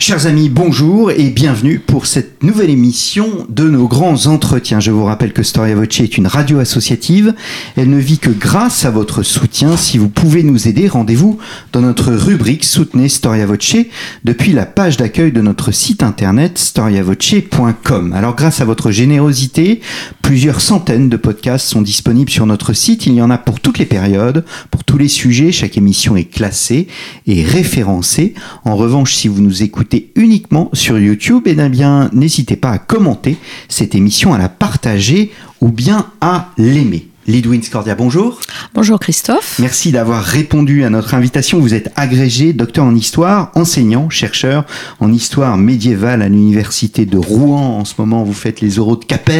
Chers 0.00 0.26
amis, 0.26 0.50
bonjour 0.50 1.12
et 1.12 1.30
bienvenue 1.30 1.78
pour 1.78 2.04
cette 2.04 2.42
nouvelle 2.42 2.68
émission 2.68 3.46
de 3.48 3.64
nos 3.64 3.88
grands 3.88 4.26
entretiens. 4.26 4.80
Je 4.80 4.90
vous 4.90 5.04
rappelle 5.04 5.32
que 5.32 5.42
Storia 5.42 5.74
Voce 5.76 6.00
est 6.00 6.18
une 6.18 6.26
radio 6.26 6.58
associative. 6.58 7.32
Elle 7.76 7.88
ne 7.88 7.98
vit 7.98 8.18
que 8.18 8.28
grâce 8.28 8.84
à 8.84 8.90
votre 8.90 9.22
soutien. 9.22 9.78
Si 9.78 9.96
vous 9.96 10.10
pouvez 10.10 10.42
nous 10.42 10.68
aider, 10.68 10.88
rendez-vous 10.88 11.38
dans 11.72 11.80
notre 11.80 12.12
rubrique 12.12 12.64
Soutenez 12.64 13.08
Storia 13.08 13.46
Voce 13.46 13.76
depuis 14.24 14.52
la 14.52 14.66
page 14.66 14.98
d'accueil 14.98 15.32
de 15.32 15.40
notre 15.40 15.70
site 15.70 16.02
internet 16.02 16.58
storiavoce.com. 16.58 18.12
Alors 18.12 18.34
grâce 18.34 18.60
à 18.60 18.66
votre 18.66 18.90
générosité, 18.90 19.80
plusieurs 20.20 20.60
centaines 20.60 21.08
de 21.08 21.16
podcasts 21.16 21.68
sont 21.68 21.82
disponibles 21.82 22.30
sur 22.30 22.44
notre 22.44 22.74
site. 22.74 23.06
Il 23.06 23.14
y 23.14 23.22
en 23.22 23.30
a 23.30 23.38
pour 23.38 23.60
toutes 23.60 23.78
les 23.78 23.86
périodes, 23.86 24.44
pour 24.70 24.84
tous 24.84 24.98
les 24.98 25.08
sujets. 25.08 25.52
Chaque 25.52 25.78
émission 25.78 26.14
est 26.16 26.24
classée 26.24 26.88
et 27.26 27.42
référencée. 27.42 28.34
En 28.64 28.76
revanche, 28.76 29.14
si 29.14 29.28
vous 29.28 29.40
nous 29.40 29.62
écoutez 29.62 29.83
uniquement 30.14 30.70
sur 30.72 30.98
YouTube, 30.98 31.46
et 31.46 31.56
eh 31.58 31.68
bien 31.68 32.10
n'hésitez 32.12 32.56
pas 32.56 32.70
à 32.70 32.78
commenter 32.78 33.36
cette 33.68 33.94
émission, 33.94 34.34
à 34.34 34.38
la 34.38 34.48
partager 34.48 35.32
ou 35.60 35.68
bien 35.68 36.06
à 36.20 36.50
l'aimer. 36.58 37.08
Lidwin 37.26 37.62
Scordia, 37.62 37.94
bonjour. 37.94 38.38
Bonjour 38.74 39.00
Christophe. 39.00 39.58
Merci 39.58 39.92
d'avoir 39.92 40.22
répondu 40.22 40.84
à 40.84 40.90
notre 40.90 41.14
invitation. 41.14 41.58
Vous 41.58 41.72
êtes 41.72 41.90
agrégé, 41.96 42.52
docteur 42.52 42.84
en 42.84 42.94
histoire, 42.94 43.50
enseignant, 43.54 44.10
chercheur 44.10 44.66
en 45.00 45.10
histoire 45.10 45.56
médiévale 45.56 46.20
à 46.20 46.28
l'université 46.28 47.06
de 47.06 47.16
Rouen. 47.16 47.78
En 47.78 47.84
ce 47.86 47.94
moment, 47.96 48.24
vous 48.24 48.34
faites 48.34 48.60
les 48.60 48.78
oraux 48.78 48.96
de 48.96 49.06
Capes. 49.06 49.30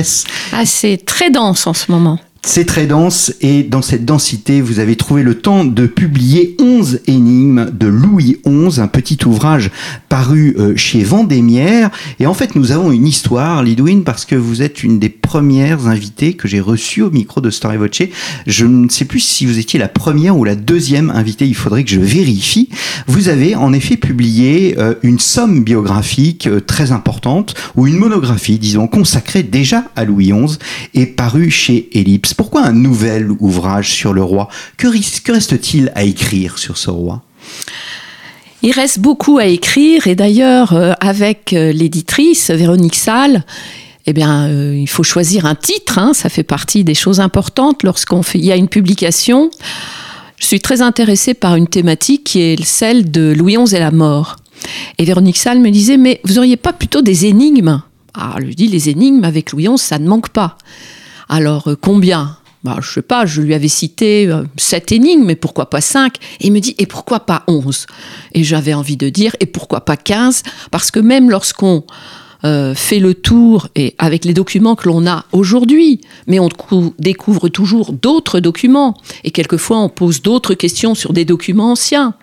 Ah, 0.52 0.64
c'est 0.64 1.04
très 1.04 1.30
dense 1.30 1.66
en 1.66 1.74
ce 1.74 1.92
moment. 1.92 2.18
C'est 2.46 2.66
très 2.66 2.86
dense 2.86 3.32
et 3.40 3.62
dans 3.62 3.80
cette 3.80 4.04
densité, 4.04 4.60
vous 4.60 4.78
avez 4.78 4.96
trouvé 4.96 5.22
le 5.22 5.34
temps 5.34 5.64
de 5.64 5.86
publier 5.86 6.54
11 6.60 7.00
énigmes 7.06 7.70
de 7.72 7.86
Louis 7.86 8.36
XI, 8.46 8.80
un 8.82 8.86
petit 8.86 9.18
ouvrage 9.24 9.70
paru 10.10 10.54
euh, 10.58 10.76
chez 10.76 11.02
Vendémiaire. 11.02 11.90
Et 12.20 12.26
en 12.26 12.34
fait, 12.34 12.54
nous 12.54 12.70
avons 12.70 12.92
une 12.92 13.06
histoire, 13.06 13.62
Lidwin, 13.62 14.04
parce 14.04 14.26
que 14.26 14.34
vous 14.34 14.60
êtes 14.60 14.84
une 14.84 14.98
des 14.98 15.08
premières 15.08 15.86
invitées 15.86 16.34
que 16.34 16.46
j'ai 16.46 16.60
reçues 16.60 17.00
au 17.00 17.10
micro 17.10 17.40
de 17.40 17.48
Story 17.48 17.78
Voce. 17.78 18.02
Je 18.46 18.66
ne 18.66 18.90
sais 18.90 19.06
plus 19.06 19.20
si 19.20 19.46
vous 19.46 19.58
étiez 19.58 19.78
la 19.78 19.88
première 19.88 20.36
ou 20.36 20.44
la 20.44 20.54
deuxième 20.54 21.08
invitée, 21.10 21.46
il 21.46 21.56
faudrait 21.56 21.82
que 21.82 21.90
je 21.90 22.00
vérifie. 22.00 22.68
Vous 23.06 23.28
avez 23.30 23.54
en 23.54 23.72
effet 23.72 23.96
publié 23.96 24.76
euh, 24.78 24.94
une 25.02 25.18
somme 25.18 25.64
biographique 25.64 26.46
euh, 26.46 26.60
très 26.60 26.92
importante, 26.92 27.54
ou 27.74 27.86
une 27.86 27.96
monographie, 27.96 28.58
disons, 28.58 28.86
consacrée 28.86 29.42
déjà 29.42 29.86
à 29.96 30.04
Louis 30.04 30.30
XI 30.30 30.58
et 30.92 31.06
parue 31.06 31.50
chez 31.50 31.88
Ellipse. 31.98 32.33
Pourquoi 32.34 32.62
un 32.62 32.72
nouvel 32.72 33.30
ouvrage 33.40 33.92
sur 33.92 34.12
le 34.12 34.22
roi? 34.22 34.48
Que, 34.76 34.88
reste-t-il 35.32 35.92
à 35.94 36.04
écrire 36.04 36.58
sur 36.58 36.76
ce 36.76 36.90
roi? 36.90 37.22
Il 38.62 38.72
reste 38.72 39.00
beaucoup 39.00 39.38
à 39.38 39.46
écrire 39.46 40.06
et 40.06 40.14
d'ailleurs 40.14 40.72
euh, 40.72 40.92
avec 41.00 41.52
euh, 41.52 41.72
l'éditrice 41.72 42.50
Véronique 42.50 42.94
Salle, 42.94 43.44
eh 44.06 44.12
bien, 44.12 44.48
euh, 44.48 44.76
il 44.76 44.88
faut 44.88 45.02
choisir 45.02 45.46
un 45.46 45.54
titre. 45.54 45.98
Hein. 45.98 46.12
ça 46.14 46.28
fait 46.28 46.42
partie 46.42 46.84
des 46.84 46.94
choses 46.94 47.20
importantes 47.20 47.82
lorsqu'on 47.82 48.22
fait. 48.22 48.38
Il 48.38 48.44
y 48.44 48.52
a 48.52 48.56
une 48.56 48.68
publication. 48.68 49.50
Je 50.38 50.46
suis 50.46 50.60
très 50.60 50.82
intéressée 50.82 51.34
par 51.34 51.56
une 51.56 51.68
thématique 51.68 52.24
qui 52.24 52.40
est 52.40 52.62
celle 52.64 53.10
de 53.10 53.32
Louis 53.36 53.56
XI 53.56 53.76
et 53.76 53.78
la 53.78 53.90
mort. 53.90 54.36
Et 54.98 55.04
Véronique 55.04 55.36
Salle 55.38 55.60
me 55.60 55.70
disait, 55.70 55.96
mais 55.96 56.20
vous 56.24 56.38
auriez 56.38 56.56
pas 56.56 56.72
plutôt 56.72 57.02
des 57.02 57.26
énigmes? 57.26 57.82
Ah, 58.14 58.36
je 58.38 58.44
lui 58.44 58.54
dis, 58.54 58.68
les 58.68 58.88
énigmes 58.88 59.24
avec 59.24 59.52
Louis 59.52 59.68
XI, 59.68 59.78
ça 59.78 59.98
ne 59.98 60.06
manque 60.06 60.28
pas. 60.30 60.56
Alors 61.28 61.68
euh, 61.68 61.76
combien? 61.80 62.36
Bah, 62.64 62.78
je 62.80 62.90
sais 62.90 63.02
pas, 63.02 63.26
je 63.26 63.42
lui 63.42 63.52
avais 63.52 63.68
cité 63.68 64.26
euh, 64.26 64.44
sept 64.56 64.90
énigmes, 64.90 65.24
mais 65.24 65.36
pourquoi 65.36 65.68
pas 65.68 65.82
cinq? 65.82 66.16
Et 66.40 66.46
il 66.46 66.52
me 66.52 66.60
dit, 66.60 66.74
et 66.78 66.86
pourquoi 66.86 67.20
pas 67.20 67.44
onze? 67.46 67.86
Et 68.32 68.42
j'avais 68.42 68.72
envie 68.72 68.96
de 68.96 69.10
dire, 69.10 69.36
et 69.40 69.46
pourquoi 69.46 69.82
pas 69.82 69.98
quinze? 69.98 70.42
Parce 70.70 70.90
que 70.90 70.98
même 70.98 71.28
lorsqu'on 71.28 71.84
euh, 72.44 72.74
fait 72.74 73.00
le 73.00 73.14
tour, 73.14 73.68
et 73.74 73.94
avec 73.98 74.24
les 74.24 74.32
documents 74.32 74.76
que 74.76 74.88
l'on 74.88 75.06
a 75.06 75.26
aujourd'hui, 75.32 76.00
mais 76.26 76.38
on 76.38 76.48
découvre 76.98 77.48
toujours 77.48 77.92
d'autres 77.92 78.40
documents, 78.40 78.94
et 79.24 79.30
quelquefois 79.30 79.78
on 79.80 79.90
pose 79.90 80.22
d'autres 80.22 80.54
questions 80.54 80.94
sur 80.94 81.12
des 81.12 81.26
documents 81.26 81.72
anciens. 81.72 82.14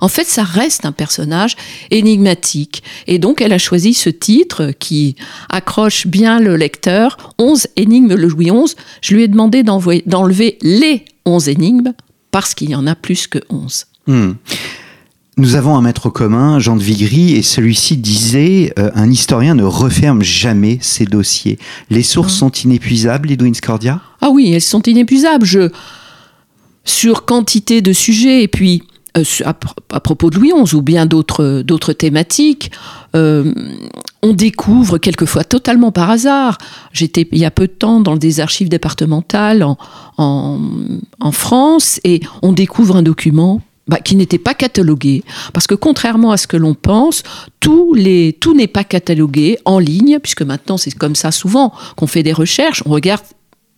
En 0.00 0.08
fait, 0.08 0.24
ça 0.24 0.42
reste 0.42 0.84
un 0.84 0.92
personnage 0.92 1.56
énigmatique. 1.90 2.82
Et 3.06 3.18
donc, 3.18 3.40
elle 3.40 3.52
a 3.52 3.58
choisi 3.58 3.94
ce 3.94 4.10
titre 4.10 4.72
qui 4.78 5.16
accroche 5.48 6.06
bien 6.06 6.40
le 6.40 6.56
lecteur, 6.56 7.16
11 7.38 7.68
énigmes 7.76 8.14
le 8.14 8.28
Louis 8.28 8.50
XI. 8.50 8.74
Je 9.02 9.14
lui 9.14 9.22
ai 9.22 9.28
demandé 9.28 9.62
d'enlever 9.62 10.58
les 10.62 11.04
11 11.26 11.48
énigmes 11.48 11.92
parce 12.30 12.54
qu'il 12.54 12.70
y 12.70 12.74
en 12.74 12.86
a 12.86 12.94
plus 12.94 13.26
que 13.26 13.38
11. 13.50 13.86
Hmm. 14.06 14.32
Nous 15.36 15.54
avons 15.54 15.76
un 15.76 15.80
maître 15.80 16.10
commun, 16.10 16.58
Jean 16.58 16.76
de 16.76 16.82
Vigry, 16.82 17.34
et 17.34 17.42
celui-ci 17.42 17.96
disait 17.96 18.74
euh, 18.78 18.90
un 18.94 19.10
historien 19.10 19.54
ne 19.54 19.62
referme 19.62 20.22
jamais 20.22 20.78
ses 20.82 21.06
dossiers. 21.06 21.58
Les 21.88 22.02
sources 22.02 22.34
ah. 22.36 22.40
sont 22.40 22.50
inépuisables, 22.50 23.30
Edwin 23.30 23.54
Scordia? 23.54 24.02
Ah 24.20 24.28
oui, 24.30 24.52
elles 24.52 24.60
sont 24.60 24.82
inépuisables. 24.82 25.46
Je, 25.46 25.70
sur 26.84 27.24
quantité 27.24 27.80
de 27.80 27.92
sujets, 27.94 28.42
et 28.42 28.48
puis 28.48 28.82
euh, 29.16 29.24
à, 29.44 30.00
propos 30.00 30.30
de 30.30 30.36
Louis 30.36 30.52
XI 30.64 30.74
ou 30.76 30.82
bien 30.82 31.06
d'autres, 31.06 31.92
thématiques, 31.92 32.70
euh, 33.16 33.52
on 34.22 34.32
découvre 34.32 34.98
quelquefois 34.98 35.42
totalement 35.44 35.90
par 35.90 36.10
hasard. 36.10 36.58
J'étais 36.92 37.26
il 37.32 37.38
y 37.38 37.44
a 37.44 37.50
peu 37.50 37.66
de 37.66 37.72
temps 37.72 38.00
dans 38.00 38.16
des 38.16 38.40
archives 38.40 38.68
départementales 38.68 39.64
en, 39.64 39.76
en, 40.18 41.32
France 41.32 42.00
et 42.04 42.20
on 42.42 42.52
découvre 42.52 42.96
un 42.96 43.02
document 43.02 43.60
bah, 43.88 43.98
qui 43.98 44.14
n'était 44.14 44.38
pas 44.38 44.54
catalogué. 44.54 45.24
Parce 45.52 45.66
que 45.66 45.74
contrairement 45.74 46.30
à 46.30 46.36
ce 46.36 46.46
que 46.46 46.56
l'on 46.56 46.74
pense, 46.74 47.24
tout, 47.58 47.96
tout 48.38 48.54
n'est 48.54 48.68
pas 48.68 48.84
catalogué 48.84 49.58
en 49.64 49.80
ligne, 49.80 50.20
puisque 50.20 50.42
maintenant 50.42 50.76
c'est 50.76 50.92
comme 50.92 51.16
ça 51.16 51.32
souvent 51.32 51.72
qu'on 51.96 52.06
fait 52.06 52.22
des 52.22 52.32
recherches, 52.32 52.84
on 52.86 52.90
regarde 52.90 53.22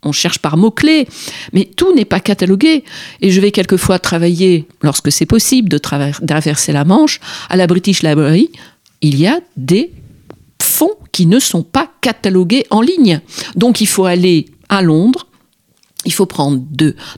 on 0.02 0.12
cherche 0.12 0.38
par 0.38 0.56
mots-clés, 0.56 1.06
mais 1.52 1.64
tout 1.64 1.94
n'est 1.94 2.04
pas 2.04 2.20
catalogué. 2.20 2.84
Et 3.20 3.30
je 3.30 3.40
vais 3.40 3.52
quelquefois 3.52 3.98
travailler, 3.98 4.66
lorsque 4.82 5.12
c'est 5.12 5.26
possible, 5.26 5.68
de 5.68 5.78
traverser 5.78 6.72
la 6.72 6.84
Manche. 6.84 7.20
À 7.48 7.56
la 7.56 7.66
British 7.66 8.02
Library, 8.02 8.50
il 9.00 9.18
y 9.18 9.26
a 9.26 9.40
des 9.56 9.92
fonds 10.60 10.96
qui 11.12 11.26
ne 11.26 11.38
sont 11.38 11.62
pas 11.62 11.90
catalogués 12.00 12.66
en 12.70 12.80
ligne. 12.80 13.20
Donc 13.56 13.80
il 13.80 13.86
faut 13.86 14.06
aller 14.06 14.46
à 14.68 14.82
Londres, 14.82 15.26
il 16.04 16.12
faut 16.12 16.26
prendre 16.26 16.62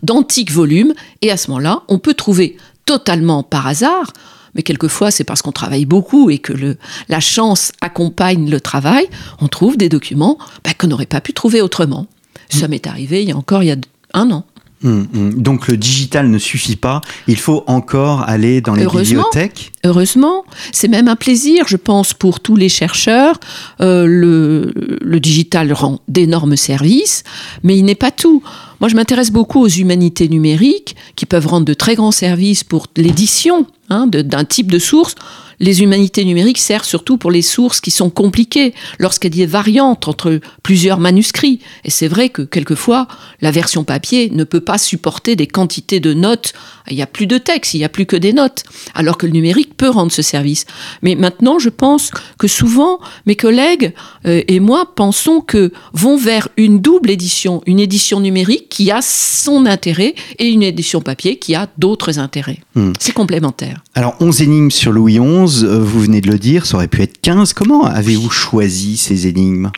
d'antiques 0.02 0.50
volumes, 0.50 0.92
et 1.22 1.30
à 1.30 1.36
ce 1.36 1.50
moment-là, 1.50 1.82
on 1.88 1.98
peut 1.98 2.14
trouver 2.14 2.56
totalement 2.84 3.42
par 3.42 3.66
hasard, 3.66 4.12
mais 4.54 4.62
quelquefois 4.62 5.10
c'est 5.10 5.24
parce 5.24 5.40
qu'on 5.42 5.52
travaille 5.52 5.86
beaucoup 5.86 6.30
et 6.30 6.38
que 6.38 6.76
la 7.08 7.20
chance 7.20 7.72
accompagne 7.80 8.50
le 8.50 8.60
travail, 8.60 9.06
on 9.40 9.48
trouve 9.48 9.76
des 9.76 9.88
documents 9.88 10.38
bah, 10.64 10.72
qu'on 10.76 10.88
n'aurait 10.88 11.06
pas 11.06 11.20
pu 11.20 11.32
trouver 11.32 11.62
autrement. 11.62 12.06
Ça 12.48 12.68
m'est 12.68 12.86
arrivé 12.86 13.22
il 13.22 13.28
y 13.28 13.32
a 13.32 13.36
encore 13.36 13.62
il 13.62 13.66
y 13.66 13.72
a 13.72 13.76
un 14.12 14.30
an. 14.30 14.44
Hum, 14.84 15.06
hum. 15.14 15.42
Donc 15.42 15.68
le 15.68 15.78
digital 15.78 16.28
ne 16.28 16.36
suffit 16.36 16.76
pas, 16.76 17.00
il 17.26 17.38
faut 17.38 17.64
encore 17.66 18.20
aller 18.28 18.60
dans 18.60 18.74
les 18.74 18.86
bibliothèques. 18.86 19.72
Heureusement, 19.82 20.44
c'est 20.72 20.88
même 20.88 21.08
un 21.08 21.16
plaisir, 21.16 21.64
je 21.66 21.76
pense, 21.76 22.12
pour 22.12 22.40
tous 22.40 22.54
les 22.54 22.68
chercheurs. 22.68 23.40
Euh, 23.80 24.04
le, 24.06 24.74
le 25.00 25.20
digital 25.20 25.72
rend 25.72 26.00
d'énormes 26.08 26.56
services, 26.56 27.22
mais 27.62 27.78
il 27.78 27.86
n'est 27.86 27.94
pas 27.94 28.10
tout. 28.10 28.42
Moi, 28.80 28.90
je 28.90 28.96
m'intéresse 28.96 29.30
beaucoup 29.30 29.60
aux 29.60 29.68
humanités 29.68 30.28
numériques 30.28 30.96
qui 31.16 31.24
peuvent 31.24 31.46
rendre 31.46 31.64
de 31.64 31.74
très 31.74 31.94
grands 31.94 32.10
services 32.10 32.62
pour 32.62 32.88
l'édition 32.98 33.66
hein, 33.88 34.06
d'un 34.06 34.44
type 34.44 34.70
de 34.70 34.78
source 34.78 35.14
les 35.60 35.82
humanités 35.82 36.24
numériques 36.24 36.58
servent 36.58 36.84
surtout 36.84 37.16
pour 37.16 37.30
les 37.30 37.42
sources 37.42 37.80
qui 37.80 37.90
sont 37.90 38.10
compliquées, 38.10 38.74
lorsqu'il 38.98 39.34
y 39.36 39.42
a 39.42 39.46
des 39.46 39.50
variantes 39.50 40.08
entre 40.08 40.40
plusieurs 40.62 40.98
manuscrits. 40.98 41.60
Et 41.84 41.90
c'est 41.90 42.08
vrai 42.08 42.28
que 42.28 42.42
quelquefois, 42.42 43.06
la 43.40 43.50
version 43.50 43.84
papier 43.84 44.30
ne 44.30 44.44
peut 44.44 44.60
pas 44.60 44.78
supporter 44.78 45.36
des 45.36 45.46
quantités 45.46 46.00
de 46.00 46.14
notes. 46.14 46.52
Il 46.90 46.96
n'y 46.96 47.02
a 47.02 47.06
plus 47.06 47.26
de 47.26 47.38
texte, 47.38 47.74
il 47.74 47.78
n'y 47.78 47.84
a 47.84 47.88
plus 47.88 48.06
que 48.06 48.16
des 48.16 48.32
notes. 48.32 48.64
Alors 48.94 49.18
que 49.18 49.26
le 49.26 49.32
numérique 49.32 49.76
peut 49.76 49.88
rendre 49.88 50.12
ce 50.12 50.22
service. 50.22 50.66
Mais 51.02 51.14
maintenant, 51.14 51.58
je 51.58 51.68
pense 51.68 52.10
que 52.38 52.48
souvent, 52.48 53.00
mes 53.26 53.36
collègues 53.36 53.94
euh, 54.26 54.42
et 54.48 54.60
moi 54.60 54.92
pensons 54.94 55.40
que 55.40 55.72
vont 55.92 56.16
vers 56.16 56.48
une 56.56 56.80
double 56.80 57.10
édition, 57.10 57.62
une 57.66 57.80
édition 57.80 58.20
numérique 58.20 58.68
qui 58.68 58.90
a 58.90 59.00
son 59.02 59.66
intérêt 59.66 60.14
et 60.38 60.48
une 60.48 60.62
édition 60.62 61.00
papier 61.00 61.36
qui 61.36 61.54
a 61.54 61.68
d'autres 61.78 62.18
intérêts. 62.18 62.60
Hmm. 62.74 62.92
C'est 62.98 63.12
complémentaire. 63.12 63.82
Alors, 63.94 64.16
11 64.20 64.42
énigmes 64.42 64.70
sur 64.70 64.92
Louis 64.92 65.18
XI. 65.18 65.43
Euh, 65.44 65.78
vous 65.78 66.00
venez 66.00 66.20
de 66.20 66.30
le 66.30 66.38
dire, 66.38 66.66
ça 66.66 66.76
aurait 66.76 66.88
pu 66.88 67.02
être 67.02 67.20
15. 67.20 67.52
Comment 67.52 67.84
avez-vous 67.84 68.30
choisi 68.30 68.96
ces 68.96 69.26
énigmes? 69.26 69.70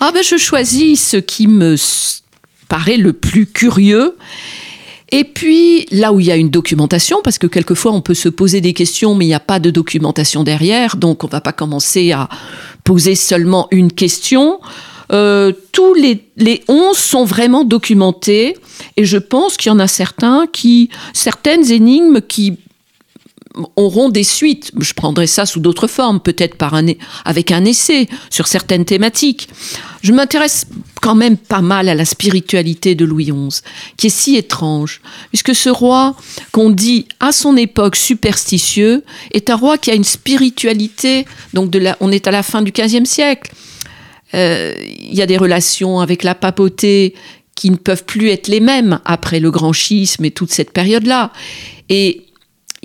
Ah 0.00 0.10
ben, 0.12 0.22
Je 0.22 0.36
choisis 0.36 1.08
ce 1.08 1.16
qui 1.16 1.46
me 1.48 1.76
paraît 2.68 2.96
le 2.96 3.12
plus 3.12 3.46
curieux. 3.46 4.16
Et 5.12 5.24
puis, 5.24 5.86
là 5.92 6.12
où 6.12 6.20
il 6.20 6.26
y 6.26 6.32
a 6.32 6.36
une 6.36 6.50
documentation, 6.50 7.20
parce 7.22 7.38
que 7.38 7.46
quelquefois 7.46 7.92
on 7.92 8.00
peut 8.00 8.14
se 8.14 8.28
poser 8.28 8.60
des 8.60 8.72
questions, 8.72 9.14
mais 9.14 9.24
il 9.24 9.28
n'y 9.28 9.34
a 9.34 9.40
pas 9.40 9.60
de 9.60 9.70
documentation 9.70 10.42
derrière, 10.42 10.96
donc 10.96 11.22
on 11.22 11.28
ne 11.28 11.32
va 11.32 11.40
pas 11.40 11.52
commencer 11.52 12.10
à 12.10 12.28
poser 12.82 13.14
seulement 13.14 13.68
une 13.70 13.92
question. 13.92 14.60
Euh, 15.12 15.52
tous 15.70 15.94
les, 15.94 16.26
les 16.36 16.64
11 16.66 16.96
sont 16.96 17.24
vraiment 17.24 17.62
documentés, 17.62 18.56
et 18.96 19.04
je 19.04 19.18
pense 19.18 19.56
qu'il 19.56 19.70
y 19.70 19.72
en 19.72 19.78
a 19.78 19.86
certains 19.86 20.46
qui, 20.52 20.90
certaines 21.12 21.70
énigmes 21.70 22.20
qui 22.20 22.58
auront 23.76 24.08
des 24.08 24.24
suites. 24.24 24.72
Je 24.78 24.92
prendrai 24.92 25.26
ça 25.26 25.46
sous 25.46 25.60
d'autres 25.60 25.86
formes, 25.86 26.20
peut-être 26.20 26.56
par 26.56 26.74
un, 26.74 26.86
avec 27.24 27.50
un 27.50 27.64
essai 27.64 28.08
sur 28.30 28.46
certaines 28.46 28.84
thématiques. 28.84 29.48
Je 30.02 30.12
m'intéresse 30.12 30.66
quand 31.00 31.14
même 31.14 31.36
pas 31.36 31.60
mal 31.60 31.88
à 31.88 31.94
la 31.94 32.04
spiritualité 32.04 32.94
de 32.94 33.04
Louis 33.04 33.26
XI, 33.26 33.62
qui 33.96 34.08
est 34.08 34.10
si 34.10 34.36
étrange, 34.36 35.00
puisque 35.28 35.54
ce 35.54 35.68
roi 35.68 36.16
qu'on 36.52 36.70
dit 36.70 37.06
à 37.20 37.32
son 37.32 37.56
époque 37.56 37.96
superstitieux 37.96 39.04
est 39.32 39.50
un 39.50 39.56
roi 39.56 39.78
qui 39.78 39.90
a 39.90 39.94
une 39.94 40.04
spiritualité. 40.04 41.26
Donc 41.54 41.76
on 42.00 42.12
est 42.12 42.26
à 42.26 42.30
la 42.30 42.42
fin 42.42 42.62
du 42.62 42.72
XVe 42.72 43.04
siècle. 43.04 43.52
Euh, 44.34 44.74
il 44.78 45.14
y 45.14 45.22
a 45.22 45.26
des 45.26 45.36
relations 45.36 46.00
avec 46.00 46.22
la 46.22 46.34
papauté 46.34 47.14
qui 47.54 47.70
ne 47.70 47.76
peuvent 47.76 48.04
plus 48.04 48.28
être 48.30 48.48
les 48.48 48.60
mêmes 48.60 49.00
après 49.04 49.40
le 49.40 49.50
grand 49.50 49.72
schisme 49.72 50.24
et 50.24 50.30
toute 50.30 50.52
cette 50.52 50.72
période-là. 50.72 51.32
Et 51.88 52.25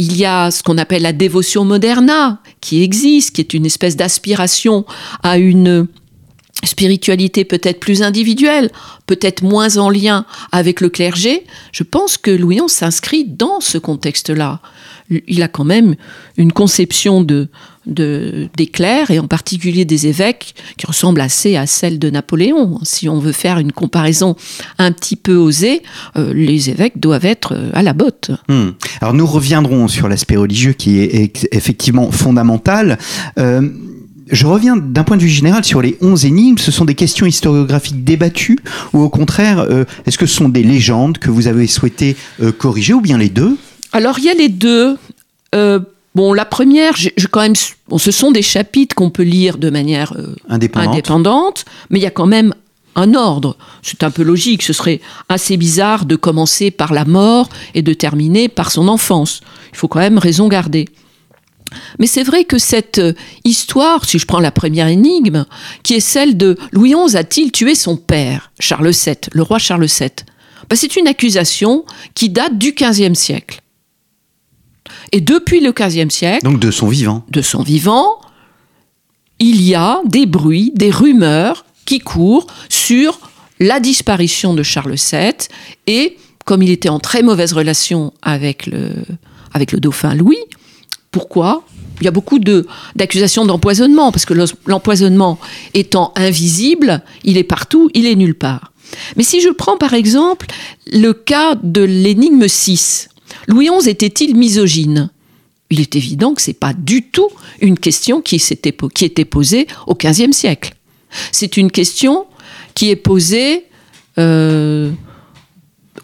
il 0.02 0.18
y 0.18 0.26
a 0.26 0.50
ce 0.50 0.64
qu'on 0.64 0.80
appelle 0.80 1.04
la 1.04 1.14
dévotion 1.14 1.64
moderna 1.64 2.40
qui 2.60 2.82
existe, 2.82 3.36
qui 3.36 3.42
est 3.42 3.54
une 3.54 3.68
espèce 3.68 3.96
d'aspiration 3.96 4.84
à 5.22 5.38
une 5.38 5.88
spiritualité 6.64 7.46
peut-être 7.46 7.80
plus 7.80 8.02
individuelle, 8.02 8.72
peut-être 9.06 9.44
moins 9.44 9.78
en 9.78 9.92
lien 9.92 10.26
avec 10.52 10.82
le 10.82 10.90
clergé. 10.90 11.46
Je 11.72 11.84
pense 11.84 12.18
que 12.18 12.32
Louis 12.32 12.58
XI 12.58 12.74
s'inscrit 12.74 13.26
dans 13.26 13.60
ce 13.60 13.78
contexte-là 13.78 14.60
il 15.28 15.44
a 15.44 15.48
quand 15.48 15.64
même 15.64 15.96
une 16.38 16.52
conception 16.52 17.22
de, 17.22 17.50
des 17.86 18.68
clercs 18.72 19.12
et 19.12 19.20
en 19.20 19.28
particulier 19.28 19.86
des 19.86 20.08
évêques 20.08 20.56
qui 20.78 20.86
ressemble 20.86 21.22
assez 21.22 21.56
à 21.56 21.66
celle 21.68 22.00
de 22.00 22.10
Napoléon. 22.10 22.80
Si 22.84 23.10
on 23.10 23.20
veut 23.20 23.32
faire 23.32 23.60
une 23.60 23.72
comparaison 23.72 24.36
un 24.78 24.92
petit 24.92 25.16
peu 25.16 25.36
osée, 25.36 25.82
euh, 26.16 26.34
les 26.34 26.70
évêques 26.70 27.00
doivent 27.00 27.26
être 27.26 27.54
euh, 27.56 27.70
à 27.74 27.84
la 27.84 27.94
botte. 27.94 28.32
Hmm. 28.48 28.70
Alors 29.02 29.14
nous 29.14 29.26
reviendrons 29.26 29.88
sur 29.88 30.08
l'aspect 30.08 30.38
religieux 30.38 30.74
qui 30.74 31.00
est 31.00 31.48
effectivement 31.52 32.12
fondamental. 32.12 32.98
Euh, 33.40 33.70
je 34.32 34.46
reviens 34.46 34.78
d'un 34.78 35.04
point 35.04 35.18
de 35.18 35.24
vue 35.24 35.28
général 35.28 35.66
sur 35.66 35.82
les 35.82 35.98
11 36.00 36.26
énigmes. 36.26 36.58
Ce 36.58 36.72
sont 36.72 36.86
des 36.86 36.96
questions 36.96 37.26
historiographiques 37.26 38.06
débattues 38.06 38.60
ou 38.94 39.00
au 39.00 39.10
contraire, 39.10 39.68
est-ce 40.06 40.18
que 40.18 40.26
ce 40.26 40.34
sont 40.34 40.48
des 40.48 40.64
légendes 40.64 41.18
que 41.18 41.30
vous 41.30 41.48
avez 41.48 41.68
souhaité 41.68 42.16
corriger 42.58 42.94
ou 42.94 43.02
bien 43.02 43.18
les 43.18 43.28
deux? 43.28 43.58
Alors 43.92 44.20
il 44.20 44.26
y 44.26 44.30
a 44.30 44.34
les 44.34 44.50
deux. 44.50 44.98
Euh, 45.54 45.80
bon, 46.16 46.34
la 46.34 46.46
première, 46.46 46.96
je, 46.96 47.10
quand 47.28 47.42
même, 47.42 47.56
ce 47.56 48.12
sont 48.12 48.32
des 48.32 48.42
chapitres 48.42 48.96
qu'on 48.96 49.10
peut 49.10 49.24
lire 49.24 49.58
de 49.58 49.70
manière 49.70 50.14
euh, 50.18 50.36
indépendante. 50.50 51.66
mais 51.90 52.00
il 52.00 52.02
y 52.02 52.08
a 52.08 52.12
quand 52.12 52.28
même 52.28 52.54
un 52.96 53.14
ordre. 53.14 53.58
C'est 53.82 54.04
un 54.04 54.12
peu 54.12 54.24
logique. 54.24 54.64
Ce 54.64 54.74
serait 54.74 55.02
assez 55.30 55.58
bizarre 55.58 56.06
de 56.06 56.16
commencer 56.16 56.72
par 56.72 56.94
la 56.94 57.06
mort 57.06 57.50
et 57.74 57.82
de 57.82 57.94
terminer 57.94 58.50
par 58.50 58.72
son 58.72 58.88
enfance. 58.88 59.42
Il 59.72 59.78
faut 59.78 59.88
quand 59.88 60.00
même 60.00 60.18
raison 60.18 60.48
garder. 60.48 60.88
Mais 62.00 62.08
c'est 62.08 62.24
vrai 62.24 62.44
que 62.44 62.58
cette 62.58 63.00
euh, 63.00 63.14
histoire, 63.46 64.04
si 64.04 64.20
je 64.20 64.26
prends 64.26 64.40
la 64.40 64.52
première 64.52 64.88
énigme, 64.88 65.46
qui 65.84 65.94
est 65.94 66.02
celle 66.02 66.36
de 66.36 66.58
Louis 66.74 66.94
XI 66.94 67.16
a-t-il 67.16 67.52
tué 67.52 67.76
son 67.76 67.96
père, 67.96 68.52
Charles 68.60 68.92
VII, 68.92 69.16
le 69.32 69.42
roi 69.42 69.58
Charles 69.58 69.86
VII, 69.86 70.10
ben, 70.70 70.76
c'est 70.76 70.98
une 70.98 71.08
accusation 71.08 71.86
qui 72.14 72.30
date 72.30 72.58
du 72.58 72.74
XVe 72.74 73.14
siècle. 73.14 73.62
Et 75.12 75.22
depuis 75.22 75.60
le 75.60 75.72
XVe 75.72 76.10
siècle. 76.10 76.44
Donc 76.44 76.60
de 76.60 76.72
son 76.72 76.88
vivant. 76.88 77.26
De 77.30 77.42
son 77.42 77.64
vivant, 77.64 78.22
il 79.40 79.62
y 79.62 79.76
a 79.76 80.02
des 80.06 80.26
bruits, 80.26 80.72
des 80.76 80.90
rumeurs 80.90 81.66
qui 81.86 82.00
courent 82.00 82.48
sur 82.70 83.20
la 83.60 83.80
disparition 83.80 84.54
de 84.54 84.64
Charles 84.64 84.96
VII 84.96 85.34
et 85.88 86.18
comme 86.46 86.64
il 86.64 86.72
était 86.72 86.90
en 86.90 87.00
très 87.00 87.22
mauvaise 87.22 87.54
relation 87.54 88.14
avec 88.22 88.66
le, 88.66 88.92
avec 89.54 89.72
le 89.72 89.80
dauphin 89.80 90.16
Louis, 90.16 90.40
pourquoi? 91.12 91.64
Il 92.00 92.06
y 92.06 92.08
a 92.08 92.12
beaucoup 92.12 92.40
d'accusations 92.96 93.46
d'empoisonnement, 93.46 94.12
parce 94.12 94.26
que 94.26 94.34
l'empoisonnement 94.66 95.38
étant 95.76 96.14
invisible, 96.16 97.04
il 97.24 97.38
est 97.38 97.44
partout, 97.44 97.92
il 97.94 98.08
est 98.08 98.16
nulle 98.16 98.34
part. 98.34 98.72
Mais 99.16 99.24
si 99.24 99.40
je 99.40 99.50
prends 99.50 99.78
par 99.78 99.94
exemple 99.94 100.48
le 100.92 101.14
cas 101.14 101.56
de 101.62 101.82
l'énigme 101.82 102.48
6, 102.48 103.10
Louis 103.48 103.70
XI 103.70 103.90
était-il 103.90 104.36
misogyne? 104.36 105.10
Il 105.70 105.80
est 105.80 105.96
évident 105.96 106.34
que 106.34 106.42
ce 106.42 106.50
n'est 106.50 106.56
pas 106.56 106.74
du 106.74 107.04
tout 107.04 107.30
une 107.62 107.80
question 107.80 108.22
qui, 108.22 108.36
était 108.36 109.26
posée 109.26 109.68
au 109.88 109.96
XVe 109.96 110.34
siècle. 110.34 110.74
C'est 111.32 111.58
une 111.58 111.72
question 111.72 112.26
qui 112.74 112.90
est 112.90 112.96
posée 112.96 113.66
euh, 114.18 114.92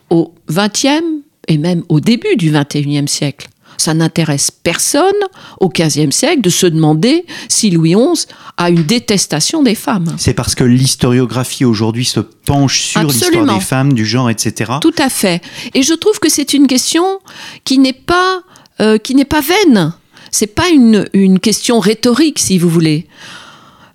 au 0.09 0.33
XXe 0.49 1.03
et 1.47 1.57
même 1.57 1.83
au 1.89 1.99
début 1.99 2.35
du 2.37 2.51
XXIe 2.51 3.07
siècle. 3.07 3.49
Ça 3.77 3.93
n'intéresse 3.93 4.51
personne 4.51 5.13
au 5.59 5.69
XVe 5.69 6.11
siècle 6.11 6.41
de 6.41 6.49
se 6.49 6.65
demander 6.65 7.25
si 7.47 7.69
Louis 7.69 7.95
XI 7.95 8.25
a 8.57 8.69
une 8.69 8.83
détestation 8.83 9.63
des 9.63 9.75
femmes. 9.75 10.15
C'est 10.17 10.33
parce 10.33 10.55
que 10.55 10.63
l'historiographie 10.63 11.65
aujourd'hui 11.65 12.05
se 12.05 12.19
penche 12.19 12.81
sur 12.81 13.03
l'histoire 13.03 13.57
des 13.57 13.63
femmes, 13.63 13.93
du 13.93 14.05
genre, 14.05 14.29
etc. 14.29 14.73
Tout 14.81 14.95
à 14.97 15.09
fait. 15.09 15.41
Et 15.73 15.83
je 15.83 15.93
trouve 15.93 16.19
que 16.19 16.29
c'est 16.29 16.53
une 16.53 16.67
question 16.67 17.19
qui 17.63 17.77
n'est 17.77 17.93
pas, 17.93 18.41
euh, 18.81 18.97
qui 18.97 19.15
n'est 19.15 19.25
pas 19.25 19.41
vaine. 19.41 19.93
C'est 20.31 20.47
pas 20.47 20.69
une, 20.69 21.07
une, 21.13 21.39
question 21.39 21.79
rhétorique, 21.79 22.39
si 22.39 22.57
vous 22.57 22.69
voulez. 22.69 23.07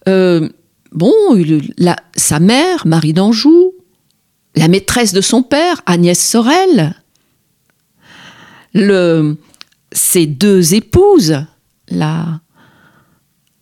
Euh, 0.09 0.49
bon, 0.93 1.13
sa 2.17 2.41
mère, 2.41 2.87
Marie 2.87 3.13
d'Anjou, 3.13 3.73
la 4.55 4.69
maîtresse 4.69 5.13
de 5.13 5.21
son 5.21 5.43
père, 5.43 5.83
Agnès 5.87 6.19
Sorel, 6.19 6.95
le, 8.75 9.37
ses 9.93 10.27
deux 10.27 10.75
épouses, 10.75 11.45
la 11.89 12.41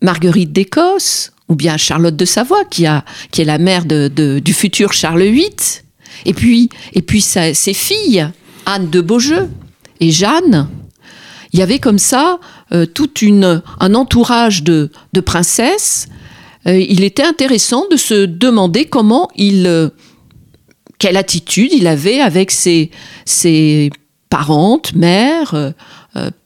Marguerite 0.03 0.53
d'Écosse, 0.53 1.33
ou 1.49 1.55
bien 1.55 1.77
Charlotte 1.77 2.17
de 2.17 2.25
Savoie, 2.25 2.65
qui, 2.65 2.87
a, 2.87 3.05
qui 3.31 3.43
est 3.43 3.45
la 3.45 3.59
mère 3.59 3.85
de, 3.85 4.09
du 4.39 4.55
futur 4.55 4.93
Charles 4.93 5.23
VIII, 5.23 5.51
et 6.25 6.35
puis, 6.35 6.69
et 6.93 7.03
puis 7.03 7.21
ses 7.21 7.75
filles, 7.75 8.29
Anne 8.67 8.91
de 8.91 9.01
Beaujeu 9.01 9.49
et 10.01 10.11
Jeanne. 10.11 10.69
Il 11.53 11.59
y 11.59 11.63
avait 11.63 11.79
comme 11.79 11.99
ça 11.99 12.39
euh, 12.73 12.87
tout 12.87 13.19
une, 13.21 13.63
un 13.81 13.95
entourage 13.95 14.63
de, 14.63 14.91
de 15.13 15.21
princesses. 15.21 16.09
Euh, 16.67 16.79
il 16.79 17.03
était 17.03 17.25
intéressant 17.25 17.87
de 17.91 17.97
se 17.97 18.27
demander 18.27 18.85
comment 18.85 19.29
il, 19.35 19.67
euh, 19.67 19.89
quelle 20.99 21.17
attitude 21.17 21.73
il 21.73 21.87
avait 21.87 22.21
avec 22.21 22.51
ses, 22.51 22.91
ses 23.25 23.91
parentes, 24.29 24.95
mères, 24.95 25.55
euh, 25.55 25.73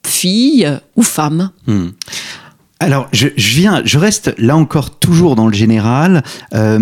fille 0.03 0.71
ou 0.97 1.03
femme. 1.03 1.51
Hmm. 1.67 1.89
Alors, 2.81 3.09
je, 3.13 3.29
viens, 3.37 3.83
je 3.85 3.99
reste 3.99 4.35
là 4.37 4.57
encore 4.57 4.99
toujours 4.99 5.37
dans 5.37 5.47
le 5.47 5.55
général. 5.55 6.23
Euh, 6.55 6.81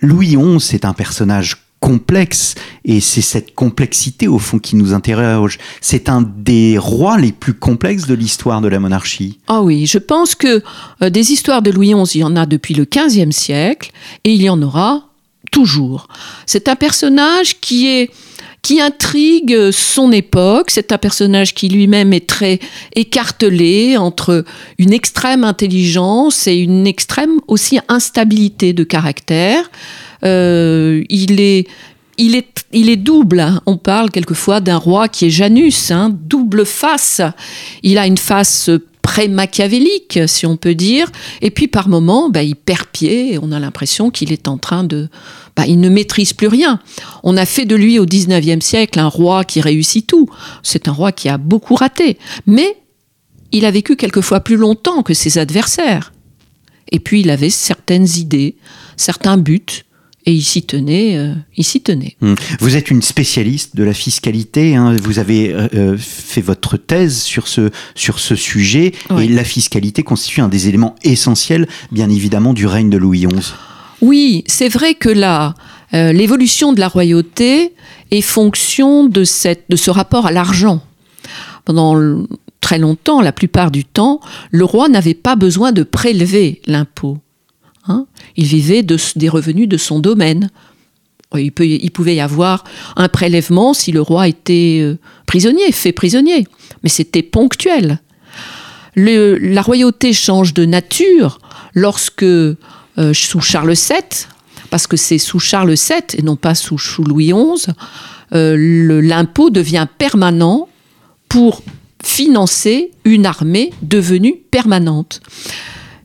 Louis 0.00 0.36
XI, 0.36 0.60
c'est 0.60 0.84
un 0.84 0.92
personnage 0.92 1.56
complexe 1.80 2.54
et 2.84 3.00
c'est 3.00 3.22
cette 3.22 3.56
complexité 3.56 4.28
au 4.28 4.38
fond 4.38 4.60
qui 4.60 4.76
nous 4.76 4.94
interroge. 4.94 5.58
C'est 5.80 6.08
un 6.08 6.22
des 6.22 6.78
rois 6.78 7.18
les 7.18 7.32
plus 7.32 7.54
complexes 7.54 8.06
de 8.06 8.14
l'histoire 8.14 8.60
de 8.60 8.68
la 8.68 8.78
monarchie. 8.78 9.40
Ah 9.48 9.62
oui, 9.62 9.86
je 9.86 9.98
pense 9.98 10.36
que 10.36 10.62
euh, 11.02 11.10
des 11.10 11.32
histoires 11.32 11.60
de 11.60 11.72
Louis 11.72 11.92
XI, 11.92 12.18
il 12.18 12.20
y 12.20 12.24
en 12.24 12.36
a 12.36 12.46
depuis 12.46 12.74
le 12.74 12.84
XVe 12.84 13.32
siècle 13.32 13.90
et 14.22 14.32
il 14.32 14.42
y 14.42 14.48
en 14.48 14.62
aura 14.62 15.08
toujours. 15.50 16.06
C'est 16.46 16.68
un 16.68 16.76
personnage 16.76 17.58
qui 17.60 17.88
est 17.88 18.10
qui 18.62 18.80
intrigue 18.80 19.70
son 19.72 20.12
époque. 20.12 20.70
C'est 20.70 20.92
un 20.92 20.98
personnage 20.98 21.52
qui 21.52 21.68
lui-même 21.68 22.12
est 22.12 22.28
très 22.28 22.60
écartelé 22.94 23.96
entre 23.96 24.44
une 24.78 24.92
extrême 24.92 25.44
intelligence 25.44 26.46
et 26.46 26.56
une 26.56 26.86
extrême 26.86 27.40
aussi 27.48 27.80
instabilité 27.88 28.72
de 28.72 28.84
caractère. 28.84 29.70
Euh, 30.24 31.02
il 31.08 31.40
est 31.40 32.96
double. 32.96 33.40
Hein. 33.40 33.60
On 33.66 33.76
parle 33.76 34.10
quelquefois 34.10 34.60
d'un 34.60 34.76
roi 34.76 35.08
qui 35.08 35.26
est 35.26 35.30
Janus, 35.30 35.90
hein, 35.90 36.10
double 36.12 36.64
face. 36.64 37.20
Il 37.82 37.98
a 37.98 38.06
une 38.06 38.18
face 38.18 38.70
pré-machiavélique, 39.12 40.20
si 40.26 40.46
on 40.46 40.56
peut 40.56 40.74
dire, 40.74 41.12
et 41.42 41.50
puis 41.50 41.68
par 41.68 41.90
moments, 41.90 42.30
bah, 42.30 42.42
il 42.42 42.56
perd 42.56 42.86
pied 42.86 43.34
et 43.34 43.38
on 43.38 43.52
a 43.52 43.60
l'impression 43.60 44.10
qu'il 44.10 44.32
est 44.32 44.48
en 44.48 44.56
train 44.56 44.84
de, 44.84 45.10
bah, 45.54 45.66
il 45.66 45.80
ne 45.80 45.90
maîtrise 45.90 46.32
plus 46.32 46.46
rien. 46.46 46.80
On 47.22 47.36
a 47.36 47.44
fait 47.44 47.66
de 47.66 47.76
lui 47.76 47.98
au 47.98 48.06
XIXe 48.06 48.64
siècle 48.64 48.98
un 48.98 49.08
roi 49.08 49.44
qui 49.44 49.60
réussit 49.60 50.06
tout. 50.06 50.30
C'est 50.62 50.88
un 50.88 50.92
roi 50.92 51.12
qui 51.12 51.28
a 51.28 51.36
beaucoup 51.36 51.74
raté. 51.74 52.16
Mais 52.46 52.78
il 53.50 53.66
a 53.66 53.70
vécu 53.70 53.96
quelquefois 53.96 54.40
plus 54.40 54.56
longtemps 54.56 55.02
que 55.02 55.12
ses 55.12 55.36
adversaires. 55.36 56.14
Et 56.90 56.98
puis 56.98 57.20
il 57.20 57.28
avait 57.28 57.50
certaines 57.50 58.08
idées, 58.16 58.56
certains 58.96 59.36
buts. 59.36 59.84
Et 60.24 60.32
il 60.32 60.42
s'y 60.42 60.62
tenait, 60.62 61.16
euh, 61.16 61.34
il 61.56 61.64
s'y 61.64 61.80
tenait. 61.80 62.16
Hum. 62.22 62.36
Vous 62.60 62.76
êtes 62.76 62.90
une 62.90 63.02
spécialiste 63.02 63.76
de 63.76 63.82
la 63.82 63.92
fiscalité. 63.94 64.76
Hein. 64.76 64.96
Vous 65.02 65.18
avez 65.18 65.52
euh, 65.52 65.68
euh, 65.74 65.96
fait 65.98 66.40
votre 66.40 66.76
thèse 66.76 67.20
sur 67.20 67.48
ce 67.48 67.70
sur 67.94 68.18
ce 68.20 68.36
sujet 68.36 68.92
Oui. 69.10 69.24
et 69.24 69.28
la 69.28 69.44
fiscalité 69.44 70.02
constitue 70.02 70.40
un 70.40 70.48
des 70.48 70.68
éléments 70.68 70.94
essentiels, 71.02 71.66
bien 71.90 72.08
évidemment, 72.08 72.52
du 72.52 72.66
règne 72.66 72.90
de 72.90 72.98
Louis 72.98 73.26
XI. 73.26 73.52
Oui, 74.00 74.44
c'est 74.46 74.68
vrai 74.68 74.94
que 74.94 75.08
là, 75.08 75.54
euh, 75.94 76.12
l'évolution 76.12 76.72
de 76.72 76.80
la 76.80 76.88
royauté 76.88 77.72
est 78.10 78.20
fonction 78.20 79.04
de, 79.04 79.24
cette, 79.24 79.64
de 79.68 79.76
ce 79.76 79.90
rapport 79.90 80.26
à 80.26 80.32
l'argent. 80.32 80.82
Pendant 81.64 82.24
très 82.60 82.78
longtemps, 82.78 83.20
la 83.20 83.32
plupart 83.32 83.70
du 83.70 83.84
temps, 83.84 84.20
le 84.50 84.64
roi 84.64 84.88
n'avait 84.88 85.14
pas 85.14 85.36
besoin 85.36 85.72
de 85.72 85.82
prélever 85.82 86.60
l'impôt. 86.66 87.18
Hein 87.88 88.06
il 88.36 88.44
vivait 88.44 88.82
des 88.82 89.28
revenus 89.28 89.68
de 89.68 89.76
son 89.76 89.98
domaine. 89.98 90.50
Il, 91.34 91.50
peut, 91.50 91.66
il 91.66 91.90
pouvait 91.90 92.16
y 92.16 92.20
avoir 92.20 92.64
un 92.96 93.08
prélèvement 93.08 93.72
si 93.72 93.90
le 93.90 94.02
roi 94.02 94.28
était 94.28 94.80
euh, 94.82 94.98
prisonnier, 95.26 95.72
fait 95.72 95.92
prisonnier, 95.92 96.46
mais 96.82 96.90
c'était 96.90 97.22
ponctuel. 97.22 98.00
La 98.94 99.62
royauté 99.62 100.12
change 100.12 100.52
de 100.52 100.66
nature 100.66 101.38
lorsque, 101.74 102.22
euh, 102.22 102.54
sous 103.14 103.40
Charles 103.40 103.72
VII, 103.72 104.26
parce 104.68 104.86
que 104.86 104.98
c'est 104.98 105.18
sous 105.18 105.38
Charles 105.38 105.74
VII 105.74 106.18
et 106.18 106.22
non 106.22 106.36
pas 106.36 106.54
sous, 106.54 106.78
Louis 106.98 107.32
XI, 107.32 107.72
euh, 108.34 109.00
l'impôt 109.00 109.48
devient 109.48 109.86
permanent 109.96 110.68
pour 111.28 111.62
financer 112.04 112.90
une 113.04 113.24
armée 113.24 113.70
devenue 113.80 114.36
permanente. 114.50 115.20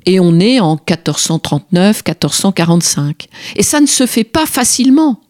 Et 0.08 0.20
on 0.20 0.40
est 0.40 0.60
en 0.60 0.78
1439-1445. 0.78 3.28
Et 3.58 3.64
ça 3.64 3.80
ne 3.82 3.86
se 3.86 4.08
fait 4.08 4.24
pas 4.24 4.48
facilement, 4.48 5.22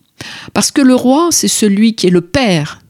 parce 0.53 0.71
que 0.71 0.81
le 0.81 0.95
roi, 0.95 1.29
c'est 1.31 1.47
celui 1.47 1.95
qui 1.95 2.07
est 2.07 2.11
le 2.11 2.21
père. 2.21 2.81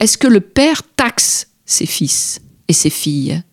Est-ce 0.00 0.18
que 0.18 0.26
le 0.26 0.40
père 0.40 0.82
taxe 0.96 1.46
ses 1.64 1.86
fils 1.86 2.40
et 2.66 2.72
ses 2.72 2.90
filles? 2.90 3.44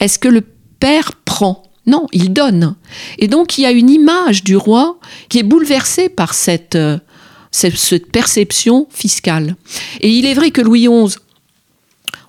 Est-ce 0.00 0.20
que 0.20 0.28
le 0.28 0.42
père 0.78 1.12
prend? 1.24 1.64
Non, 1.86 2.06
il 2.12 2.32
donne. 2.32 2.76
Et 3.18 3.28
donc 3.28 3.58
il 3.58 3.62
y 3.62 3.66
a 3.66 3.72
une 3.72 3.90
image 3.90 4.44
du 4.44 4.56
roi 4.56 5.00
qui 5.28 5.38
est 5.38 5.42
bouleversée 5.42 6.08
par 6.08 6.34
cette, 6.34 6.76
euh, 6.76 6.98
perception 8.12 8.86
fiscale. 8.90 9.56
Et 10.00 10.10
il 10.10 10.26
est 10.26 10.34
vrai 10.34 10.50
que 10.50 10.60
Louis 10.60 10.86
XI, 10.86 11.16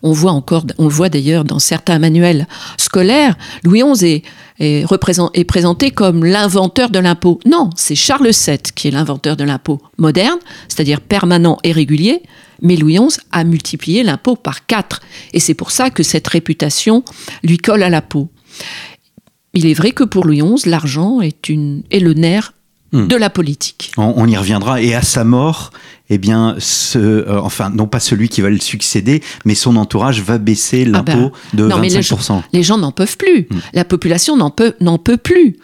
on 0.03 0.11
voit 0.11 0.43
le 0.77 0.87
voit 0.87 1.09
d'ailleurs 1.09 1.43
dans 1.43 1.59
certains 1.59 1.99
manuels 1.99 2.47
scolaires, 2.77 3.35
Louis 3.63 3.83
XI 3.83 4.23
est 4.59 5.43
présenté 5.45 5.91
comme 5.91 6.25
l'inventeur 6.25 6.89
de 6.89 6.99
l'impôt. 6.99 7.39
Non, 7.45 7.69
c'est 7.75 7.95
Charles 7.95 8.29
VII 8.31 8.57
qui 8.75 8.87
est 8.87 8.91
l'inventeur 8.91 9.37
de 9.37 9.43
l'impôt 9.43 9.79
moderne, 9.97 10.39
c'est-à-dire 10.67 11.01
permanent 11.01 11.57
et 11.63 11.71
régulier, 11.71 12.21
mais 12.61 12.75
Louis 12.75 12.97
XI 12.97 13.19
a 13.31 13.43
multiplié 13.43 14.03
l'impôt 14.03 14.35
par 14.35 14.65
quatre. 14.65 15.01
Et 15.33 15.39
c'est 15.39 15.53
pour 15.53 15.71
ça 15.71 15.89
que 15.89 16.03
cette 16.03 16.27
réputation 16.27 17.03
lui 17.43 17.57
colle 17.57 17.83
à 17.83 17.89
la 17.89 18.01
peau. 18.01 18.29
Il 19.53 19.65
est 19.65 19.73
vrai 19.73 19.91
que 19.91 20.03
pour 20.03 20.25
Louis 20.25 20.41
XI, 20.41 20.69
l'argent 20.69 21.21
est, 21.21 21.49
une, 21.49 21.83
est 21.91 21.99
le 21.99 22.13
nerf 22.13 22.53
Hmm. 22.91 23.05
de 23.07 23.15
la 23.15 23.29
politique. 23.29 23.91
On, 23.97 24.13
on 24.17 24.25
y 24.27 24.35
reviendra. 24.35 24.81
Et 24.81 24.95
à 24.95 25.03
sa 25.03 25.23
mort, 25.23 25.71
eh 26.09 26.17
bien, 26.17 26.55
ce, 26.57 26.97
euh, 26.97 27.39
enfin, 27.39 27.69
non 27.69 27.85
pas 27.85 27.99
celui 27.99 28.29
qui 28.29 28.41
va 28.41 28.49
le 28.49 28.59
succéder, 28.59 29.21
mais 29.45 29.53
son 29.53 29.75
entourage 29.75 30.21
va 30.23 30.39
baisser 30.39 30.85
Ah 30.87 30.97
l'impôt 30.97 31.31
ben, 31.31 31.31
de 31.53 31.67
non, 31.67 31.77
mais 31.77 31.89
les 31.89 31.99
25%. 31.99 32.41
Les 32.51 32.63
gens 32.63 32.79
n'en 32.79 32.91
peuvent 32.91 33.17
plus. 33.17 33.47
Hmm. 33.49 33.59
La 33.73 33.85
population 33.85 34.35
n'en 34.37 34.49
peut, 34.49 34.73
n'en 34.79 34.97
peut 34.97 35.17
plus. 35.17 35.57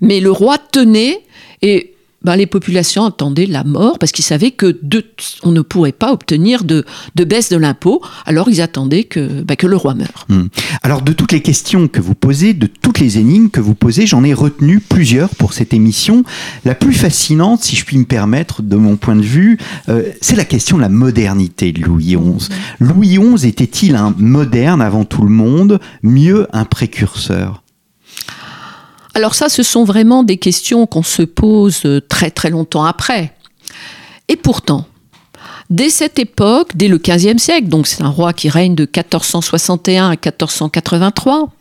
Mais 0.00 0.18
le 0.18 0.32
roi 0.32 0.58
tenait 0.58 1.20
et 1.62 1.94
ben, 2.22 2.36
les 2.36 2.46
populations 2.46 3.04
attendaient 3.04 3.46
la 3.46 3.64
mort 3.64 3.98
parce 3.98 4.12
qu'ils 4.12 4.24
savaient 4.24 4.50
que 4.50 4.78
de, 4.82 5.04
on 5.42 5.52
ne 5.52 5.62
pourrait 5.62 5.92
pas 5.92 6.12
obtenir 6.12 6.64
de, 6.64 6.84
de 7.14 7.24
baisse 7.24 7.48
de 7.48 7.56
l'impôt. 7.56 8.02
Alors 8.26 8.48
ils 8.48 8.60
attendaient 8.60 9.04
que, 9.04 9.42
ben, 9.42 9.56
que 9.56 9.66
le 9.66 9.76
roi 9.76 9.94
meure. 9.94 10.26
Hmm. 10.28 10.46
Alors, 10.82 11.02
de 11.02 11.12
toutes 11.12 11.32
les 11.32 11.42
questions 11.42 11.88
que 11.88 12.00
vous 12.00 12.14
posez, 12.14 12.54
de 12.54 12.66
toutes 12.66 13.00
les 13.00 13.18
énigmes 13.18 13.50
que 13.50 13.60
vous 13.60 13.74
posez, 13.74 14.06
j'en 14.06 14.24
ai 14.24 14.34
retenu 14.34 14.80
plusieurs 14.80 15.30
pour 15.30 15.52
cette 15.52 15.72
émission. 15.72 16.24
La 16.64 16.74
plus 16.74 16.92
fascinante, 16.92 17.62
si 17.62 17.76
je 17.76 17.84
puis 17.84 17.98
me 17.98 18.04
permettre, 18.04 18.62
de 18.62 18.76
mon 18.76 18.96
point 18.96 19.16
de 19.16 19.22
vue, 19.22 19.58
euh, 19.88 20.02
c'est 20.20 20.36
la 20.36 20.44
question 20.44 20.76
de 20.76 20.82
la 20.82 20.88
modernité 20.88 21.72
de 21.72 21.82
Louis 21.82 22.16
XI. 22.16 22.48
Louis 22.78 23.18
XI 23.18 23.48
était-il 23.48 23.96
un 23.96 24.14
moderne 24.18 24.82
avant 24.82 25.04
tout 25.04 25.22
le 25.22 25.30
monde, 25.30 25.80
mieux 26.02 26.46
un 26.52 26.64
précurseur? 26.64 27.62
Alors 29.14 29.34
ça, 29.34 29.48
ce 29.48 29.62
sont 29.62 29.84
vraiment 29.84 30.22
des 30.22 30.36
questions 30.36 30.86
qu'on 30.86 31.02
se 31.02 31.22
pose 31.22 31.82
euh, 31.84 32.00
très 32.00 32.30
très 32.30 32.50
longtemps 32.50 32.84
après. 32.84 33.34
Et 34.28 34.36
pourtant, 34.36 34.86
dès 35.68 35.90
cette 35.90 36.18
époque, 36.18 36.76
dès 36.76 36.88
le 36.88 36.98
XVe 36.98 37.38
siècle, 37.38 37.68
donc 37.68 37.86
c'est 37.86 38.02
un 38.02 38.08
roi 38.08 38.32
qui 38.32 38.48
règne 38.48 38.74
de 38.74 38.84
1461 38.84 40.06
à 40.06 40.10
1483, 40.10 41.52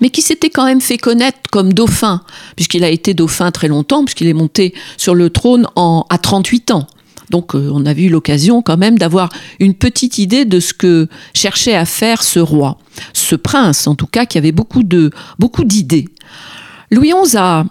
mais 0.00 0.10
qui 0.10 0.20
s'était 0.20 0.50
quand 0.50 0.66
même 0.66 0.82
fait 0.82 0.98
connaître 0.98 1.38
comme 1.50 1.72
dauphin, 1.72 2.22
puisqu'il 2.56 2.84
a 2.84 2.90
été 2.90 3.14
dauphin 3.14 3.50
très 3.50 3.68
longtemps, 3.68 4.04
puisqu'il 4.04 4.28
est 4.28 4.34
monté 4.34 4.74
sur 4.98 5.14
le 5.14 5.30
trône 5.30 5.66
à 5.76 6.18
38 6.18 6.72
ans. 6.72 6.86
Donc 7.30 7.54
euh, 7.54 7.70
on 7.72 7.86
a 7.86 7.92
eu 7.92 8.08
l'occasion 8.08 8.62
quand 8.62 8.76
même 8.76 8.98
d'avoir 8.98 9.30
une 9.60 9.74
petite 9.74 10.18
idée 10.18 10.44
de 10.44 10.60
ce 10.60 10.72
que 10.72 11.08
cherchait 11.34 11.74
à 11.74 11.84
faire 11.84 12.22
ce 12.22 12.38
roi, 12.38 12.78
ce 13.12 13.36
prince 13.36 13.86
en 13.86 13.94
tout 13.94 14.06
cas, 14.06 14.26
qui 14.26 14.38
avait 14.38 14.52
beaucoup 14.52 14.82
de 14.82 15.10
beaucoup 15.38 15.64
d'idées. 15.64 16.08
Louis 16.90 17.12
XI 17.24 17.36
a 17.36 17.64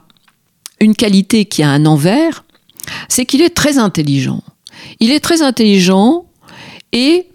une 0.80 0.96
qualité 0.96 1.46
qui 1.46 1.64
a 1.64 1.70
un 1.70 1.86
envers, 1.86 2.44
c'est 3.10 3.26
qu'il 3.26 3.42
est 3.42 3.56
très 3.56 3.78
intelligent. 3.78 4.44
Il 5.00 5.12
est 5.12 5.20
très 5.20 5.42
intelligent 5.42 6.26
et 6.92 7.28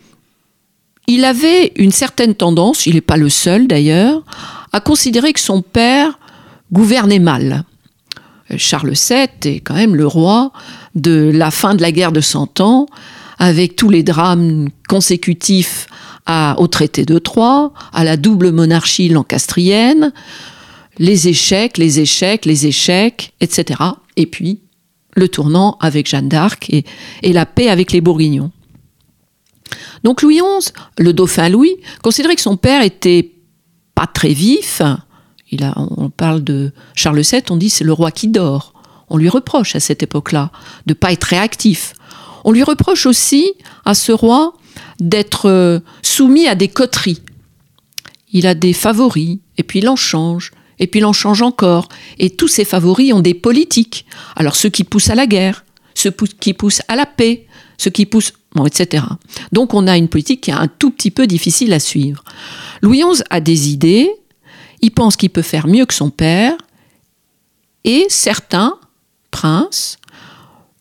il 1.08 1.24
avait 1.24 1.72
une 1.76 1.90
certaine 1.90 2.34
tendance, 2.34 2.86
il 2.86 2.94
n'est 2.94 3.00
pas 3.00 3.16
le 3.16 3.28
seul 3.28 3.66
d'ailleurs, 3.66 4.22
à 4.72 4.80
considérer 4.80 5.32
que 5.32 5.40
son 5.40 5.60
père 5.60 6.18
gouvernait 6.72 7.18
mal. 7.18 7.64
Charles 8.56 8.92
VII 8.92 9.54
est 9.54 9.60
quand 9.60 9.74
même 9.74 9.96
le 9.96 10.06
roi 10.06 10.52
de 10.94 11.30
la 11.32 11.50
fin 11.50 11.74
de 11.74 11.82
la 11.82 11.92
guerre 11.92 12.12
de 12.12 12.20
Cent 12.20 12.60
Ans, 12.60 12.86
avec 13.38 13.76
tous 13.76 13.90
les 13.90 14.02
drames 14.02 14.68
consécutifs 14.88 15.86
au 16.56 16.66
traité 16.68 17.04
de 17.04 17.18
Troyes, 17.18 17.72
à 17.92 18.04
la 18.04 18.16
double 18.16 18.52
monarchie 18.52 19.08
lancastrienne, 19.08 20.12
les 20.98 21.28
échecs, 21.28 21.78
les 21.78 22.00
échecs, 22.00 22.44
les 22.44 22.66
échecs, 22.66 23.32
etc. 23.40 23.80
Et 24.16 24.26
puis 24.26 24.60
le 25.14 25.28
tournant 25.28 25.76
avec 25.80 26.08
Jeanne 26.08 26.28
d'Arc 26.28 26.70
et, 26.70 26.84
et 27.22 27.32
la 27.32 27.44
paix 27.44 27.68
avec 27.68 27.92
les 27.92 28.00
Bourguignons. 28.00 28.50
Donc 30.04 30.22
Louis 30.22 30.38
XI, 30.38 30.72
le 30.98 31.12
dauphin 31.12 31.48
Louis, 31.48 31.76
considérait 32.02 32.34
que 32.34 32.40
son 32.40 32.56
père 32.56 32.82
était 32.82 33.32
pas 33.94 34.06
très 34.06 34.32
vif. 34.32 34.82
On 35.76 36.10
parle 36.10 36.42
de 36.42 36.72
Charles 36.94 37.20
VII, 37.20 37.42
on 37.50 37.56
dit 37.56 37.70
c'est 37.70 37.84
le 37.84 37.92
roi 37.92 38.10
qui 38.10 38.28
dort. 38.28 38.72
On 39.10 39.16
lui 39.16 39.28
reproche 39.28 39.76
à 39.76 39.80
cette 39.80 40.02
époque-là 40.02 40.50
de 40.86 40.94
pas 40.94 41.12
être 41.12 41.24
réactif. 41.24 41.94
On 42.44 42.52
lui 42.52 42.62
reproche 42.62 43.06
aussi 43.06 43.52
à 43.84 43.94
ce 43.94 44.12
roi 44.12 44.54
d'être 45.00 45.48
euh, 45.48 45.80
soumis 46.02 46.48
à 46.48 46.54
des 46.54 46.68
coteries. 46.68 47.22
Il 48.32 48.46
a 48.46 48.54
des 48.54 48.72
favoris, 48.72 49.38
et 49.58 49.62
puis 49.62 49.80
il 49.80 49.88
en 49.88 49.96
change, 49.96 50.52
et 50.78 50.86
puis 50.86 51.00
il 51.00 51.04
en 51.04 51.12
change 51.12 51.42
encore. 51.42 51.88
Et 52.18 52.30
tous 52.30 52.48
ces 52.48 52.64
favoris 52.64 53.12
ont 53.12 53.20
des 53.20 53.34
politiques. 53.34 54.06
Alors 54.34 54.56
ceux 54.56 54.70
qui 54.70 54.84
poussent 54.84 55.10
à 55.10 55.14
la 55.14 55.26
guerre, 55.26 55.64
ceux 55.94 56.10
qui 56.10 56.54
poussent 56.54 56.82
à 56.88 56.96
la 56.96 57.06
paix, 57.06 57.46
ceux 57.76 57.90
qui 57.90 58.06
poussent, 58.06 58.32
bon, 58.54 58.64
etc. 58.64 59.04
Donc 59.52 59.74
on 59.74 59.86
a 59.86 59.96
une 59.96 60.08
politique 60.08 60.42
qui 60.42 60.50
est 60.50 60.54
un 60.54 60.68
tout 60.68 60.90
petit 60.90 61.10
peu 61.10 61.26
difficile 61.26 61.72
à 61.72 61.80
suivre. 61.80 62.24
Louis 62.80 63.02
XI 63.02 63.22
a 63.30 63.40
des 63.40 63.70
idées, 63.70 64.10
il 64.82 64.90
pense 64.90 65.16
qu'il 65.16 65.30
peut 65.30 65.42
faire 65.42 65.66
mieux 65.66 65.86
que 65.86 65.94
son 65.94 66.10
père, 66.10 66.56
et 67.84 68.06
certains 68.08 68.78
princes 69.30 69.98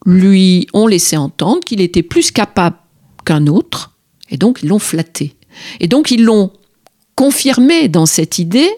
lui 0.06 0.68
ont 0.74 0.88
laissé 0.88 1.18
entendre 1.18 1.62
qu'il 1.62 1.82
était 1.82 2.04
plus 2.04 2.32
capable 2.32 2.78
qu'un 3.26 3.48
autre, 3.48 3.92
et 4.30 4.38
donc 4.38 4.60
ils 4.64 4.70
l'ont 4.70 4.80
flatté. 4.80 5.36
Et 5.80 5.88
donc 5.88 6.12
ils 6.12 6.24
l'ont 6.24 6.52
confirmé 7.16 7.88
dans 7.88 8.06
cette 8.06 8.40
idée 8.40 8.70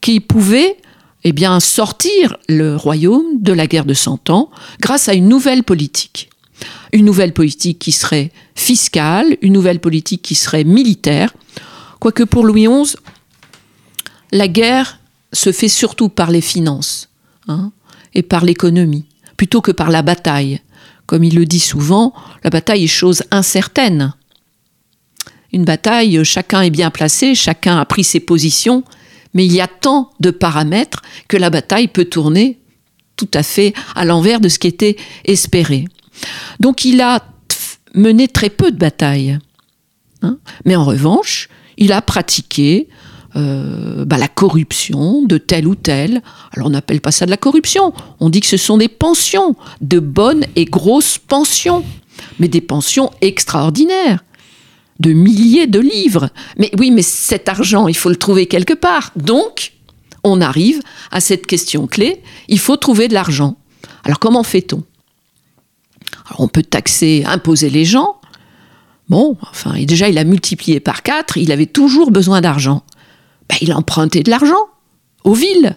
qu'il 0.00 0.20
pouvait 0.20 0.76
eh 1.24 1.32
bien, 1.32 1.58
sortir 1.58 2.36
le 2.48 2.76
royaume 2.76 3.40
de 3.40 3.52
la 3.52 3.66
guerre 3.66 3.84
de 3.84 3.94
Cent 3.94 4.30
Ans 4.30 4.50
grâce 4.80 5.08
à 5.08 5.14
une 5.14 5.28
nouvelle 5.28 5.64
politique. 5.64 6.30
Une 6.92 7.04
nouvelle 7.04 7.32
politique 7.32 7.78
qui 7.78 7.90
serait 7.90 8.30
fiscale, 8.54 9.36
une 9.42 9.52
nouvelle 9.52 9.80
politique 9.80 10.22
qui 10.22 10.34
serait 10.34 10.62
militaire. 10.62 11.34
Quoique 11.98 12.22
pour 12.22 12.44
Louis 12.44 12.68
XI, 12.68 12.96
la 14.36 14.48
guerre 14.48 15.00
se 15.32 15.52
fait 15.52 15.68
surtout 15.68 16.08
par 16.08 16.30
les 16.30 16.40
finances 16.40 17.08
hein, 17.48 17.72
et 18.14 18.22
par 18.22 18.44
l'économie, 18.44 19.06
plutôt 19.36 19.60
que 19.60 19.72
par 19.72 19.90
la 19.90 20.02
bataille. 20.02 20.60
Comme 21.06 21.24
il 21.24 21.36
le 21.36 21.46
dit 21.46 21.60
souvent, 21.60 22.12
la 22.42 22.50
bataille 22.50 22.84
est 22.84 22.88
chose 22.88 23.22
incertaine. 23.30 24.14
Une 25.52 25.64
bataille, 25.64 26.24
chacun 26.24 26.62
est 26.62 26.70
bien 26.70 26.90
placé, 26.90 27.34
chacun 27.34 27.78
a 27.78 27.84
pris 27.84 28.04
ses 28.04 28.20
positions, 28.20 28.82
mais 29.34 29.46
il 29.46 29.52
y 29.52 29.60
a 29.60 29.68
tant 29.68 30.10
de 30.20 30.30
paramètres 30.30 31.02
que 31.28 31.36
la 31.36 31.50
bataille 31.50 31.88
peut 31.88 32.04
tourner 32.04 32.58
tout 33.16 33.30
à 33.34 33.42
fait 33.42 33.72
à 33.94 34.04
l'envers 34.04 34.40
de 34.40 34.48
ce 34.48 34.58
qui 34.58 34.66
était 34.66 34.96
espéré. 35.24 35.86
Donc 36.60 36.84
il 36.84 37.00
a 37.00 37.24
mené 37.94 38.28
très 38.28 38.50
peu 38.50 38.70
de 38.70 38.76
batailles. 38.76 39.38
Hein. 40.22 40.38
Mais 40.64 40.76
en 40.76 40.84
revanche, 40.84 41.48
il 41.78 41.92
a 41.92 42.02
pratiqué 42.02 42.88
euh, 43.36 44.04
bah, 44.04 44.16
la 44.18 44.28
corruption 44.28 45.22
de 45.22 45.36
tel 45.36 45.66
ou 45.66 45.74
tel. 45.74 46.22
Alors 46.52 46.68
on 46.68 46.70
n'appelle 46.70 47.00
pas 47.00 47.12
ça 47.12 47.26
de 47.26 47.30
la 47.30 47.36
corruption, 47.36 47.92
on 48.20 48.30
dit 48.30 48.40
que 48.40 48.46
ce 48.46 48.56
sont 48.56 48.78
des 48.78 48.88
pensions, 48.88 49.56
de 49.80 49.98
bonnes 49.98 50.46
et 50.56 50.64
grosses 50.64 51.18
pensions, 51.18 51.84
mais 52.38 52.48
des 52.48 52.60
pensions 52.60 53.10
extraordinaires, 53.20 54.24
de 55.00 55.12
milliers 55.12 55.66
de 55.66 55.80
livres. 55.80 56.30
Mais 56.58 56.70
oui, 56.78 56.90
mais 56.90 57.02
cet 57.02 57.48
argent, 57.48 57.88
il 57.88 57.96
faut 57.96 58.08
le 58.08 58.16
trouver 58.16 58.46
quelque 58.46 58.74
part. 58.74 59.12
Donc, 59.16 59.72
on 60.24 60.40
arrive 60.40 60.80
à 61.10 61.20
cette 61.20 61.46
question 61.46 61.86
clé, 61.86 62.22
il 62.48 62.58
faut 62.58 62.76
trouver 62.76 63.08
de 63.08 63.14
l'argent. 63.14 63.56
Alors 64.04 64.18
comment 64.18 64.44
fait-on? 64.44 64.82
On 66.38 66.48
peut 66.48 66.62
taxer, 66.62 67.24
imposer 67.26 67.70
les 67.70 67.84
gens. 67.84 68.16
Bon, 69.08 69.36
enfin, 69.42 69.74
déjà, 69.84 70.08
il 70.08 70.18
a 70.18 70.24
multiplié 70.24 70.80
par 70.80 71.02
quatre, 71.02 71.36
il 71.36 71.52
avait 71.52 71.66
toujours 71.66 72.10
besoin 72.10 72.40
d'argent. 72.40 72.82
Ben, 73.48 73.56
il 73.60 73.72
empruntait 73.72 74.22
de 74.22 74.30
l'argent 74.30 74.68
aux 75.24 75.34
villes. 75.34 75.76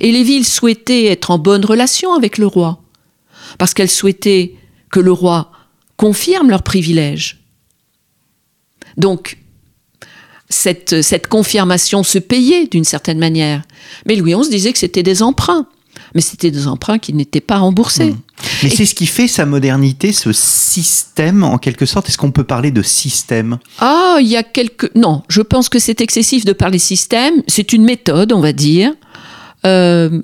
Et 0.00 0.12
les 0.12 0.22
villes 0.22 0.46
souhaitaient 0.46 1.06
être 1.06 1.30
en 1.30 1.38
bonne 1.38 1.64
relation 1.64 2.14
avec 2.14 2.38
le 2.38 2.46
roi, 2.46 2.82
parce 3.58 3.72
qu'elles 3.72 3.90
souhaitaient 3.90 4.54
que 4.90 5.00
le 5.00 5.12
roi 5.12 5.50
confirme 5.96 6.50
leurs 6.50 6.62
privilèges. 6.62 7.42
Donc, 8.96 9.38
cette, 10.48 11.02
cette 11.02 11.26
confirmation 11.26 12.02
se 12.02 12.18
payait 12.18 12.66
d'une 12.66 12.84
certaine 12.84 13.18
manière. 13.18 13.62
Mais 14.06 14.16
Louis 14.16 14.34
XI 14.34 14.48
disait 14.48 14.72
que 14.72 14.78
c'était 14.78 15.02
des 15.02 15.22
emprunts. 15.22 15.66
Mais 16.16 16.22
c'était 16.22 16.50
des 16.50 16.66
emprunts 16.66 16.98
qui 16.98 17.12
n'étaient 17.12 17.42
pas 17.42 17.58
remboursés. 17.58 18.12
Mmh. 18.12 18.22
Mais 18.62 18.70
c'est 18.70 18.86
ce 18.86 18.94
qui 18.94 19.06
fait 19.06 19.28
sa 19.28 19.44
modernité, 19.44 20.12
ce 20.12 20.32
système, 20.32 21.44
en 21.44 21.58
quelque 21.58 21.84
sorte. 21.84 22.08
Est-ce 22.08 22.16
qu'on 22.16 22.32
peut 22.32 22.42
parler 22.42 22.70
de 22.70 22.80
système? 22.80 23.58
Ah, 23.78 24.16
il 24.20 24.26
y 24.26 24.36
a 24.36 24.42
quelques... 24.42 24.90
Non, 24.94 25.22
je 25.28 25.42
pense 25.42 25.68
que 25.68 25.78
c'est 25.78 26.00
excessif 26.00 26.46
de 26.46 26.54
parler 26.54 26.78
système. 26.78 27.42
C'est 27.46 27.74
une 27.74 27.84
méthode, 27.84 28.32
on 28.32 28.40
va 28.40 28.54
dire. 28.54 28.94
Euh, 29.66 30.22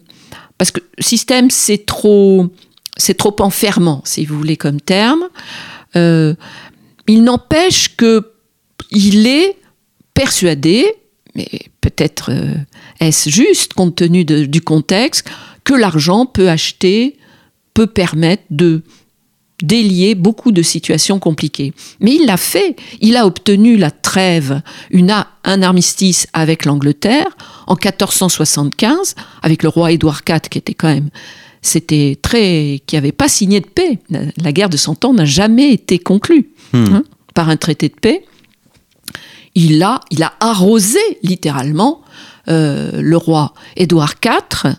parce 0.56 0.70
que 0.70 0.80
système, 0.98 1.50
c'est 1.50 1.84
trop, 1.84 2.48
c'est 2.96 3.18
trop 3.18 3.36
enfermant, 3.40 4.00
si 4.06 4.24
vous 4.24 4.38
voulez, 4.38 4.56
comme 4.56 4.80
terme. 4.80 5.28
Euh, 5.94 6.34
il 7.06 7.22
n'empêche 7.22 7.96
que 7.96 8.32
il 8.90 9.26
est 9.26 9.58
persuadé, 10.14 10.86
mais 11.34 11.48
peut-être 11.82 12.30
euh, 12.30 12.54
est-ce 13.00 13.28
juste 13.28 13.74
compte 13.74 13.96
tenu 13.96 14.24
du 14.24 14.60
contexte, 14.62 15.28
que 15.64 15.74
l'argent 15.74 16.26
peut 16.26 16.48
acheter, 16.48 17.16
peut 17.74 17.86
permettre 17.86 18.44
de 18.50 18.82
délier 19.62 20.14
beaucoup 20.14 20.50
de 20.50 20.62
situations 20.62 21.18
compliquées. 21.20 21.72
Mais 22.00 22.14
il 22.14 22.26
l'a 22.26 22.36
fait. 22.36 22.76
Il 23.00 23.16
a 23.16 23.26
obtenu 23.26 23.76
la 23.76 23.92
trêve, 23.92 24.60
une, 24.90 25.14
un 25.44 25.62
armistice 25.62 26.26
avec 26.32 26.64
l'Angleterre 26.64 27.36
en 27.66 27.74
1475, 27.74 29.14
avec 29.42 29.62
le 29.62 29.68
roi 29.68 29.92
Édouard 29.92 30.22
IV, 30.28 30.40
qui 30.50 30.58
était 30.58 30.74
quand 30.74 30.88
même, 30.88 31.10
c'était 31.62 32.18
très, 32.20 32.82
qui 32.86 32.96
n'avait 32.96 33.12
pas 33.12 33.28
signé 33.28 33.60
de 33.60 33.66
paix. 33.66 34.00
La, 34.10 34.52
guerre 34.52 34.68
de 34.68 34.76
Cent 34.76 35.04
Ans 35.04 35.12
n'a 35.12 35.24
jamais 35.24 35.72
été 35.72 35.98
conclue 35.98 36.50
hmm. 36.72 36.86
hein, 36.92 37.04
par 37.34 37.48
un 37.48 37.56
traité 37.56 37.88
de 37.88 37.94
paix 37.94 38.24
il 39.54 39.82
a, 39.82 40.00
il 40.10 40.22
a 40.22 40.32
arrosé 40.40 41.00
littéralement 41.22 42.02
euh, 42.48 43.00
le 43.00 43.16
roi 43.16 43.54
Édouard 43.76 44.14
IV 44.24 44.74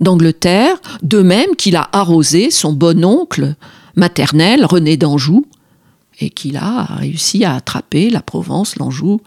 d'Angleterre, 0.00 0.76
de 1.02 1.22
même 1.22 1.56
qu'il 1.56 1.76
a 1.76 1.88
arrosé 1.92 2.50
son 2.50 2.72
bon 2.72 3.04
oncle 3.04 3.54
maternel, 3.96 4.64
René 4.64 4.96
d'Anjou, 4.96 5.46
et 6.20 6.30
qu'il 6.30 6.56
a 6.56 6.84
réussi 6.84 7.44
à 7.44 7.54
attraper 7.54 8.10
la 8.10 8.22
Provence, 8.22 8.76
l'Anjou, 8.76 9.20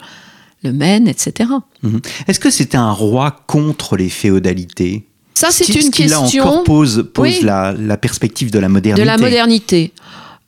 le 0.62 0.72
Maine, 0.72 1.08
etc. 1.08 1.50
Mhm. 1.82 2.00
Est-ce 2.28 2.40
que 2.40 2.50
c'était 2.50 2.76
un 2.76 2.92
roi 2.92 3.42
contre 3.46 3.96
les 3.96 4.08
féodalités? 4.08 5.06
Ça, 5.34 5.50
c'est 5.50 5.74
une 5.74 5.90
question. 5.90 6.22
Là 6.22 6.46
encore 6.46 6.64
pose, 6.64 7.08
pose 7.12 7.42
la, 7.42 7.72
la, 7.72 7.96
perspective 7.96 8.50
de 8.50 8.58
la 8.58 8.68
modernité. 8.68 9.02
De 9.02 9.06
la 9.06 9.18
modernité. 9.18 9.92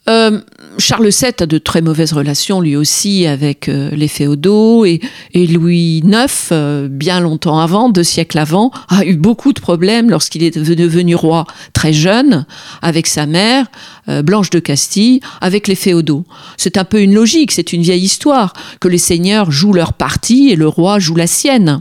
Euh, 0.07 0.41
Charles 0.77 1.09
VII 1.09 1.33
a 1.41 1.47
de 1.47 1.57
très 1.57 1.81
mauvaises 1.81 2.13
relations 2.13 2.61
lui 2.61 2.77
aussi 2.77 3.27
avec 3.27 3.69
euh, 3.71 3.91
les 3.93 4.09
féodaux 4.09 4.85
et, 4.85 5.01
Louis 5.35 6.03
IX, 6.05 6.49
euh, 6.53 6.89
bien 6.91 7.21
longtemps 7.21 7.59
avant, 7.59 7.89
deux 7.89 8.03
siècles 8.03 8.39
avant, 8.39 8.71
a 8.89 9.05
eu 9.07 9.17
beaucoup 9.17 9.53
de 9.53 9.61
problèmes 9.61 10.11
lorsqu'il 10.11 10.43
est 10.43 10.59
devenu 10.59 11.15
roi 11.15 11.47
très 11.73 11.93
jeune 11.93 12.45
avec 12.83 13.07
sa 13.07 13.27
mère, 13.27 13.67
Blanche 14.23 14.51
de 14.51 14.59
Castille, 14.59 15.21
avec 15.41 15.69
les 15.69 15.75
féodaux. 15.75 16.25
C'est 16.57 16.77
un 16.77 16.85
peu 16.85 17.01
une 17.01 17.15
logique, 17.15 17.53
c'est 17.53 17.73
une 17.73 17.83
vieille 17.83 18.05
histoire, 18.05 18.53
que 18.81 18.89
les 18.89 18.99
seigneurs 18.99 19.51
jouent 19.51 19.73
leur 19.73 19.95
partie 19.95 20.51
et 20.51 20.57
le 20.57 20.69
roi 20.69 20.99
joue 20.99 21.15
la 21.15 21.27
sienne. 21.27 21.81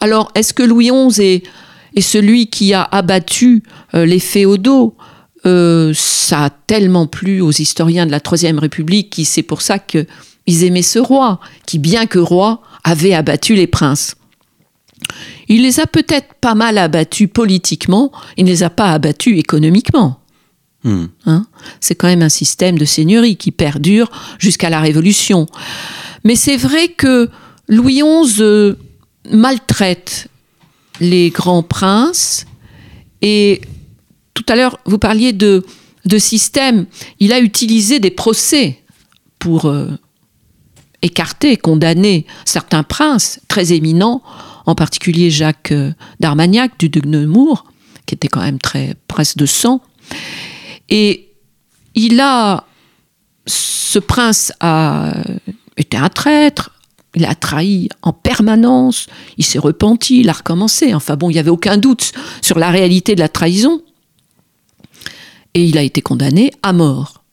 Alors, 0.00 0.30
est-ce 0.34 0.54
que 0.54 0.62
Louis 0.62 0.90
XI 0.90 1.22
est, 1.22 1.42
est 1.96 2.00
celui 2.00 2.46
qui 2.46 2.74
a 2.74 2.82
abattu 2.82 3.62
les 3.92 4.20
féodaux 4.20 4.94
euh, 5.46 5.92
ça 5.94 6.44
a 6.44 6.50
tellement 6.50 7.06
plu 7.06 7.40
aux 7.40 7.52
historiens 7.52 8.06
de 8.06 8.10
la 8.10 8.20
Troisième 8.20 8.58
République 8.58 9.10
qui 9.10 9.24
c'est 9.24 9.42
pour 9.42 9.62
ça 9.62 9.78
qu'ils 9.78 10.64
aimaient 10.64 10.82
ce 10.82 10.98
roi, 10.98 11.40
qui 11.66 11.78
bien 11.78 12.06
que 12.06 12.18
roi 12.18 12.62
avait 12.84 13.14
abattu 13.14 13.54
les 13.54 13.66
princes. 13.66 14.16
Il 15.48 15.62
les 15.62 15.80
a 15.80 15.86
peut-être 15.86 16.34
pas 16.40 16.54
mal 16.54 16.76
abattus 16.76 17.28
politiquement, 17.32 18.12
il 18.36 18.44
ne 18.44 18.50
les 18.50 18.62
a 18.62 18.70
pas 18.70 18.92
abattus 18.92 19.38
économiquement. 19.38 20.20
Hmm. 20.84 21.06
Hein? 21.26 21.46
C'est 21.80 21.94
quand 21.94 22.08
même 22.08 22.22
un 22.22 22.28
système 22.28 22.78
de 22.78 22.84
seigneurie 22.84 23.36
qui 23.36 23.50
perdure 23.50 24.10
jusqu'à 24.38 24.70
la 24.70 24.80
Révolution. 24.80 25.46
Mais 26.24 26.36
c'est 26.36 26.56
vrai 26.56 26.88
que 26.88 27.30
Louis 27.68 28.02
XI 28.02 28.42
euh, 28.42 28.74
maltraite 29.30 30.28
les 31.00 31.30
grands 31.30 31.62
princes 31.62 32.46
et 33.22 33.60
tout 34.38 34.52
à 34.52 34.54
l'heure, 34.54 34.78
vous 34.84 34.98
parliez 34.98 35.32
de, 35.32 35.64
système. 36.18 36.86
Il 37.18 37.32
a 37.32 37.40
utilisé 37.40 37.98
des 37.98 38.12
procès 38.12 38.78
pour 39.40 39.66
euh, 39.66 39.88
écarter, 41.02 41.56
condamner 41.56 42.24
certains 42.44 42.84
princes 42.84 43.40
très 43.48 43.72
éminents, 43.72 44.22
en 44.64 44.76
particulier 44.76 45.28
Jacques 45.30 45.72
euh, 45.72 45.92
d'Armagnac 46.20 46.78
du 46.78 46.88
de 46.88 47.06
Nemours, 47.06 47.64
qui 48.06 48.14
était 48.14 48.28
quand 48.28 48.40
même 48.40 48.60
très 48.60 48.94
prince 49.08 49.36
de 49.36 49.44
sang. 49.44 49.82
Et 50.88 51.30
il 51.96 52.20
a, 52.20 52.64
ce 53.46 53.98
prince 53.98 54.52
a 54.60 55.14
été 55.76 55.96
un 55.96 56.08
traître, 56.08 56.70
il 57.16 57.24
a 57.24 57.34
trahi 57.34 57.88
en 58.02 58.12
permanence, 58.12 59.08
il 59.36 59.44
s'est 59.44 59.58
repenti, 59.58 60.20
il 60.20 60.28
a 60.28 60.32
recommencé. 60.32 60.94
Enfin 60.94 61.16
bon, 61.16 61.28
il 61.28 61.34
n'y 61.34 61.40
avait 61.40 61.50
aucun 61.50 61.76
doute 61.76 62.12
sur 62.40 62.58
la 62.60 62.70
réalité 62.70 63.16
de 63.16 63.20
la 63.20 63.28
trahison 63.28 63.82
et 65.58 65.64
il 65.64 65.76
a 65.76 65.82
été 65.82 66.02
condamné 66.02 66.52
à 66.62 66.72
mort. 66.72 67.24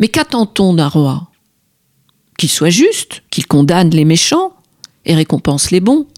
Mais 0.00 0.08
qu'attend-on 0.08 0.74
d'un 0.74 0.88
roi? 0.88 1.30
Qu'il 2.36 2.48
soit 2.48 2.70
juste, 2.70 3.22
qu'il 3.30 3.46
condamne 3.46 3.90
les 3.90 4.04
méchants 4.04 4.52
et 5.06 5.14
récompense 5.14 5.70
les 5.70 5.78
bons. 5.78 6.08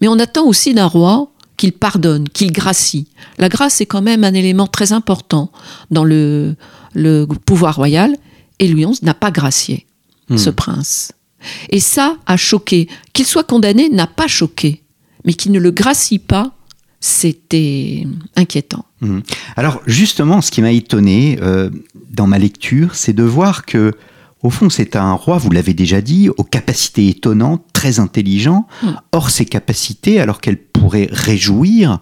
Mais 0.00 0.08
on 0.08 0.18
attend 0.18 0.44
aussi 0.44 0.74
d'un 0.74 0.86
roi 0.86 1.32
qu'il 1.56 1.72
pardonne, 1.72 2.28
qu'il 2.28 2.52
gracie. 2.52 3.08
La 3.38 3.48
grâce 3.48 3.80
est 3.80 3.86
quand 3.86 4.02
même 4.02 4.22
un 4.22 4.34
élément 4.34 4.66
très 4.66 4.92
important 4.92 5.50
dans 5.90 6.04
le, 6.04 6.56
pouvoir 7.46 7.76
royal, 7.76 8.14
et 8.58 8.68
Louis 8.68 8.84
XI 8.84 9.02
n'a 9.06 9.14
pas 9.14 9.30
gracié 9.30 9.86
hmm. 10.28 10.36
ce 10.36 10.50
prince. 10.50 11.12
Et 11.70 11.80
ça 11.80 12.18
a 12.26 12.36
choqué. 12.36 12.86
Qu'il 13.14 13.24
soit 13.24 13.44
condamné 13.44 13.88
n'a 13.88 14.06
pas 14.06 14.28
choqué, 14.28 14.82
mais 15.24 15.32
qu'il 15.32 15.52
ne 15.52 15.58
le 15.58 15.70
gracie 15.70 16.18
pas, 16.18 16.52
c'était 17.00 18.06
inquiétant. 18.36 18.84
Mhm. 19.00 19.22
Alors 19.56 19.80
justement, 19.86 20.40
ce 20.40 20.50
qui 20.50 20.62
m'a 20.62 20.72
étonné 20.72 21.38
euh, 21.42 21.70
dans 22.10 22.26
ma 22.26 22.38
lecture, 22.38 22.94
c'est 22.94 23.12
de 23.12 23.22
voir 23.22 23.64
que, 23.64 23.92
au 24.42 24.50
fond, 24.50 24.70
c'est 24.70 24.96
un 24.96 25.12
roi, 25.12 25.38
vous 25.38 25.50
l'avez 25.50 25.74
déjà 25.74 26.00
dit, 26.00 26.28
aux 26.30 26.44
capacités 26.44 27.08
étonnantes, 27.08 27.62
très 27.72 28.00
intelligent. 28.00 28.66
Mm. 28.82 28.88
Or, 29.12 29.30
ces 29.30 29.44
capacités, 29.44 30.20
alors 30.20 30.40
qu'elles 30.40 30.60
pourraient 30.60 31.08
réjouir, 31.10 32.00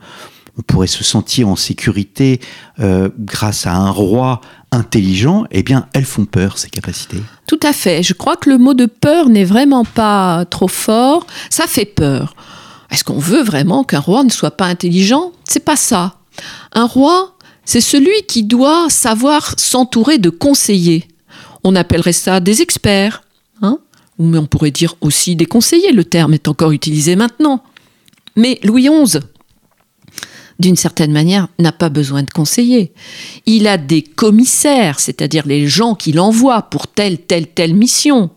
on 0.58 0.62
pourrait 0.62 0.86
se 0.86 1.04
sentir 1.04 1.48
en 1.48 1.56
sécurité 1.56 2.40
euh, 2.80 3.10
grâce 3.18 3.66
à 3.66 3.74
un 3.74 3.90
roi 3.90 4.40
intelligent, 4.72 5.44
eh 5.50 5.62
bien, 5.62 5.86
elles 5.92 6.04
font 6.04 6.24
peur, 6.24 6.58
ces 6.58 6.70
capacités. 6.70 7.22
Tout 7.46 7.60
à 7.62 7.72
fait. 7.72 8.02
Je 8.02 8.14
crois 8.14 8.36
que 8.36 8.50
le 8.50 8.58
mot 8.58 8.74
de 8.74 8.86
peur 8.86 9.28
n'est 9.28 9.44
vraiment 9.44 9.84
pas 9.84 10.44
trop 10.46 10.68
fort. 10.68 11.26
Ça 11.50 11.66
fait 11.66 11.84
peur. 11.84 12.34
Est-ce 12.90 13.04
qu'on 13.04 13.18
veut 13.18 13.42
vraiment 13.42 13.84
qu'un 13.84 14.00
roi 14.00 14.24
ne 14.24 14.30
soit 14.30 14.56
pas 14.56 14.66
intelligent? 14.66 15.32
C'est 15.44 15.64
pas 15.64 15.76
ça. 15.76 16.15
Un 16.72 16.86
roi, 16.86 17.36
c'est 17.64 17.80
celui 17.80 18.22
qui 18.28 18.44
doit 18.44 18.88
savoir 18.90 19.58
s'entourer 19.58 20.18
de 20.18 20.30
conseillers. 20.30 21.08
On 21.64 21.74
appellerait 21.74 22.12
ça 22.12 22.40
des 22.40 22.62
experts, 22.62 23.22
hein 23.62 23.78
mais 24.18 24.38
on 24.38 24.46
pourrait 24.46 24.70
dire 24.70 24.94
aussi 25.00 25.36
des 25.36 25.46
conseillers, 25.46 25.92
le 25.92 26.04
terme 26.04 26.34
est 26.34 26.48
encore 26.48 26.72
utilisé 26.72 27.16
maintenant. 27.16 27.62
Mais 28.36 28.58
Louis 28.62 28.88
XI, 28.88 29.18
d'une 30.58 30.76
certaine 30.76 31.12
manière, 31.12 31.48
n'a 31.58 31.72
pas 31.72 31.88
besoin 31.88 32.22
de 32.22 32.30
conseiller. 32.30 32.92
Il 33.44 33.66
a 33.66 33.76
des 33.78 34.02
commissaires, 34.02 35.00
c'est-à-dire 35.00 35.46
les 35.46 35.66
gens 35.66 35.94
qu'il 35.94 36.18
envoie 36.20 36.62
pour 36.62 36.86
telle, 36.86 37.18
telle, 37.18 37.46
telle 37.46 37.74
mission. 37.74 38.30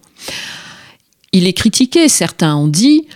Il 1.32 1.48
est 1.48 1.54
critiqué, 1.54 2.10
certains 2.10 2.56
ont 2.56 2.68
dit 2.68 3.08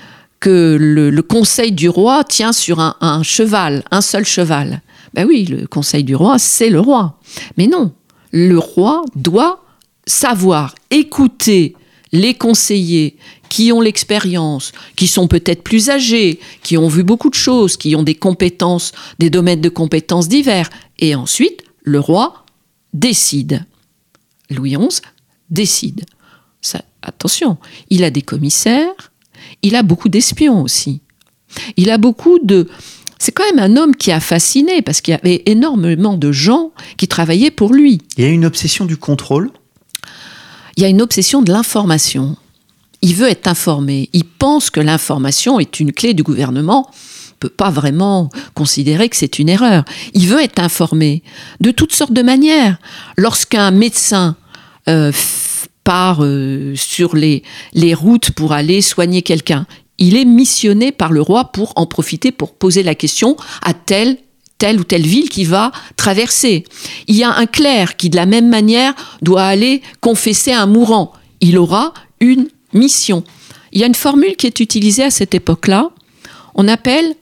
que 0.43 0.77
le, 0.77 1.21
conseil 1.21 1.71
du 1.71 1.87
roi 1.87 2.25
tient 2.25 2.51
sur 2.51 2.81
un, 2.81 3.23
cheval, 3.23 3.81
un 3.91 4.01
seul 4.01 4.25
cheval. 4.25 4.81
Ben 5.13 5.25
oui, 5.25 5.45
le 5.45 5.67
conseil 5.67 6.03
du 6.03 6.15
roi, 6.17 6.37
c'est 6.37 6.69
le 6.69 6.81
roi. 6.81 7.17
Mais 7.55 7.67
non, 7.67 7.93
le 8.31 8.57
roi 8.57 9.05
doit 9.15 9.63
savoir 10.05 10.75
écouter 10.91 11.77
les 12.11 12.33
conseillers 12.33 13.15
qui 13.47 13.71
ont 13.71 13.79
l'expérience, 13.79 14.73
qui 14.97 15.07
sont 15.07 15.29
peut-être 15.29 15.63
plus 15.63 15.89
âgés, 15.89 16.41
qui 16.61 16.77
ont 16.77 16.89
vu 16.89 17.03
beaucoup 17.03 17.29
de 17.29 17.35
choses, 17.35 17.77
qui 17.77 17.95
ont 17.95 18.03
des 18.03 18.15
compétences, 18.15 18.91
des 19.19 19.29
domaines 19.29 19.61
de 19.61 19.69
compétences 19.69 20.27
divers. 20.27 20.69
Et 20.99 21.15
ensuite, 21.15 21.61
le 21.83 22.01
roi 22.01 22.43
décide. 22.91 23.65
Louis 24.49 24.75
XI 24.75 24.99
décide. 25.49 26.03
Ça, 26.59 26.81
attention, 27.01 27.57
il 27.89 28.03
a 28.03 28.09
des 28.09 28.21
commissaires, 28.21 29.12
il 29.63 29.75
a 29.75 29.83
beaucoup 29.83 30.09
d'espions 30.09 30.61
aussi. 30.61 31.01
Il 31.77 31.89
a 31.89 31.97
beaucoup 31.97 32.39
de... 32.39 32.69
C'est 33.17 33.31
quand 33.31 33.45
même 33.53 33.59
un 33.59 33.77
homme 33.77 33.95
qui 33.95 34.11
a 34.11 34.19
fasciné 34.19 34.81
parce 34.81 35.01
qu'il 35.01 35.13
y 35.13 35.17
avait 35.17 35.43
énormément 35.45 36.17
de 36.17 36.31
gens 36.31 36.71
qui 36.97 37.07
travaillaient 37.07 37.51
pour 37.51 37.73
lui. 37.73 38.01
Il 38.17 38.23
y 38.23 38.27
a 38.27 38.29
une 38.29 38.45
obsession 38.45 38.85
du 38.85 38.97
contrôle? 38.97 39.49
Il 40.75 40.83
y 40.83 40.85
a 40.85 40.89
une 40.89 41.01
obsession 41.01 41.41
de 41.41 41.51
l'information 41.51 42.35
il 43.03 43.15
veut 43.15 43.29
être 43.29 43.47
informé. 43.47 44.09
Il 44.13 44.23
pense 44.23 44.69
que 44.69 44.79
l'information 44.79 45.59
est 45.59 45.81
une 45.81 45.91
clé 45.91 46.13
du 46.13 46.23
gouvernement. 46.23 46.89
Il 47.31 47.33
peut 47.35 47.49
pas 47.49 47.69
vraiment 47.69 48.29
considérer 48.53 49.09
que 49.09 49.17
c'est 49.17 49.39
une 49.39 49.49
erreur. 49.49 49.83
Il 50.13 50.27
veut 50.27 50.41
être 50.41 50.59
informé 50.59 51.21
de 51.59 51.71
toutes 51.71 51.91
sortes 51.91 52.13
de 52.13 52.21
manières. 52.21 52.77
Lorsqu'un 53.17 53.71
médecin 53.71 54.37
euh, 54.87 55.11
part 55.83 56.23
euh, 56.23 56.75
sur 56.75 57.15
les, 57.15 57.43
les 57.73 57.93
routes 57.93 58.31
pour 58.31 58.53
aller 58.53 58.81
soigner 58.81 59.21
quelqu'un, 59.21 59.65
il 59.97 60.17
est 60.17 60.25
missionné 60.25 60.91
par 60.91 61.11
le 61.11 61.21
roi 61.21 61.45
pour 61.45 61.73
en 61.75 61.85
profiter 61.85 62.31
pour 62.31 62.53
poser 62.55 62.83
la 62.83 62.95
question 62.95 63.37
à 63.61 63.73
telle 63.73 64.17
ou 64.71 64.83
telle 64.83 65.05
ville 65.05 65.29
qui 65.29 65.43
va 65.43 65.71
traverser. 65.97 66.63
Il 67.07 67.15
y 67.15 67.23
a 67.23 67.35
un 67.35 67.45
clerc 67.45 67.97
qui, 67.97 68.09
de 68.09 68.15
la 68.15 68.25
même 68.25 68.47
manière, 68.47 68.93
doit 69.21 69.43
aller 69.43 69.81
confesser 69.99 70.53
un 70.53 70.67
mourant. 70.67 71.11
Il 71.41 71.57
aura 71.57 71.93
une 72.21 72.47
mission. 72.71 73.23
Il 73.73 73.81
y 73.81 73.83
a 73.83 73.87
une 73.87 73.95
formule 73.95 74.35
qui 74.37 74.47
est 74.47 74.61
utilisée 74.61 75.03
à 75.03 75.11
cette 75.11 75.35
époque-là, 75.35 75.89
on 76.55 76.67
appelle 76.67 77.15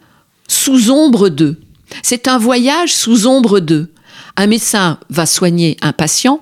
sous 0.48 0.92
ombre 0.92 1.30
de. 1.30 1.60
C'est 2.04 2.28
un 2.28 2.38
voyage 2.38 2.94
sous 2.94 3.26
ombre 3.26 3.60
de. 3.60 3.92
Un 4.36 4.48
médecin 4.48 5.00
va 5.10 5.26
soigner 5.26 5.78
un 5.82 5.94
patient, 5.94 6.42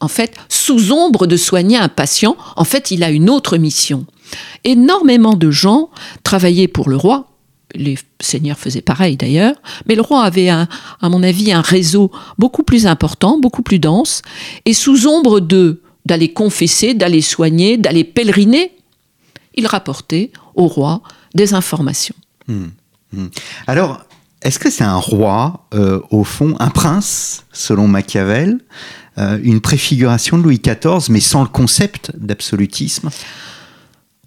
en 0.00 0.08
fait, 0.08 0.34
sous 0.48 0.92
ombre 0.92 1.26
de 1.26 1.36
soigner 1.36 1.78
un 1.78 1.88
patient, 1.88 2.36
en 2.56 2.64
fait, 2.64 2.90
il 2.90 3.02
a 3.02 3.10
une 3.10 3.30
autre 3.30 3.56
mission. 3.56 4.06
Énormément 4.64 5.34
de 5.34 5.50
gens 5.50 5.90
travaillaient 6.22 6.68
pour 6.68 6.88
le 6.88 6.96
roi, 6.96 7.28
les 7.74 7.98
seigneurs 8.20 8.58
faisaient 8.58 8.82
pareil 8.82 9.16
d'ailleurs, 9.16 9.54
mais 9.86 9.94
le 9.94 10.02
roi 10.02 10.22
avait, 10.22 10.48
à 10.48 10.68
mon 11.02 11.22
avis, 11.22 11.52
un 11.52 11.60
réseau 11.60 12.10
beaucoup 12.38 12.62
plus 12.62 12.86
important, 12.86 13.38
beaucoup 13.38 13.62
plus 13.62 13.78
dense, 13.78 14.22
et 14.64 14.74
sous 14.74 15.06
ombre 15.06 15.40
de 15.40 15.82
d'aller 16.04 16.32
confesser, 16.32 16.94
d'aller 16.94 17.20
soigner, 17.20 17.78
d'aller 17.78 18.04
pèleriner, 18.04 18.70
il 19.56 19.66
rapportait 19.66 20.30
au 20.54 20.68
roi 20.68 21.02
des 21.34 21.52
informations. 21.52 22.14
Hmm, 22.46 22.66
hmm. 23.12 23.26
Alors, 23.66 24.04
est-ce 24.42 24.60
que 24.60 24.70
c'est 24.70 24.84
un 24.84 24.98
roi, 24.98 25.66
euh, 25.74 26.00
au 26.10 26.22
fond, 26.22 26.54
un 26.60 26.70
prince, 26.70 27.44
selon 27.52 27.88
Machiavel, 27.88 28.60
euh, 29.18 29.38
une 29.42 29.60
préfiguration 29.60 30.38
de 30.38 30.42
Louis 30.42 30.60
XIV, 30.60 31.10
mais 31.10 31.20
sans 31.20 31.42
le 31.42 31.48
concept 31.48 32.12
d'absolutisme 32.16 33.10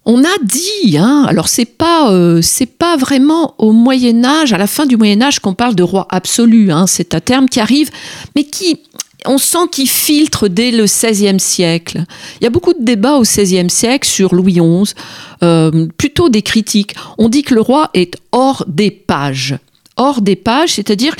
on 0.06 0.24
a 0.24 0.38
dit, 0.42 0.96
hein, 0.96 1.26
alors 1.28 1.48
c'est 1.48 1.66
pas 1.66 2.10
euh, 2.10 2.40
pas 2.78 2.96
vraiment 2.96 3.54
au 3.58 3.72
Moyen 3.72 4.24
Âge, 4.24 4.52
à 4.52 4.58
la 4.58 4.66
fin 4.66 4.86
du 4.86 4.96
Moyen 4.96 5.20
Âge 5.20 5.40
qu'on 5.40 5.54
parle 5.54 5.74
de 5.74 5.82
roi 5.82 6.06
absolu. 6.10 6.72
Hein, 6.72 6.86
c'est 6.86 7.14
un 7.14 7.20
terme 7.20 7.48
qui 7.48 7.60
arrive, 7.60 7.90
mais 8.34 8.44
qui 8.44 8.80
on 9.26 9.38
sent 9.38 9.68
qu'il 9.70 9.88
filtre 9.88 10.48
dès 10.48 10.70
le 10.70 10.84
XVIe 10.84 11.38
siècle. 11.38 12.04
Il 12.40 12.44
y 12.44 12.46
a 12.46 12.50
beaucoup 12.50 12.72
de 12.72 12.82
débats 12.82 13.16
au 13.16 13.22
XVIe 13.22 13.68
siècle 13.68 14.08
sur 14.08 14.34
Louis 14.34 14.54
XI, 14.54 14.94
euh, 15.42 15.86
plutôt 15.98 16.30
des 16.30 16.42
critiques. 16.42 16.94
On 17.18 17.28
dit 17.28 17.42
que 17.42 17.54
le 17.54 17.60
roi 17.60 17.90
est 17.92 18.16
hors 18.32 18.64
des 18.66 18.90
pages. 18.90 19.58
Hors 19.96 20.22
des 20.22 20.36
pages, 20.36 20.74
c'est-à-dire 20.74 21.14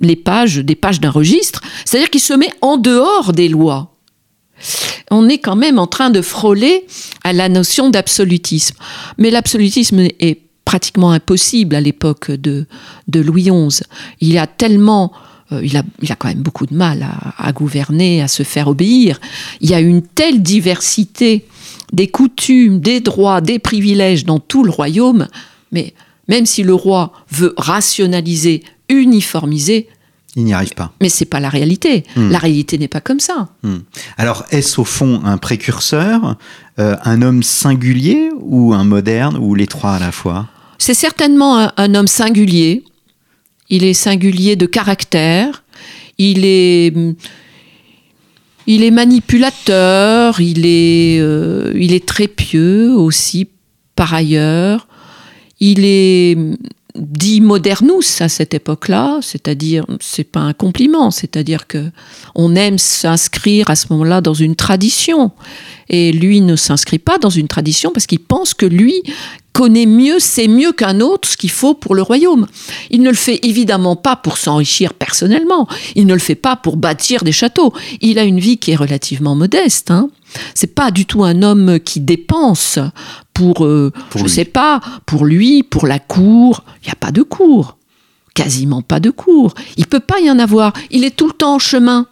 les 0.00 0.16
pages, 0.16 0.56
des 0.58 0.74
pages 0.74 1.00
d'un 1.00 1.10
registre, 1.10 1.60
c'est-à-dire 1.84 2.10
qu'il 2.10 2.20
se 2.20 2.34
met 2.34 2.50
en 2.60 2.76
dehors 2.76 3.32
des 3.32 3.48
lois. 3.48 3.94
On 5.10 5.28
est 5.28 5.38
quand 5.38 5.56
même 5.56 5.78
en 5.78 5.86
train 5.86 6.10
de 6.10 6.22
frôler 6.22 6.86
à 7.22 7.32
la 7.32 7.48
notion 7.48 7.90
d'absolutisme. 7.90 8.76
Mais 9.18 9.30
l'absolutisme 9.30 10.00
est 10.00 10.40
pratiquement 10.64 11.10
impossible 11.10 11.74
à 11.74 11.80
l'époque 11.80 12.30
de, 12.30 12.66
Louis 13.12 13.50
XI. 13.50 13.82
Il 14.20 14.38
a 14.38 14.46
tellement 14.46 15.12
euh, 15.52 15.60
il, 15.62 15.76
a, 15.76 16.16
quand 16.16 16.28
même 16.28 16.42
beaucoup 16.42 16.66
de 16.66 16.74
mal 16.74 17.06
à, 17.36 17.52
gouverner, 17.52 18.22
à 18.22 18.28
se 18.28 18.42
faire 18.42 18.68
obéir. 18.68 19.20
Il 19.60 19.68
y 19.70 19.74
a 19.74 19.80
une 19.80 20.02
telle 20.02 20.42
diversité 20.42 21.46
des 21.92 22.08
coutumes, 22.08 22.80
des 22.80 23.00
droits, 23.00 23.40
des 23.40 23.58
privilèges 23.58 24.24
dans 24.24 24.38
tout 24.38 24.64
le 24.64 24.70
royaume, 24.70 25.28
mais 25.70 25.92
même 26.28 26.46
si 26.46 26.62
le 26.62 26.74
roi 26.74 27.12
veut 27.30 27.54
rationaliser, 27.58 28.62
uniformiser, 29.02 29.88
il 30.36 30.44
n'y 30.44 30.52
arrive 30.52 30.74
pas. 30.74 30.92
Mais 31.00 31.08
c'est 31.08 31.24
pas 31.24 31.40
la 31.40 31.48
réalité. 31.48 32.04
Hmm. 32.16 32.30
La 32.30 32.38
réalité 32.38 32.76
n'est 32.78 32.88
pas 32.88 33.00
comme 33.00 33.20
ça. 33.20 33.48
Hmm. 33.62 33.78
Alors, 34.16 34.44
est-ce 34.50 34.80
au 34.80 34.84
fond 34.84 35.22
un 35.24 35.38
précurseur, 35.38 36.36
euh, 36.78 36.96
un 37.04 37.22
homme 37.22 37.42
singulier 37.42 38.30
ou 38.40 38.74
un 38.74 38.84
moderne, 38.84 39.36
ou 39.36 39.54
les 39.54 39.66
trois 39.66 39.92
à 39.92 39.98
la 39.98 40.12
fois? 40.12 40.48
C'est 40.78 40.94
certainement 40.94 41.70
un, 41.76 41.94
homme 41.94 42.08
singulier, 42.08 42.84
il 43.70 43.84
est 43.84 43.94
singulier 43.94 44.56
de 44.56 44.66
caractère, 44.66 45.62
il 46.18 46.44
est, 46.44 46.92
il 48.66 48.82
est 48.82 48.90
manipulateur, 48.90 50.40
il 50.40 50.66
est, 50.66 51.20
euh, 51.20 51.72
il 51.76 51.94
est 51.94 52.04
très 52.04 52.26
pieux 52.26 52.92
aussi 52.92 53.48
par 53.94 54.12
ailleurs, 54.12 54.88
il 55.60 55.84
est 55.84 56.36
dit 56.96 57.40
modernus 57.40 58.20
à 58.20 58.28
cette 58.28 58.54
époque-là, 58.54 59.18
c'est-à-dire 59.20 59.84
c'est 60.00 60.24
pas 60.24 60.40
un 60.40 60.52
compliment, 60.52 61.10
c'est-à-dire 61.10 61.66
que 61.66 61.90
on 62.36 62.54
aime 62.54 62.78
s'inscrire 62.78 63.68
à 63.68 63.74
ce 63.74 63.86
moment-là 63.90 64.20
dans 64.20 64.34
une 64.34 64.54
tradition 64.54 65.32
et 65.88 66.12
lui 66.12 66.40
ne 66.40 66.54
s'inscrit 66.54 67.00
pas 67.00 67.18
dans 67.18 67.30
une 67.30 67.48
tradition 67.48 67.90
parce 67.92 68.06
qu'il 68.06 68.20
pense 68.20 68.54
que 68.54 68.66
lui 68.66 69.02
connaît 69.52 69.86
mieux, 69.86 70.18
sait 70.18 70.48
mieux 70.48 70.72
qu'un 70.72 71.00
autre 71.00 71.28
ce 71.28 71.36
qu'il 71.36 71.50
faut 71.50 71.74
pour 71.74 71.94
le 71.94 72.02
royaume. 72.02 72.46
Il 72.90 73.02
ne 73.02 73.10
le 73.10 73.16
fait 73.16 73.40
évidemment 73.42 73.96
pas 73.96 74.16
pour 74.16 74.38
s'enrichir 74.38 74.94
personnellement, 74.94 75.66
il 75.96 76.06
ne 76.06 76.14
le 76.14 76.20
fait 76.20 76.34
pas 76.34 76.54
pour 76.54 76.76
bâtir 76.76 77.24
des 77.24 77.32
châteaux. 77.32 77.72
Il 78.02 78.18
a 78.18 78.24
une 78.24 78.40
vie 78.40 78.58
qui 78.58 78.70
est 78.72 78.76
relativement 78.76 79.34
modeste. 79.34 79.90
Hein. 79.90 80.10
C'est 80.54 80.74
pas 80.74 80.90
du 80.90 81.06
tout 81.06 81.24
un 81.24 81.42
homme 81.42 81.78
qui 81.80 82.00
dépense 82.00 82.78
pour, 83.32 83.64
euh, 83.64 83.92
je 84.16 84.22
ne 84.22 84.28
sais 84.28 84.44
pas, 84.44 84.80
pour 85.06 85.24
lui, 85.24 85.62
pour 85.62 85.86
la 85.86 85.98
cour. 85.98 86.64
Il 86.82 86.86
n'y 86.86 86.92
a 86.92 86.96
pas 86.96 87.12
de 87.12 87.22
cour. 87.22 87.76
Quasiment 88.34 88.82
pas 88.82 89.00
de 89.00 89.10
cour. 89.10 89.54
Il 89.76 89.86
peut 89.86 90.00
pas 90.00 90.20
y 90.20 90.30
en 90.30 90.38
avoir. 90.38 90.72
Il 90.90 91.04
est 91.04 91.16
tout 91.16 91.26
le 91.26 91.32
temps 91.32 91.54
en 91.54 91.58
chemin. 91.58 92.06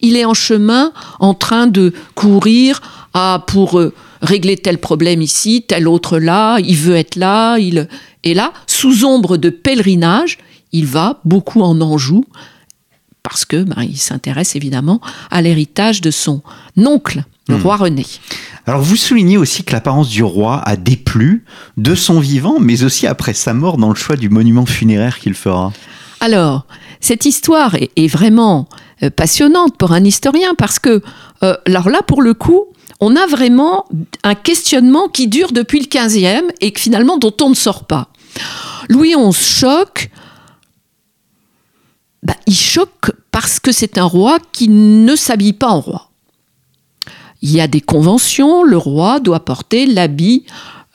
Il 0.00 0.16
est 0.16 0.24
en 0.24 0.34
chemin 0.34 0.92
en 1.20 1.34
train 1.34 1.66
de 1.66 1.92
courir 2.14 2.80
à, 3.14 3.44
pour 3.46 3.78
euh, 3.78 3.92
régler 4.20 4.56
tel 4.56 4.78
problème 4.78 5.22
ici, 5.22 5.64
tel 5.66 5.88
autre 5.88 6.18
là. 6.18 6.58
Il 6.58 6.76
veut 6.76 6.96
être 6.96 7.16
là. 7.16 7.58
Il, 7.58 7.88
et 8.24 8.34
là, 8.34 8.52
sous 8.66 9.04
ombre 9.04 9.36
de 9.36 9.50
pèlerinage, 9.50 10.38
il 10.72 10.86
va 10.86 11.20
beaucoup 11.24 11.62
en 11.62 11.80
Anjou 11.80 12.24
parce 13.22 13.44
que 13.44 13.62
ben, 13.62 13.82
il 13.82 13.98
s'intéresse 13.98 14.56
évidemment 14.56 15.00
à 15.30 15.42
l'héritage 15.42 16.00
de 16.00 16.10
son 16.10 16.42
oncle, 16.76 17.24
le 17.48 17.56
hmm. 17.56 17.62
roi 17.62 17.76
René. 17.76 18.06
Alors 18.66 18.82
vous 18.82 18.96
soulignez 18.96 19.36
aussi 19.36 19.64
que 19.64 19.72
l'apparence 19.72 20.08
du 20.08 20.22
roi 20.22 20.62
a 20.64 20.76
déplu 20.76 21.44
de 21.76 21.94
son 21.94 22.20
vivant, 22.20 22.58
mais 22.60 22.84
aussi 22.84 23.06
après 23.06 23.34
sa 23.34 23.54
mort 23.54 23.76
dans 23.76 23.88
le 23.88 23.94
choix 23.96 24.16
du 24.16 24.28
monument 24.28 24.66
funéraire 24.66 25.18
qu'il 25.18 25.34
fera. 25.34 25.72
Alors, 26.20 26.66
cette 27.00 27.26
histoire 27.26 27.74
est, 27.74 28.06
vraiment 28.06 28.68
euh, 29.02 29.10
passionnante 29.10 29.76
pour 29.76 29.90
un 29.90 30.04
historien 30.04 30.54
parce 30.56 30.78
que, 30.78 31.02
euh, 31.42 31.56
alors 31.66 31.88
là, 31.88 32.02
pour 32.02 32.22
le 32.22 32.32
coup, 32.32 32.66
on 33.00 33.16
a 33.16 33.26
vraiment 33.26 33.86
un 34.22 34.36
questionnement 34.36 35.08
qui 35.08 35.26
dure 35.26 35.50
depuis 35.50 35.80
le 35.80 35.86
15e 35.86 36.44
et 36.60 36.70
que 36.70 36.78
finalement 36.78 37.18
dont 37.18 37.34
on 37.40 37.50
ne 37.50 37.54
sort 37.56 37.84
pas. 37.86 38.08
Louis 38.88 39.14
XI 39.16 39.32
choque. 39.32 40.10
Bah, 42.22 42.36
il 42.46 42.54
choque 42.54 43.10
parce 43.32 43.58
que 43.58 43.72
c'est 43.72 43.98
un 43.98 44.04
roi 44.04 44.38
qui 44.52 44.68
ne 44.68 45.16
s'habille 45.16 45.54
pas 45.54 45.70
en 45.70 45.80
roi. 45.80 46.11
Il 47.42 47.50
y 47.50 47.60
a 47.60 47.66
des 47.66 47.80
conventions, 47.80 48.62
le 48.62 48.76
roi 48.76 49.20
doit 49.20 49.44
porter 49.44 49.86
l'habit, 49.86 50.44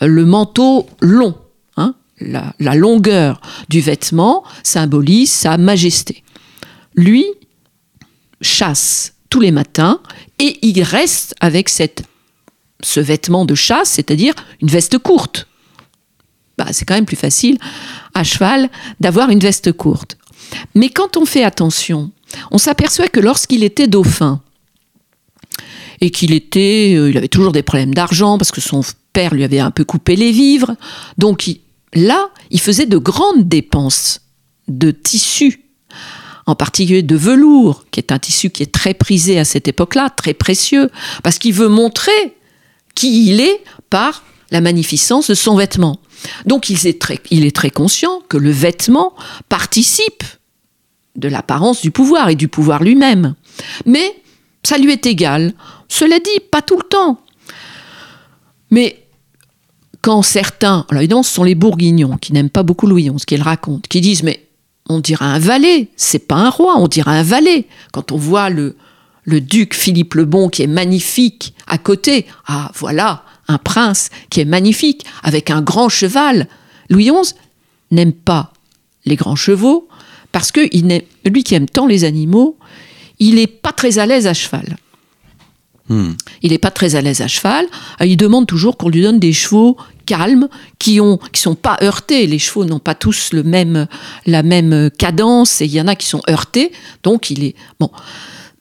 euh, 0.01 0.07
le 0.07 0.25
manteau 0.25 0.87
long. 1.01 1.35
Hein. 1.75 1.93
la, 2.19 2.53
longueur 2.75 3.39
du 3.69 3.81
vêtement 3.81 4.43
symbolise 4.63 5.31
sa 5.31 5.57
majesté. 5.57 6.23
Lui 6.95 7.25
chasse 8.41 9.13
tous 9.29 9.39
les 9.39 9.51
matins 9.51 9.99
et 10.39 10.57
il 10.61 10.81
reste 10.81 11.35
avec 11.39 11.69
ce 11.69 12.99
vêtement 12.99 13.45
de 13.45 13.55
chasse, 13.55 13.89
c'est-à-dire 13.89 14.33
une 14.61 14.69
veste 14.69 14.97
courte. 14.97 15.47
Bah, 16.57 16.67
c'est 16.71 16.85
quand 16.85 16.95
même 16.95 17.05
plus 17.05 17.17
facile 17.17 17.57
à 18.13 18.23
cheval 18.23 18.69
d'avoir 18.99 19.29
une 19.29 19.39
veste 19.39 19.71
courte. 19.71 20.17
Mais 20.75 20.89
quand 20.89 21.17
on 21.17 21.25
fait 21.25 21.43
attention, 21.43 22.11
on 22.51 22.57
s'aperçoit 22.57 23.09
que 23.09 23.19
lorsqu'il 23.19 23.63
était 23.63 23.87
dauphin, 23.87 24.41
et 26.01 26.09
qu'il 26.11 26.33
était, 26.33 26.93
euh, 26.95 27.09
il 27.09 27.17
avait 27.17 27.27
toujours 27.27 27.51
des 27.51 27.63
problèmes 27.63 27.93
d'argent 27.93 28.37
parce 28.37 28.51
que 28.51 28.61
son 28.61 28.81
père 29.13 29.33
lui 29.33 29.43
avait 29.43 29.59
un 29.59 29.71
peu 29.71 29.83
coupé 29.83 30.15
les 30.15 30.31
vivres, 30.31 30.75
donc 31.17 31.47
il- 31.47 31.61
là, 31.93 32.29
il 32.51 32.59
faisait 32.59 32.85
de 32.85 32.97
grandes 32.97 33.47
dépenses 33.47 34.21
de 34.67 34.91
tissus, 34.91 35.63
en 36.45 36.55
particulier 36.55 37.01
de 37.03 37.15
velours, 37.15 37.85
qui 37.91 37.99
est 37.99 38.11
un 38.11 38.19
tissu 38.19 38.49
qui 38.49 38.63
est 38.63 38.71
très 38.71 38.93
prisé 38.93 39.39
à 39.39 39.45
cette 39.45 39.67
époque-là, 39.67 40.09
très 40.09 40.33
précieux, 40.33 40.89
parce 41.23 41.39
qu'il 41.39 41.53
veut 41.53 41.67
montrer 41.69 42.35
qui 42.95 43.27
il 43.29 43.41
est 43.41 43.63
par 43.89 44.23
la 44.51 44.61
magnificence 44.61 45.29
de 45.29 45.35
son 45.35 45.55
vêtement. 45.55 45.99
Donc 46.45 46.69
il 46.69 46.87
est 46.87 46.99
très, 47.01 47.19
il 47.31 47.45
est 47.45 47.55
très 47.55 47.69
conscient 47.69 48.21
que 48.29 48.37
le 48.37 48.49
vêtement 48.51 49.13
participe 49.49 50.23
de 51.15 51.27
l'apparence 51.27 51.81
du 51.81 51.91
pouvoir 51.91 52.29
et 52.29 52.35
du 52.35 52.47
pouvoir 52.47 52.83
lui-même. 52.83 53.35
Mais 53.85 54.15
ça 54.67 54.77
lui 54.77 54.91
est 54.91 55.05
égal. 55.05 55.53
Cela 55.87 56.19
dit, 56.19 56.41
pas 56.51 56.61
tout 56.61 56.75
le 56.75 56.83
temps. 56.83 57.21
Mais 58.69 59.07
quand 60.01 60.21
certains, 60.21 60.85
alors 60.89 61.01
évidemment 61.01 61.23
ce 61.23 61.33
sont 61.33 61.45
les 61.45 61.55
bourguignons 61.55 62.17
qui 62.17 62.33
n'aiment 62.33 62.49
pas 62.49 62.63
beaucoup 62.63 62.85
Louis 62.85 63.09
XI, 63.09 63.25
qui 63.25 63.37
le 63.37 63.43
racontent, 63.43 63.87
qui 63.87 64.01
disent 64.01 64.23
mais 64.23 64.45
on 64.89 64.99
dirait 64.99 65.23
un 65.23 65.39
valet, 65.39 65.89
c'est 65.95 66.27
pas 66.27 66.35
un 66.35 66.49
roi, 66.49 66.75
on 66.77 66.89
dirait 66.89 67.17
un 67.17 67.23
valet. 67.23 67.67
Quand 67.93 68.11
on 68.11 68.17
voit 68.17 68.49
le, 68.49 68.75
duc 69.25 69.73
Philippe 69.73 70.15
le 70.15 70.25
Bon 70.25 70.49
qui 70.49 70.63
est 70.63 70.67
magnifique 70.67 71.53
à 71.67 71.77
côté, 71.77 72.25
ah 72.45 72.69
voilà, 72.75 73.23
un 73.47 73.57
prince 73.57 74.09
qui 74.29 74.41
est 74.41 74.45
magnifique 74.45 75.05
avec 75.23 75.49
un 75.49 75.61
grand 75.61 75.87
cheval. 75.87 76.47
Louis 76.89 77.09
XI 77.09 77.35
n'aime 77.91 78.13
pas 78.13 78.51
les 79.05 79.15
grands 79.15 79.37
chevaux 79.37 79.87
parce 80.33 80.51
que 80.51 80.67
il 80.73 81.03
lui 81.25 81.43
qui 81.43 81.55
aime 81.55 81.69
tant 81.69 81.87
les 81.87 82.03
animaux, 82.03 82.57
il 83.19 83.35
n'est 83.35 83.47
pas 83.47 83.71
très 83.71 83.99
à 83.99 84.05
l'aise 84.05 84.27
à 84.27 84.33
cheval. 84.33 84.77
Hmm. 85.89 86.11
Il 86.41 86.51
n'est 86.51 86.57
pas 86.57 86.71
très 86.71 86.95
à 86.95 87.01
l'aise 87.01 87.21
à 87.21 87.27
cheval. 87.27 87.65
Il 88.01 88.17
demande 88.17 88.45
toujours 88.45 88.77
qu'on 88.77 88.89
lui 88.89 89.01
donne 89.01 89.19
des 89.19 89.33
chevaux 89.33 89.77
calmes, 90.05 90.47
qui 90.79 90.99
ont, 90.99 91.17
qui 91.31 91.41
sont 91.41 91.55
pas 91.55 91.77
heurtés. 91.81 92.27
Les 92.27 92.39
chevaux 92.39 92.65
n'ont 92.65 92.79
pas 92.79 92.95
tous 92.95 93.31
le 93.33 93.43
même, 93.43 93.87
la 94.25 94.43
même 94.43 94.89
cadence, 94.97 95.61
et 95.61 95.65
il 95.65 95.71
y 95.71 95.81
en 95.81 95.87
a 95.87 95.95
qui 95.95 96.07
sont 96.07 96.21
heurtés. 96.29 96.71
Donc 97.03 97.29
il 97.29 97.43
est 97.43 97.55
bon. 97.79 97.89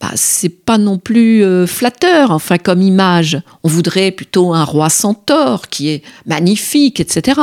Bah, 0.01 0.11
c'est 0.15 0.51
pas 0.51 0.77
non 0.77 0.99
plus 0.99 1.43
euh, 1.43 1.67
flatteur, 1.67 2.31
enfin 2.31 2.59
comme 2.59 2.83
image. 2.83 3.41
On 3.63 3.69
voudrait 3.69 4.11
plutôt 4.11 4.53
un 4.53 4.65
roi 4.65 4.91
centaure 4.91 5.69
qui 5.69 5.89
est 5.89 6.03
magnifique, 6.27 7.01
etc. 7.01 7.41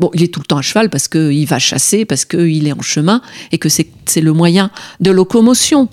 Bon, 0.00 0.10
il 0.12 0.24
est 0.24 0.34
tout 0.34 0.40
le 0.40 0.46
temps 0.46 0.58
à 0.58 0.62
cheval 0.62 0.90
parce 0.90 1.06
qu'il 1.06 1.46
va 1.46 1.60
chasser, 1.60 2.04
parce 2.04 2.24
qu'il 2.24 2.66
est 2.66 2.72
en 2.72 2.82
chemin 2.82 3.22
et 3.52 3.58
que 3.58 3.68
c'est 3.68 3.88
c'est 4.04 4.20
le 4.20 4.32
moyen 4.32 4.70
de 5.00 5.10
locomotion. 5.10 5.88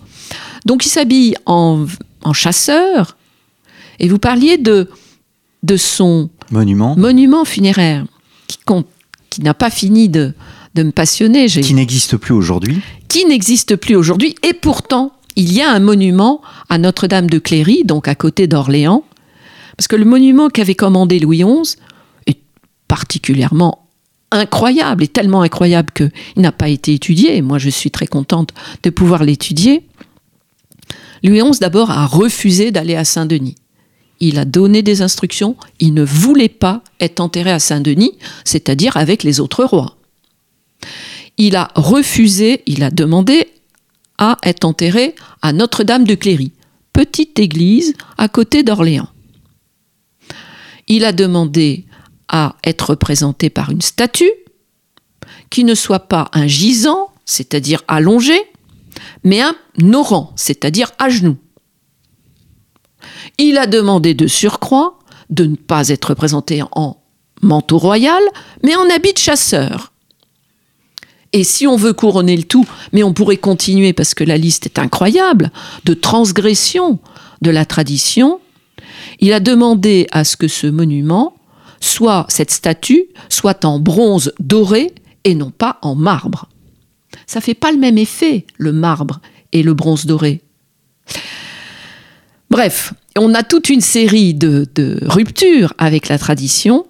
Donc 0.65 0.85
il 0.85 0.89
s'habille 0.89 1.35
en, 1.45 1.85
en 2.23 2.33
chasseur. 2.33 3.17
Et 3.99 4.07
vous 4.07 4.19
parliez 4.19 4.57
de, 4.57 4.89
de 5.63 5.77
son 5.77 6.29
Monument 6.51 6.95
monument 6.97 7.45
funéraire 7.45 8.05
qui, 9.29 9.41
n'a 9.41 9.53
pas 9.53 9.69
fini 9.69 10.09
de, 10.09 10.33
de 10.75 10.83
me 10.83 10.91
passionner, 10.91 11.47
qui 11.47 11.73
n'existe 11.73 12.17
plus 12.17 12.33
aujourd'hui. 12.33 12.81
qui 13.07 13.25
n'existe 13.25 13.75
plus 13.75 13.95
aujourd'hui. 13.95 14.35
Et 14.43 14.53
pourtant, 14.53 15.13
il 15.35 15.51
y 15.51 15.61
a 15.61 15.71
un 15.71 15.79
monument 15.79 16.41
à 16.69 16.77
Notre-Dame 16.77 17.29
de 17.29 17.39
Cléry, 17.39 17.83
donc 17.85 18.07
à 18.07 18.15
côté 18.15 18.45
d'Orléans. 18.47 19.03
Parce 19.77 19.87
que 19.87 19.95
le 19.95 20.05
monument 20.05 20.49
qu'avait 20.49 20.75
commandé 20.75 21.19
Louis 21.19 21.43
XI 21.43 21.77
est 22.27 22.39
particulièrement 22.87 23.87
incroyable, 24.31 25.03
et 25.03 25.07
tellement 25.07 25.41
incroyable 25.41 25.91
qu'il 25.93 26.11
n'a 26.37 26.51
pas 26.51 26.69
été 26.69 26.93
étudié. 26.93 27.41
Moi, 27.41 27.57
je 27.57 27.69
suis 27.69 27.91
très 27.91 28.07
contente 28.07 28.49
de 28.83 28.89
pouvoir 28.89 29.23
l'étudier. 29.23 29.83
Louis 31.23 31.41
XI, 31.41 31.59
d'abord, 31.59 31.89
a 31.89 32.05
refusé 32.05 32.71
d'aller 32.71 32.95
à 32.95 33.05
Saint-Denis. 33.05 33.55
Il 34.19 34.37
a 34.37 34.45
donné 34.45 34.83
des 34.83 35.01
instructions, 35.01 35.55
il 35.79 35.93
ne 35.93 36.03
voulait 36.03 36.49
pas 36.49 36.83
être 36.99 37.19
enterré 37.19 37.51
à 37.51 37.59
Saint-Denis, 37.59 38.17
c'est-à-dire 38.45 38.95
avec 38.97 39.23
les 39.23 39.39
autres 39.39 39.63
rois. 39.63 39.97
Il 41.37 41.55
a 41.55 41.71
refusé, 41.75 42.61
il 42.65 42.83
a 42.83 42.91
demandé 42.91 43.47
à 44.17 44.37
être 44.43 44.65
enterré 44.65 45.15
à 45.41 45.51
Notre-Dame 45.51 46.03
de 46.03 46.15
Cléry, 46.15 46.51
petite 46.93 47.39
église 47.39 47.93
à 48.17 48.27
côté 48.27 48.63
d'Orléans. 48.63 49.09
Il 50.87 51.05
a 51.05 51.11
demandé 51.11 51.85
à 52.27 52.55
être 52.63 52.91
représenté 52.91 53.49
par 53.49 53.71
une 53.71 53.81
statue 53.81 54.31
qui 55.49 55.63
ne 55.63 55.75
soit 55.75 56.07
pas 56.07 56.29
un 56.33 56.47
gisant, 56.47 57.09
c'est-à-dire 57.25 57.83
allongé, 57.87 58.39
mais 59.23 59.41
un 59.41 59.55
orant, 59.93 60.33
c'est-à-dire 60.35 60.91
à 60.99 61.09
genoux. 61.09 61.37
Il 63.37 63.57
a 63.57 63.67
demandé 63.67 64.13
de 64.13 64.27
surcroît 64.27 64.99
de 65.29 65.45
ne 65.45 65.55
pas 65.55 65.89
être 65.89 66.09
représenté 66.09 66.61
en 66.71 66.97
manteau 67.41 67.77
royal, 67.77 68.21
mais 68.63 68.75
en 68.75 68.89
habit 68.89 69.13
de 69.13 69.17
chasseur. 69.17 69.91
Et 71.33 71.43
si 71.43 71.65
on 71.65 71.75
veut 71.75 71.93
couronner 71.93 72.37
le 72.37 72.43
tout, 72.43 72.65
mais 72.91 73.03
on 73.03 73.13
pourrait 73.13 73.37
continuer 73.37 73.91
parce 73.91 74.13
que 74.13 74.23
la 74.23 74.37
liste 74.37 74.65
est 74.65 74.79
incroyable, 74.79 75.51
de 75.83 75.93
transgression 75.95 76.99
de 77.41 77.49
la 77.49 77.65
tradition, 77.65 78.39
il 79.19 79.33
a 79.33 79.39
demandé 79.39 80.07
à 80.11 80.23
ce 80.23 80.37
que 80.37 80.47
ce 80.47 80.67
monument 80.67 81.35
soit, 81.79 82.25
cette 82.29 82.51
statue, 82.51 83.05
soit 83.29 83.65
en 83.65 83.79
bronze 83.79 84.31
doré 84.39 84.93
et 85.23 85.35
non 85.35 85.51
pas 85.51 85.79
en 85.81 85.95
marbre. 85.95 86.47
Ça 87.27 87.41
fait 87.41 87.53
pas 87.53 87.71
le 87.71 87.77
même 87.77 87.97
effet, 87.97 88.45
le 88.57 88.71
marbre 88.71 89.19
et 89.51 89.63
le 89.63 89.73
bronze 89.73 90.05
doré. 90.05 90.41
Bref, 92.49 92.93
on 93.17 93.33
a 93.33 93.43
toute 93.43 93.69
une 93.69 93.81
série 93.81 94.33
de, 94.33 94.67
de 94.75 94.99
ruptures 95.03 95.73
avec 95.77 96.07
la 96.09 96.17
tradition. 96.17 96.85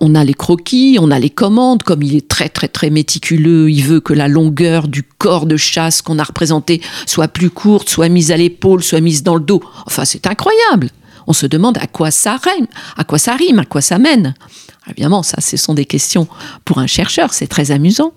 On, 0.00 0.14
a 0.14 0.24
les 0.24 0.32
croquis, 0.32 0.96
on 0.98 1.10
a 1.10 1.18
les 1.18 1.28
commandes, 1.28 1.82
comme 1.82 2.02
il 2.02 2.16
est 2.16 2.26
très 2.26 2.48
très 2.48 2.68
très 2.68 2.88
méticuleux, 2.88 3.70
il 3.70 3.82
veut 3.82 4.00
que 4.00 4.14
la 4.14 4.26
longueur 4.26 4.88
du 4.88 5.02
corps 5.02 5.44
de 5.44 5.58
chasse 5.58 6.00
qu'on 6.00 6.18
a 6.18 6.24
représenté 6.24 6.80
soit 7.04 7.28
plus 7.28 7.50
courte, 7.50 7.90
soit 7.90 8.08
mise 8.08 8.32
à 8.32 8.38
l'épaule, 8.38 8.82
soit 8.82 9.00
mise 9.00 9.22
dans 9.22 9.34
le 9.34 9.42
dos. 9.42 9.62
Enfin, 9.86 10.06
c'est 10.06 10.26
incroyable. 10.26 10.88
On 11.26 11.34
se 11.34 11.44
demande 11.44 11.76
à 11.76 11.86
quoi 11.86 12.10
ça 12.10 12.38
rime, 12.38 12.66
à 12.96 13.04
quoi 13.04 13.18
ça 13.18 13.34
rime, 13.34 13.58
à 13.58 13.66
quoi 13.66 13.82
ça 13.82 13.98
mène. 13.98 14.34
Évidemment, 14.88 15.22
ça, 15.22 15.42
ce 15.42 15.58
sont 15.58 15.74
des 15.74 15.84
questions 15.84 16.26
pour 16.64 16.78
un 16.78 16.86
chercheur, 16.86 17.34
c'est 17.34 17.48
très 17.48 17.70
amusant. 17.70 18.12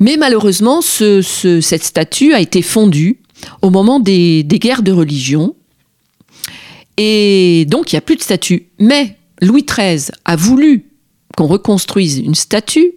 Mais 0.00 0.16
malheureusement, 0.16 0.80
ce- 0.80 1.22
ce- 1.22 1.60
cette 1.60 1.84
statue 1.84 2.32
a 2.34 2.40
été 2.40 2.62
fondue 2.62 3.18
au 3.62 3.70
moment 3.70 4.00
des, 4.00 4.44
guerres 4.48 4.82
de 4.82 4.92
religion. 4.92 5.54
Et 6.96 7.66
donc, 7.68 7.92
il 7.92 7.96
n'y 7.96 7.98
a 7.98 8.02
plus 8.02 8.16
de 8.16 8.22
statue. 8.22 8.68
Mais 8.78 9.16
Louis 9.40 9.64
XIII 9.64 10.10
a 10.24 10.36
voulu 10.36 10.86
qu'on 11.36 11.46
reconstruise 11.46 12.18
une 12.18 12.34
statue. 12.34 12.92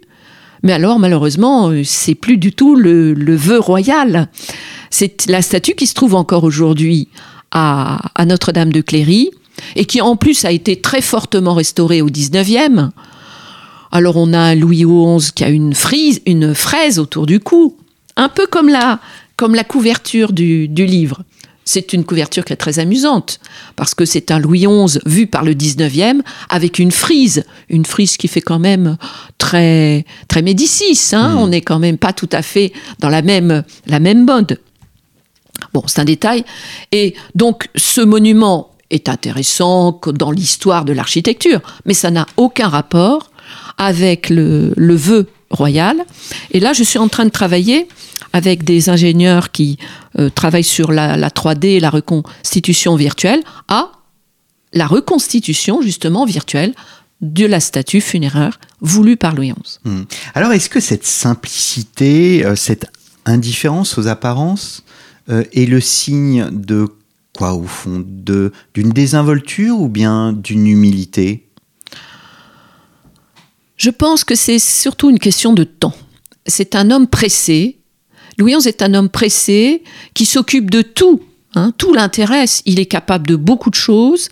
Mais 0.64 0.74
alors, 0.74 1.00
malheureusement, 1.00 1.70
euh, 1.70 1.84
c'est 1.84 2.16
plus 2.16 2.38
du 2.38 2.52
tout 2.52 2.76
le, 2.76 3.14
vœu 3.36 3.60
royal. 3.60 4.30
C'est 4.90 5.28
la 5.28 5.42
statue 5.42 5.74
qui 5.76 5.88
se 5.88 5.94
trouve 5.94 6.16
encore 6.16 6.44
aujourd'hui 6.44 7.10
à, 7.52 8.12
Notre-Dame 8.26 8.72
de 8.72 8.82
Cléry 8.82 9.32
et 9.76 9.86
qui, 9.86 10.02
en 10.02 10.16
plus, 10.16 10.46
a 10.46 10.52
été 10.52 10.76
très 10.82 11.02
fortement 11.02 11.54
restaurée 11.54 12.02
au 12.02 12.10
19e. 12.10 12.92
Alors, 13.92 14.18
on 14.18 14.34
a 14.34 14.40
un 14.40 14.56
Louis 14.56 14.84
XI 14.86 15.32
qui 15.34 15.44
a 15.44 15.50
une, 15.50 15.74
frise, 15.74 16.22
une 16.26 16.54
fraise 16.54 17.00
autour 17.00 17.26
du 17.26 17.40
cou, 17.40 17.78
un 18.16 18.30
peu 18.30 18.48
comme 18.48 18.70
la, 18.70 19.00
comme 19.36 19.56
la 19.56 19.64
couverture 19.64 20.34
du, 20.34 20.68
du 20.68 20.86
livre. 20.86 21.24
C'est 21.64 21.92
une 21.92 22.06
couverture 22.06 22.46
qui 22.46 22.54
est 22.54 22.58
très 22.58 22.80
amusante, 22.80 23.42
parce 23.76 23.94
que 23.94 24.06
c'est 24.06 24.32
un 24.32 24.40
Louis 24.40 24.66
XI 24.66 25.00
vu 25.06 25.28
par 25.28 25.44
le 25.44 25.54
19e 25.54 26.22
avec 26.48 26.80
une 26.80 26.92
frise, 26.92 27.44
une 27.68 27.86
frise 27.86 28.16
qui 28.16 28.30
fait 28.30 28.40
quand 28.40 28.60
même 28.60 28.98
très, 29.38 30.06
très 30.30 30.42
Médicis. 30.42 31.14
Hein 31.14 31.36
On 31.38 31.48
n'est 31.48 31.62
quand 31.62 31.80
même 31.80 31.98
pas 31.98 32.14
tout 32.14 32.30
à 32.32 32.42
fait 32.42 32.72
dans 33.00 33.10
la 33.10 33.22
même, 33.22 33.64
la 33.86 34.00
même 34.00 34.26
mode. 34.26 34.62
Bon, 35.74 35.84
c'est 35.88 36.00
un 36.00 36.06
détail. 36.06 36.46
Et 36.94 37.16
donc, 37.36 37.68
ce 37.76 38.00
monument 38.00 38.72
est 38.90 39.10
intéressant 39.10 40.00
dans 40.14 40.32
l'histoire 40.32 40.86
de 40.86 40.94
l'architecture, 40.94 41.60
mais 41.86 41.94
ça 41.94 42.12
n'a 42.12 42.28
aucun 42.38 42.70
rapport 42.70 43.32
avec 43.78 44.30
le, 44.30 44.74
vœu 44.78 45.28
royal. 45.50 45.98
Et 46.52 46.60
là, 46.60 46.74
je 46.74 46.84
suis 46.84 47.00
en 47.00 47.08
train 47.08 47.26
de 47.26 47.30
travailler 47.30 47.88
avec 48.34 48.64
des 48.64 48.90
ingénieurs 48.90 49.52
qui 49.52 49.78
euh, 50.20 50.30
travaillent 50.30 50.64
sur 50.64 50.92
la, 50.92 51.16
la 51.16 51.30
3D 51.30 51.66
et 51.68 51.80
la 51.80 51.90
reconstitution 51.90 52.96
virtuelle 52.96 53.42
à 53.68 53.92
la 54.74 54.88
reconstitution 54.88 55.82
justement 55.82 56.26
virtuelle 56.26 56.74
de 57.22 57.46
la 57.46 57.60
statue 57.60 58.02
funéraire 58.02 58.60
voulue 58.82 59.18
par 59.18 59.36
Louis 59.36 59.52
XI. 59.52 59.80
Hmm. 59.86 60.04
Alors, 60.36 60.52
est-ce 60.52 60.70
que 60.70 60.80
cette 60.80 61.06
simplicité, 61.06 62.46
euh, 62.46 62.56
cette 62.56 62.86
indifférence 63.26 63.98
aux 63.98 64.08
apparences 64.08 64.84
euh, 65.30 65.44
est 65.54 65.66
le 65.66 65.82
signe 65.82 66.48
de 66.52 66.88
quoi, 67.36 67.54
au 67.54 67.64
fond 67.64 68.04
D'une 68.06 68.90
désinvolture 68.92 69.80
ou 69.80 69.90
bien 69.90 70.32
d'une 70.32 70.68
humilité? 70.68 71.47
Je 73.78 73.90
pense 73.90 74.24
que 74.24 74.36
c'est 74.36 74.60
surtout 74.60 75.10
une 75.10 75.20
question 75.20 75.54
de 75.54 75.64
temps. 75.64 75.94
C'est 76.46 76.76
un 76.76 76.90
homme 76.92 77.08
pressé. 77.08 77.78
Louis 78.38 78.56
XI 78.56 78.68
est 78.68 78.82
un 78.82 78.94
homme 78.94 79.10
pressé 79.10 79.84
qui 80.14 80.26
s'occupe 80.26 80.70
de 80.70 80.82
tout. 80.82 81.22
hein. 81.56 81.72
tout 81.78 81.94
l'intéresse. 81.94 82.62
Il 82.66 82.80
est 82.80 82.86
capable 82.86 83.28
de 83.28 83.36
beaucoup 83.36 83.70
de 83.70 83.76
choses 83.76 84.30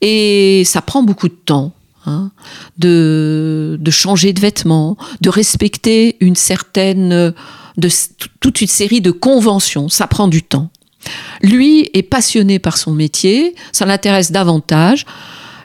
et 0.00 0.62
ça 0.64 0.80
prend 0.82 1.02
beaucoup 1.02 1.28
de 1.28 1.34
temps. 1.34 1.72
hein, 2.06 2.30
de, 2.78 3.76
de 3.80 3.90
changer 3.90 4.32
de 4.32 4.40
vêtements, 4.40 4.96
de 5.20 5.28
respecter 5.30 6.16
une 6.20 6.36
certaine, 6.36 7.32
de, 7.76 7.88
toute 8.40 8.60
une 8.60 8.68
série 8.68 9.00
de 9.00 9.10
conventions. 9.10 9.88
Ça 9.88 10.06
prend 10.06 10.28
du 10.28 10.42
temps. 10.42 10.70
Lui 11.42 11.90
est 11.94 12.02
passionné 12.02 12.58
par 12.58 12.76
son 12.76 12.92
métier, 12.92 13.54
ça 13.72 13.86
l'intéresse 13.86 14.32
davantage. 14.32 15.04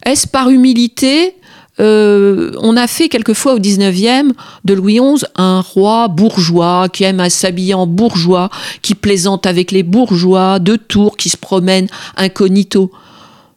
Est-ce 0.06 0.28
par 0.28 0.50
humilité? 0.50 1.36
Euh, 1.80 2.52
On 2.62 2.76
a 2.78 2.88
fait 2.88 3.10
quelquefois 3.10 3.54
au 3.56 3.60
19e 3.60 4.32
de 4.66 4.74
Louis 4.74 5.00
XI 5.00 5.26
un 5.36 5.62
roi 5.62 6.08
bourgeois 6.08 6.90
qui 6.90 7.04
aime 7.04 7.20
à 7.20 7.30
s'habiller 7.30 7.74
en 7.74 7.88
bourgeois, 7.88 8.50
qui 8.82 8.96
plaisante 8.96 9.46
avec 9.46 9.72
les 9.72 9.84
bourgeois 9.84 10.60
de 10.60 10.76
Tours, 10.76 11.16
qui 11.18 11.30
se 11.30 11.38
promène 11.38 11.88
incognito. 12.18 12.92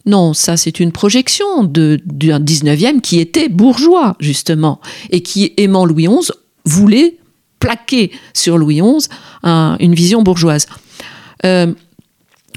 Non, 0.07 0.35
ça 0.35 0.57
c'est 0.57 0.81
une 0.81 0.93
projection 0.93 1.63
d'un 1.65 1.97
19e 2.41 3.01
qui 3.01 3.19
était 3.21 3.49
bourgeois, 3.49 4.17
justement, 4.21 4.81
et 5.11 5.21
qui, 5.23 5.53
aimant 5.57 5.85
Louis 5.87 6.07
XI, 6.09 6.33
voulait 6.65 7.19
plaquer 7.61 8.11
sur 8.35 8.59
Louis 8.59 8.81
XI 8.81 9.09
un- 9.45 9.77
une 9.79 9.95
vision 9.95 10.23
bourgeoise. 10.23 10.67
Euh, 11.45 11.73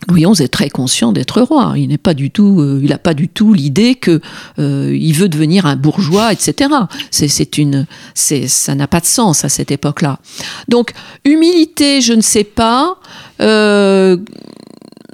Louis 0.07 0.25
XI 0.25 0.43
est 0.43 0.49
très 0.49 0.69
conscient 0.69 1.11
d'être 1.11 1.41
roi. 1.41 1.73
Il 1.77 1.87
n'est 1.87 1.97
pas 1.97 2.13
du 2.13 2.29
tout, 2.29 2.59
euh, 2.59 2.79
il 2.83 2.89
n'a 2.89 2.97
pas 2.97 3.13
du 3.13 3.27
tout 3.27 3.53
l'idée 3.53 3.95
que 3.95 4.21
euh, 4.59 4.95
il 4.95 5.13
veut 5.13 5.29
devenir 5.29 5.65
un 5.65 5.75
bourgeois, 5.75 6.31
etc. 6.31 6.69
C'est, 7.11 7.57
une, 7.57 7.87
ça 8.13 8.75
n'a 8.75 8.87
pas 8.87 8.99
de 8.99 9.05
sens 9.05 9.43
à 9.45 9.49
cette 9.49 9.71
époque-là. 9.71 10.19
Donc 10.67 10.93
humilité, 11.23 12.01
je 12.01 12.13
ne 12.13 12.21
sais 12.21 12.43
pas. 12.43 12.97
Euh, 13.41 14.17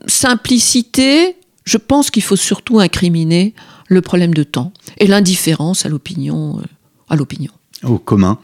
simplicité, 0.07 1.37
je 1.63 1.77
pense 1.77 2.09
qu'il 2.11 2.23
faut 2.23 2.35
surtout 2.35 2.79
incriminer 2.79 3.53
le 3.87 4.01
problème 4.01 4.33
de 4.33 4.43
temps 4.43 4.73
et 4.97 5.07
l'indifférence 5.07 5.85
à 5.85 5.89
l'opinion, 5.89 6.61
à 7.09 7.15
l'opinion. 7.15 7.51
Au 7.83 7.97
commun. 7.97 8.39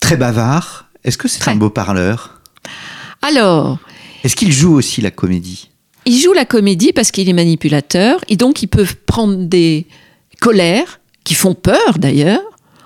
Très 0.00 0.16
bavard. 0.16 0.86
Est-ce 1.02 1.18
que 1.18 1.28
c'est 1.28 1.48
un 1.48 1.56
beau 1.56 1.70
parleur? 1.70 2.40
Alors, 3.22 3.78
Est-ce 4.22 4.36
qu'il 4.36 4.52
joue 4.52 4.74
aussi 4.74 5.00
la 5.00 5.10
comédie? 5.10 5.70
Il 6.06 6.18
joue 6.18 6.32
la 6.32 6.44
comédie 6.44 6.92
parce 6.92 7.10
qu'il 7.10 7.28
est 7.28 7.34
manipulateur 7.34 8.20
et 8.28 8.36
donc 8.36 8.62
il 8.62 8.68
peut 8.68 8.86
prendre 9.06 9.36
des 9.36 9.86
colères 10.40 11.00
qui 11.24 11.34
font 11.34 11.54
peur 11.54 11.98
d'ailleurs 11.98 12.42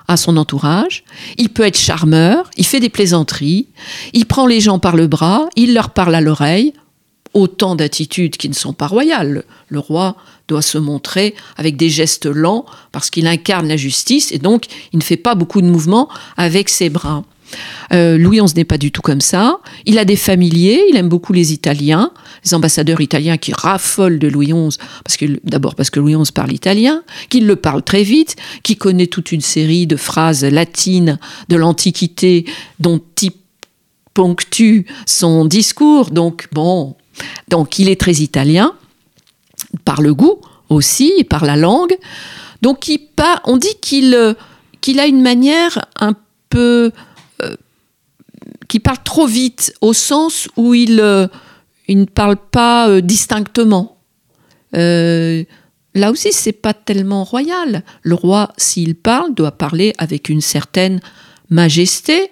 à 0.09 0.17
son 0.17 0.37
entourage. 0.37 1.05
Il 1.39 1.49
peut 1.49 1.63
être 1.63 1.79
charmeur, 1.79 2.51
il 2.57 2.67
fait 2.67 2.81
des 2.81 2.89
plaisanteries, 2.89 3.69
il 4.13 4.27
prend 4.27 4.47
les 4.47 4.61
gens 4.61 4.79
par 4.79 4.97
le 4.97 5.07
bras, 5.07 5.49
il 5.57 5.75
leur 5.75 5.91
parle 5.91 6.15
à 6.15 6.21
l'oreille. 6.21 6.73
Autant 7.33 7.75
d'attitudes 7.75 8.37
qui 8.37 8.49
ne 8.49 8.55
sont 8.55 8.73
pas 8.73 8.87
royales. 8.87 9.43
Le, 9.67 9.79
roi 9.81 10.15
doit 10.47 10.63
se 10.63 10.79
montrer 10.79 11.35
avec 11.57 11.77
des 11.77 11.89
gestes 11.89 12.27
lents 12.27 12.65
parce 12.93 13.11
qu'il 13.11 13.27
incarne 13.27 13.67
la 13.67 13.77
justice 13.77 14.31
et 14.31 14.39
donc 14.39 14.67
il 14.93 14.99
ne 14.99 15.03
fait 15.03 15.17
pas 15.17 15.35
beaucoup 15.35 15.61
de 15.61 15.67
mouvements 15.67 16.09
avec 16.37 16.69
ses 16.69 16.91
bras. 16.91 17.25
Euh, 17.93 18.19
Louis 18.19 18.41
XI 18.41 18.55
n'est 18.57 18.65
pas 18.65 18.79
du 18.79 18.91
tout 18.91 19.03
comme 19.03 19.21
ça. 19.21 19.59
Il 19.87 19.99
a 19.99 20.05
des 20.05 20.17
familiers, 20.17 20.83
il 20.91 20.97
aime 20.97 21.09
beaucoup 21.09 21.33
les 21.33 21.53
Italiens, 21.53 22.11
les 22.45 22.55
ambassadeurs 22.55 23.01
italiens 23.01 23.37
qui 23.37 23.53
raffolent 23.53 24.19
de 24.19 24.29
Louis 24.29 24.53
XI, 24.53 24.79
parce 25.05 25.17
que 25.17 25.27
d'abord 25.45 25.75
parce 25.75 25.91
que 25.91 26.01
Louis 26.01 26.17
XI 26.17 26.33
parle 26.33 26.53
italien, 26.53 27.03
qu'il 27.29 27.47
le 27.47 27.57
parle 27.57 27.83
très 27.83 28.03
vite, 28.03 28.37
qu'il 28.63 28.79
connaît 28.79 29.07
toute 29.07 29.33
une 29.33 29.41
série 29.41 29.87
de 29.87 29.97
phrases 29.97 30.45
latines 30.45 31.19
de 31.49 31.57
l'Antiquité 31.57 32.45
dont 32.81 33.01
il 33.23 33.33
ponctue 34.15 34.87
son 35.07 35.45
discours. 35.45 36.11
Donc 36.11 36.49
bon, 36.53 36.97
donc 37.49 37.79
il 37.79 37.89
est 37.89 38.01
très 38.01 38.15
italien 38.15 38.73
par 39.85 40.01
le 40.03 40.15
goût 40.15 40.41
aussi, 40.71 41.13
et 41.19 41.25
par 41.25 41.45
la 41.45 41.57
langue. 41.57 41.97
Donc 42.63 42.89
il 42.89 43.01
on 43.45 43.57
dit 43.57 43.77
qu'il 43.81 44.15
euh, 44.15 44.35
qu'il 44.81 45.01
a 45.01 45.07
une 45.07 45.23
manière 45.23 45.87
un 46.01 46.15
peu 46.51 46.91
qui 48.69 48.81
parle 48.81 49.03
trop 49.05 49.27
vite 49.27 49.75
au 49.81 49.93
sens 49.93 50.49
où 50.57 50.75
il, 50.75 51.01
euh, 51.01 51.27
ne 51.89 52.05
parle 52.05 52.37
pas 52.37 52.89
euh, 52.89 53.01
distinctement. 53.01 53.99
Euh, 54.77 55.45
là 55.95 56.11
aussi, 56.11 56.33
c'est 56.33 56.53
pas 56.53 56.75
tellement 56.75 57.25
royal. 57.25 57.85
Le 58.03 58.15
roi, 58.15 58.53
s'il 58.57 58.95
parle, 58.95 59.35
doit 59.35 59.53
parler 59.53 59.93
avec 59.99 60.29
une 60.29 60.41
certaine 60.41 61.01
majesté, 61.51 62.31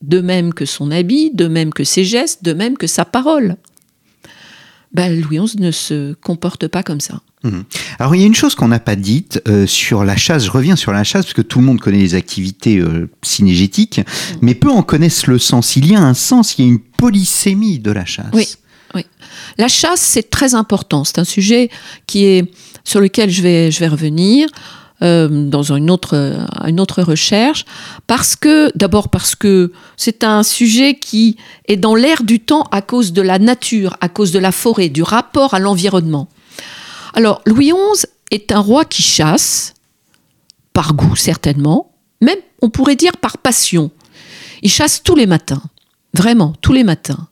de 0.00 0.20
même 0.20 0.52
que 0.52 0.64
son 0.64 0.90
habit, 0.90 1.30
de 1.30 1.46
même 1.46 1.72
que 1.72 1.84
ses 1.84 2.04
gestes, 2.04 2.42
de 2.42 2.52
même 2.52 2.76
que 2.76 2.86
sa 2.86 3.04
parole. 3.04 3.56
Ben, 4.92 5.20
Louis 5.20 5.38
XI 5.38 5.58
ne 5.58 5.70
se 5.70 6.14
comporte 6.14 6.66
pas 6.66 6.82
comme 6.82 7.00
ça. 7.00 7.20
Mhm. 7.44 7.64
Alors 7.98 8.14
il 8.14 8.20
y 8.20 8.24
a 8.24 8.26
une 8.26 8.34
chose 8.34 8.54
qu'on 8.54 8.68
n'a 8.68 8.78
pas 8.78 8.96
dite 8.96 9.42
euh, 9.48 9.66
sur 9.66 10.04
la 10.04 10.16
chasse, 10.16 10.44
je 10.44 10.50
reviens 10.50 10.76
sur 10.76 10.92
la 10.92 11.04
chasse 11.04 11.24
parce 11.24 11.34
que 11.34 11.42
tout 11.42 11.58
le 11.58 11.64
monde 11.64 11.80
connaît 11.80 11.98
les 11.98 12.14
activités 12.14 12.78
euh, 12.78 13.10
synégétiques, 13.22 14.00
mais 14.40 14.54
peu 14.54 14.70
en 14.70 14.82
connaissent 14.82 15.26
le 15.26 15.38
sens. 15.38 15.76
Il 15.76 15.90
y 15.90 15.96
a 15.96 16.00
un 16.00 16.14
sens, 16.14 16.56
il 16.56 16.64
y 16.64 16.68
a 16.68 16.70
une 16.70 16.78
polysémie 16.78 17.78
de 17.78 17.90
la 17.90 18.04
chasse. 18.04 18.26
Oui. 18.32 18.46
La 19.56 19.68
chasse, 19.68 20.00
c'est 20.00 20.28
très 20.28 20.54
important. 20.54 21.04
C'est 21.04 21.18
un 21.18 21.24
sujet 21.24 21.70
qui 22.06 22.26
est 22.26 22.52
sur 22.84 23.00
lequel 23.00 23.30
je 23.30 23.40
vais, 23.40 23.70
je 23.70 23.80
vais 23.80 23.88
revenir 23.88 24.48
euh, 25.02 25.48
dans 25.48 25.72
une 25.72 25.90
autre, 25.90 26.14
une 26.66 26.78
autre 26.78 27.02
recherche, 27.02 27.64
parce 28.06 28.36
que 28.36 28.70
d'abord 28.76 29.08
parce 29.08 29.34
que 29.34 29.72
c'est 29.96 30.24
un 30.24 30.42
sujet 30.42 30.94
qui 30.94 31.36
est 31.68 31.76
dans 31.76 31.94
l'air 31.94 32.22
du 32.22 32.38
temps 32.38 32.64
à 32.70 32.82
cause 32.82 33.12
de 33.12 33.22
la 33.22 33.38
nature, 33.38 33.96
à 34.00 34.08
cause 34.08 34.30
de 34.30 34.38
la 34.38 34.52
forêt, 34.52 34.90
du 34.90 35.02
rapport 35.02 35.54
à 35.54 35.58
l'environnement. 35.58 36.28
Alors 37.14 37.42
Louis 37.46 37.72
XI 37.72 38.06
est 38.30 38.52
un 38.52 38.60
roi 38.60 38.84
qui 38.84 39.02
chasse, 39.02 39.74
par 40.72 40.94
goût 40.94 41.16
certainement, 41.16 41.92
même 42.20 42.38
on 42.62 42.70
pourrait 42.70 42.96
dire 42.96 43.16
par 43.16 43.38
passion. 43.38 43.90
Il 44.62 44.70
chasse 44.70 45.02
tous 45.02 45.16
les 45.16 45.26
matins, 45.26 45.62
vraiment 46.14 46.54
tous 46.60 46.72
les 46.72 46.84
matins. 46.84 47.28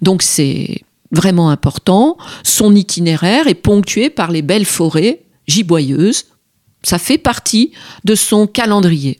Donc 0.00 0.22
c'est 0.22 0.82
vraiment 1.12 1.50
important. 1.50 2.16
Son 2.44 2.74
itinéraire 2.74 3.48
est 3.48 3.54
ponctué 3.54 4.10
par 4.10 4.30
les 4.30 4.42
belles 4.42 4.64
forêts 4.64 5.22
giboyeuses. 5.46 6.26
Ça 6.82 6.98
fait 6.98 7.18
partie 7.18 7.72
de 8.04 8.14
son 8.14 8.46
calendrier. 8.46 9.16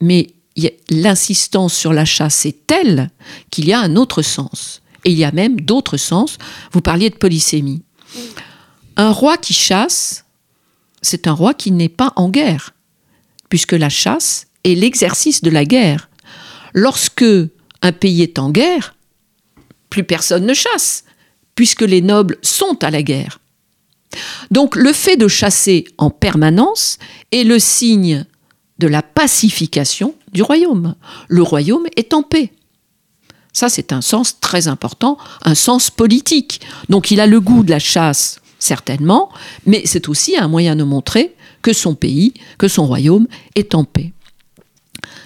Mais 0.00 0.28
l'insistance 0.90 1.74
sur 1.74 1.92
la 1.92 2.04
chasse 2.04 2.44
est 2.44 2.66
telle 2.66 3.10
qu'il 3.50 3.66
y 3.66 3.72
a 3.72 3.80
un 3.80 3.96
autre 3.96 4.22
sens. 4.22 4.82
Et 5.04 5.10
il 5.10 5.18
y 5.18 5.24
a 5.24 5.32
même 5.32 5.60
d'autres 5.60 5.96
sens. 5.96 6.36
Vous 6.72 6.80
parliez 6.80 7.10
de 7.10 7.14
polysémie. 7.14 7.82
Un 8.96 9.10
roi 9.10 9.36
qui 9.36 9.52
chasse, 9.52 10.24
c'est 11.02 11.26
un 11.26 11.32
roi 11.32 11.54
qui 11.54 11.70
n'est 11.70 11.88
pas 11.88 12.12
en 12.16 12.28
guerre, 12.28 12.74
puisque 13.48 13.72
la 13.72 13.88
chasse 13.88 14.46
est 14.64 14.74
l'exercice 14.74 15.42
de 15.42 15.50
la 15.50 15.64
guerre. 15.64 16.08
Lorsque 16.72 17.24
un 17.82 17.92
pays 17.92 18.22
est 18.22 18.38
en 18.38 18.50
guerre, 18.50 18.94
plus 19.90 20.04
personne 20.04 20.46
ne 20.46 20.54
chasse, 20.54 21.04
puisque 21.54 21.82
les 21.82 22.02
nobles 22.02 22.38
sont 22.42 22.82
à 22.82 22.90
la 22.90 23.02
guerre. 23.02 23.40
Donc 24.50 24.76
le 24.76 24.92
fait 24.92 25.16
de 25.16 25.28
chasser 25.28 25.84
en 25.98 26.10
permanence 26.10 26.98
est 27.32 27.44
le 27.44 27.58
signe 27.58 28.24
de 28.78 28.86
la 28.86 29.02
pacification 29.02 30.14
du 30.32 30.42
royaume. 30.42 30.94
Le 31.28 31.42
royaume 31.42 31.86
est 31.96 32.14
en 32.14 32.22
paix. 32.22 32.52
Ça, 33.52 33.68
c'est 33.70 33.92
un 33.92 34.02
sens 34.02 34.38
très 34.38 34.68
important, 34.68 35.16
un 35.42 35.54
sens 35.54 35.90
politique. 35.90 36.60
Donc 36.90 37.10
il 37.10 37.20
a 37.20 37.26
le 37.26 37.40
goût 37.40 37.62
de 37.62 37.70
la 37.70 37.78
chasse, 37.78 38.40
certainement, 38.58 39.30
mais 39.66 39.82
c'est 39.84 40.08
aussi 40.08 40.36
un 40.36 40.48
moyen 40.48 40.76
de 40.76 40.84
montrer 40.84 41.34
que 41.62 41.72
son 41.72 41.94
pays, 41.94 42.34
que 42.58 42.68
son 42.68 42.86
royaume 42.86 43.26
est 43.54 43.74
en 43.74 43.84
paix. 43.84 44.12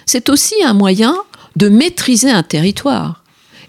C'est 0.05 0.29
aussi 0.29 0.55
un 0.65 0.73
moyen 0.73 1.15
de 1.55 1.69
maîtriser 1.69 2.29
un 2.29 2.43
territoire, 2.43 3.23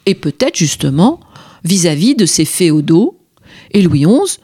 et 0.07 0.15
peut-être 0.15 0.57
justement 0.57 1.21
vis-à-vis 1.65 2.15
de 2.15 2.27
ses 2.27 2.45
féodaux. 2.45 3.19
Et 3.71 3.83
Louis 3.83 4.05
XI 4.05 4.39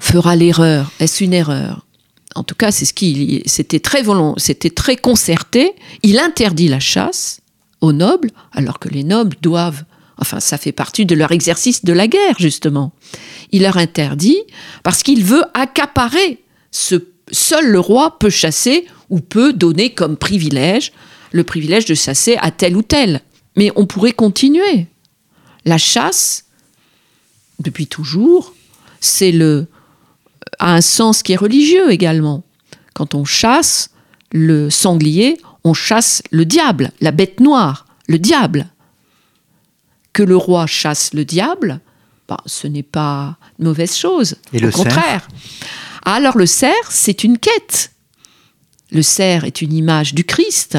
fera 0.00 0.36
l'erreur. 0.36 0.90
Est-ce 1.00 1.24
une 1.24 1.32
erreur? 1.32 1.86
En 2.34 2.42
tout 2.42 2.56
cas, 2.56 2.72
c'est 2.72 2.84
ce 2.84 2.92
qui, 2.92 3.42
c'était 3.46 3.80
très 3.80 4.02
volon, 4.02 4.34
c'était 4.36 4.70
très 4.70 4.96
concerté. 4.96 5.72
Il 6.02 6.18
interdit 6.18 6.68
la 6.68 6.80
chasse 6.80 7.40
aux 7.80 7.92
nobles, 7.92 8.30
alors 8.52 8.78
que 8.78 8.88
les 8.88 9.04
nobles 9.04 9.36
doivent, 9.40 9.84
enfin, 10.18 10.40
ça 10.40 10.58
fait 10.58 10.72
partie 10.72 11.06
de 11.06 11.14
leur 11.14 11.32
exercice 11.32 11.84
de 11.84 11.92
la 11.92 12.06
guerre 12.06 12.38
justement. 12.38 12.92
Il 13.52 13.62
leur 13.62 13.76
interdit 13.76 14.38
parce 14.82 15.02
qu'il 15.02 15.24
veut 15.24 15.44
accaparer 15.54 16.44
seul 16.70 17.66
le 17.66 17.80
roi 17.80 18.18
peut 18.18 18.30
chasser 18.30 18.86
ou 19.10 19.20
peut 19.20 19.52
donner 19.52 19.94
comme 19.94 20.16
privilège 20.16 20.92
le 21.32 21.44
privilège 21.44 21.84
de 21.84 21.94
chasser 21.94 22.36
à 22.40 22.50
tel 22.50 22.76
ou 22.76 22.82
tel. 22.82 23.20
Mais 23.56 23.70
on 23.76 23.86
pourrait 23.86 24.12
continuer. 24.12 24.86
La 25.64 25.78
chasse, 25.78 26.44
depuis 27.58 27.86
toujours, 27.86 28.54
c'est 29.00 29.32
le 29.32 29.66
a 30.58 30.74
un 30.74 30.80
sens 30.80 31.22
qui 31.22 31.32
est 31.32 31.36
religieux 31.36 31.90
également. 31.90 32.44
Quand 32.94 33.14
on 33.14 33.24
chasse 33.24 33.90
le 34.30 34.70
sanglier, 34.70 35.38
on 35.64 35.74
chasse 35.74 36.22
le 36.30 36.44
diable, 36.44 36.92
la 37.00 37.10
bête 37.10 37.40
noire, 37.40 37.86
le 38.06 38.18
diable. 38.18 38.68
Que 40.14 40.22
le 40.22 40.36
roi 40.36 40.66
chasse 40.66 41.12
le 41.12 41.26
diable, 41.26 41.80
bah, 42.26 42.38
ce 42.46 42.66
n'est 42.66 42.82
pas 42.82 43.36
une 43.58 43.66
mauvaise 43.66 43.94
chose. 43.94 44.36
Et 44.54 44.58
Au 44.58 44.60
le 44.60 44.70
contraire. 44.70 45.28
Alors 46.06 46.38
le 46.38 46.46
cerf, 46.46 46.88
c'est 46.88 47.22
une 47.24 47.36
quête. 47.38 47.92
Le 48.90 49.02
cerf 49.02 49.44
est 49.44 49.60
une 49.60 49.74
image 49.74 50.14
du 50.14 50.24
Christ 50.24 50.78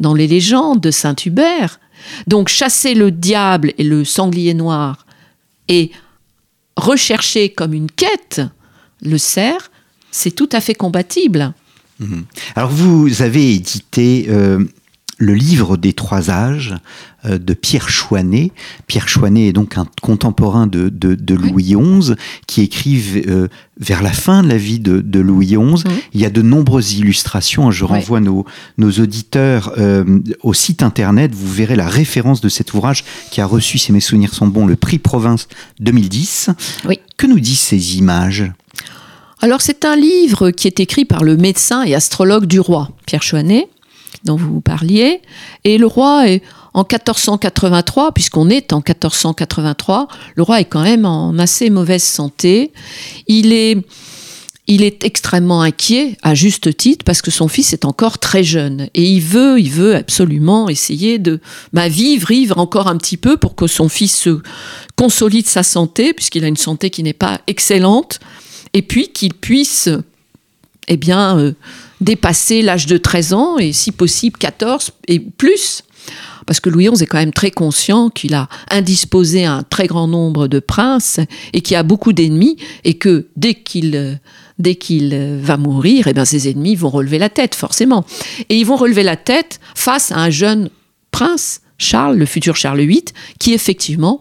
dans 0.00 0.12
les 0.12 0.26
légendes 0.26 0.80
de 0.80 0.90
Saint 0.90 1.16
Hubert. 1.24 1.80
Donc 2.26 2.48
chasser 2.48 2.94
le 2.94 3.10
diable 3.10 3.72
et 3.78 3.84
le 3.84 4.04
sanglier 4.04 4.52
noir 4.52 5.06
et 5.68 5.92
rechercher 6.76 7.50
comme 7.50 7.72
une 7.72 7.90
quête 7.90 8.40
le 9.02 9.18
cerf, 9.18 9.70
c'est 10.10 10.30
tout 10.30 10.48
à 10.52 10.60
fait 10.60 10.74
compatible. 10.74 11.54
Alors 12.56 12.70
vous 12.70 13.22
avez 13.22 13.54
édité 13.54 14.26
euh, 14.28 14.64
le 15.22 15.34
livre 15.34 15.76
des 15.76 15.92
trois 15.92 16.30
âges 16.30 16.74
euh, 17.26 17.38
de 17.38 17.54
Pierre 17.54 17.88
Chouanet. 17.88 18.50
Pierre 18.88 19.08
Chouanet 19.08 19.46
est 19.46 19.52
donc 19.52 19.78
un 19.78 19.86
contemporain 20.00 20.66
de, 20.66 20.88
de- 20.88 21.14
de 21.14 21.34
Louis 21.36 21.74
XI 21.76 22.14
qui 22.48 22.62
écrive 22.62 23.22
euh, 23.28 23.46
vers 23.78 24.02
la 24.02 24.10
fin 24.12 24.42
de 24.42 24.48
la 24.48 24.56
vie 24.56 24.80
de, 24.80 25.00
de 25.00 25.20
Louis 25.20 25.46
XI. 25.46 25.56
Oui. 25.56 25.82
Il 26.14 26.20
y 26.20 26.24
a 26.24 26.30
de 26.30 26.42
nombreuses 26.42 26.94
illustrations. 26.94 27.70
Je 27.70 27.84
renvoie 27.84 28.18
nos, 28.20 28.44
nos 28.78 28.90
auditeurs 28.90 29.72
euh, 29.78 30.18
au 30.42 30.54
site 30.54 30.82
internet. 30.82 31.32
Vous 31.32 31.52
verrez 31.52 31.76
la 31.76 31.86
référence 31.88 32.40
de 32.40 32.48
cet 32.48 32.74
ouvrage 32.74 33.04
qui 33.30 33.40
a 33.40 33.46
reçu, 33.46 33.78
si 33.78 33.92
mes 33.92 34.00
souvenirs 34.00 34.34
sont 34.34 34.48
bons, 34.48 34.66
le 34.66 34.74
prix 34.74 34.98
Province 34.98 35.46
2010. 35.78 36.50
Oui. 36.88 36.98
Que 37.16 37.28
nous 37.28 37.38
disent 37.38 37.60
ces 37.60 37.96
images? 37.96 38.50
Alors 39.40 39.60
c'est 39.60 39.84
un 39.84 39.96
livre 39.96 40.50
qui 40.50 40.66
est 40.68 40.80
écrit 40.80 41.04
par 41.04 41.22
le 41.24 41.36
médecin 41.36 41.82
et 41.84 41.94
astrologue 41.94 42.46
du 42.46 42.60
roi, 42.60 42.90
Pierre 43.06 43.22
Chouanet, 43.24 43.68
dont 44.24 44.36
vous 44.36 44.60
parliez. 44.60 45.20
Et 45.64 45.78
le 45.78 45.86
roi 45.86 46.28
est 46.28 46.42
en 46.74 46.80
1483, 46.80 48.12
puisqu'on 48.12 48.48
est 48.48 48.72
en 48.72 48.78
1483, 48.78 50.08
le 50.36 50.42
roi 50.42 50.60
est 50.60 50.64
quand 50.64 50.82
même 50.82 51.04
en 51.04 51.38
assez 51.38 51.70
mauvaise 51.70 52.02
santé. 52.02 52.72
Il 53.26 53.52
est, 53.52 53.76
il 54.66 54.82
est 54.82 55.04
extrêmement 55.04 55.60
inquiet, 55.60 56.16
à 56.22 56.34
juste 56.34 56.74
titre, 56.76 57.04
parce 57.04 57.20
que 57.20 57.30
son 57.30 57.48
fils 57.48 57.72
est 57.72 57.84
encore 57.84 58.18
très 58.18 58.42
jeune. 58.42 58.88
Et 58.94 59.04
il 59.04 59.20
veut, 59.20 59.60
il 59.60 59.70
veut 59.70 59.96
absolument 59.96 60.68
essayer 60.68 61.18
de 61.18 61.40
bah, 61.72 61.88
vivre, 61.88 62.28
vivre 62.28 62.58
encore 62.58 62.88
un 62.88 62.96
petit 62.96 63.18
peu 63.18 63.36
pour 63.36 63.54
que 63.54 63.66
son 63.66 63.88
fils 63.88 64.16
se 64.16 64.40
consolide 64.96 65.46
sa 65.46 65.62
santé, 65.62 66.14
puisqu'il 66.14 66.44
a 66.44 66.48
une 66.48 66.56
santé 66.56 66.88
qui 66.88 67.02
n'est 67.02 67.12
pas 67.12 67.40
excellente 67.46 68.18
et 68.72 68.82
puis 68.82 69.08
qu'il 69.08 69.34
puisse 69.34 69.90
eh 70.88 70.96
bien, 70.96 71.38
euh, 71.38 71.52
dépasser 72.02 72.62
l'âge 72.62 72.86
de 72.86 72.98
13 72.98 73.32
ans 73.32 73.58
et 73.58 73.72
si 73.72 73.92
possible 73.92 74.38
14 74.38 74.90
et 75.08 75.20
plus. 75.20 75.82
Parce 76.46 76.58
que 76.58 76.68
Louis 76.68 76.88
XI 76.90 77.04
est 77.04 77.06
quand 77.06 77.18
même 77.18 77.32
très 77.32 77.52
conscient 77.52 78.10
qu'il 78.10 78.34
a 78.34 78.48
indisposé 78.70 79.44
un 79.44 79.62
très 79.62 79.86
grand 79.86 80.08
nombre 80.08 80.48
de 80.48 80.58
princes 80.58 81.20
et 81.52 81.60
qu'il 81.60 81.76
a 81.76 81.84
beaucoup 81.84 82.12
d'ennemis 82.12 82.56
et 82.84 82.94
que 82.94 83.28
dès 83.36 83.54
qu'il 83.54 84.20
dès 84.58 84.74
qu'il 84.76 85.40
va 85.42 85.56
mourir, 85.56 86.06
eh 86.06 86.12
bien, 86.12 86.24
ses 86.24 86.48
ennemis 86.48 86.76
vont 86.76 86.90
relever 86.90 87.18
la 87.18 87.28
tête, 87.28 87.54
forcément. 87.54 88.04
Et 88.48 88.58
ils 88.58 88.66
vont 88.66 88.76
relever 88.76 89.02
la 89.02 89.16
tête 89.16 89.58
face 89.74 90.12
à 90.12 90.18
un 90.18 90.30
jeune 90.30 90.70
prince, 91.10 91.62
Charles, 91.78 92.16
le 92.16 92.26
futur 92.26 92.54
Charles 92.54 92.80
VIII, 92.80 93.04
qui 93.40 93.54
effectivement, 93.54 94.20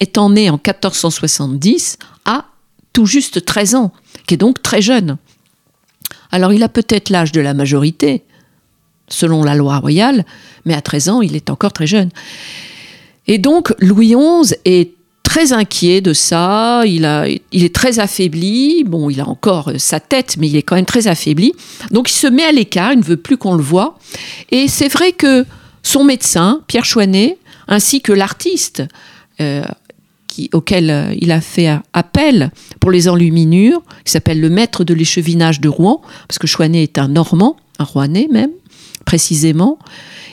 étant 0.00 0.30
né 0.30 0.50
en 0.50 0.54
1470, 0.54 1.98
a 2.26 2.46
tout 2.92 3.06
juste 3.06 3.44
13 3.44 3.76
ans, 3.76 3.92
qui 4.26 4.34
est 4.34 4.38
donc 4.38 4.62
très 4.62 4.82
jeune. 4.82 5.16
Alors 6.30 6.52
il 6.52 6.62
a 6.62 6.68
peut-être 6.68 7.10
l'âge 7.10 7.32
de 7.32 7.40
la 7.40 7.54
majorité, 7.54 8.22
selon 9.08 9.42
la 9.42 9.54
loi 9.54 9.78
royale, 9.78 10.24
mais 10.64 10.74
à 10.74 10.80
13 10.80 11.08
ans, 11.08 11.22
il 11.22 11.36
est 11.36 11.50
encore 11.50 11.72
très 11.72 11.86
jeune. 11.86 12.10
Et 13.26 13.38
donc 13.38 13.74
Louis 13.80 14.14
XI 14.14 14.54
est 14.64 14.92
très 15.28 15.52
inquiet 15.52 16.00
de 16.00 16.14
ça, 16.14 16.84
il, 16.86 17.04
est 17.04 17.74
très 17.74 17.98
affaibli, 17.98 18.82
bon, 18.84 19.10
il 19.10 19.20
a 19.20 19.28
encore 19.28 19.68
euh, 19.68 19.78
sa 19.78 20.00
tête, 20.00 20.36
mais 20.38 20.48
il 20.48 20.56
est 20.56 20.62
quand 20.62 20.76
même 20.76 20.86
très 20.86 21.06
affaibli. 21.06 21.52
Donc 21.90 22.10
il 22.10 22.14
se 22.14 22.26
met 22.26 22.44
à 22.44 22.52
l'écart, 22.52 22.94
il 22.94 23.00
ne 23.00 23.04
veut 23.04 23.18
plus 23.18 23.36
qu'on 23.36 23.54
le 23.54 23.62
voie. 23.62 23.98
Et 24.50 24.68
c'est 24.68 24.88
vrai 24.88 25.12
que 25.12 25.44
son 25.82 26.02
médecin, 26.02 26.62
Pierre 26.66 26.86
Chouanet, 26.86 27.38
ainsi 27.68 28.00
que 28.00 28.12
l'artiste, 28.12 28.82
euh, 29.42 29.62
qui- 30.28 30.48
auquel 30.52 30.90
euh, 30.90 31.12
il 31.20 31.32
a 31.32 31.40
fait 31.40 31.66
a- 31.66 31.82
appel 31.92 32.52
pour 32.80 32.90
les 32.92 33.08
enluminures, 33.08 33.82
qui 34.04 34.12
s'appelle 34.12 34.40
le 34.40 34.48
maître 34.50 34.84
de 34.84 34.94
l'échevinage 34.94 35.60
de 35.60 35.68
Rouen, 35.68 36.00
parce 36.28 36.38
que 36.38 36.46
Chouanet 36.46 36.82
est 36.84 36.98
un 36.98 37.08
Normand, 37.08 37.56
un 37.80 37.84
Rouennais 37.84 38.28
même, 38.30 38.50
précisément. 39.04 39.78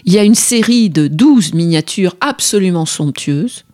Il 0.05 0.13
y 0.13 0.19
a 0.19 0.23
une 0.23 0.35
série 0.35 0.89
de 0.89 1.07
12 1.07 1.53
miniatures 1.53 2.15
absolument 2.21 2.85
somptueuses, 2.85 3.65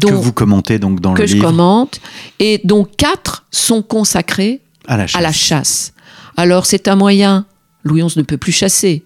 que 0.00 0.12
vous 0.12 0.32
commentez 0.32 0.78
donc 0.78 1.00
dans 1.00 1.14
que 1.14 1.22
le 1.22 1.26
je 1.26 1.34
livre 1.34 1.46
commente, 1.46 2.00
et 2.38 2.60
dont 2.64 2.84
quatre 2.84 3.46
sont 3.50 3.82
consacrées 3.82 4.60
à 4.86 4.96
la 4.96 5.06
chasse. 5.06 5.18
à 5.18 5.22
la 5.22 5.32
chasse. 5.32 5.92
Alors 6.36 6.66
c'est 6.66 6.86
un 6.88 6.96
moyen, 6.96 7.46
Louis 7.82 8.02
XI 8.04 8.18
ne 8.18 8.22
peut 8.22 8.36
plus 8.36 8.52
chasser 8.52 9.04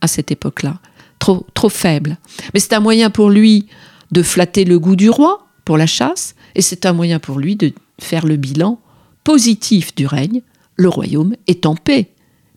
à 0.00 0.08
cette 0.08 0.30
époque-là, 0.32 0.78
trop, 1.20 1.46
trop 1.54 1.68
faible. 1.68 2.18
Mais 2.52 2.60
c'est 2.60 2.72
un 2.74 2.80
moyen 2.80 3.08
pour 3.10 3.30
lui 3.30 3.66
de 4.10 4.22
flatter 4.22 4.64
le 4.64 4.78
goût 4.80 4.96
du 4.96 5.08
roi 5.10 5.46
pour 5.64 5.76
la 5.78 5.86
chasse, 5.86 6.34
et 6.54 6.62
c'est 6.62 6.86
un 6.86 6.92
moyen 6.92 7.18
pour 7.18 7.38
lui 7.38 7.56
de 7.56 7.72
faire 8.00 8.26
le 8.26 8.36
bilan 8.36 8.80
positif 9.24 9.94
du 9.94 10.06
règne. 10.06 10.42
Le 10.76 10.88
royaume 10.88 11.34
est 11.46 11.66
en 11.66 11.74
paix, 11.76 12.08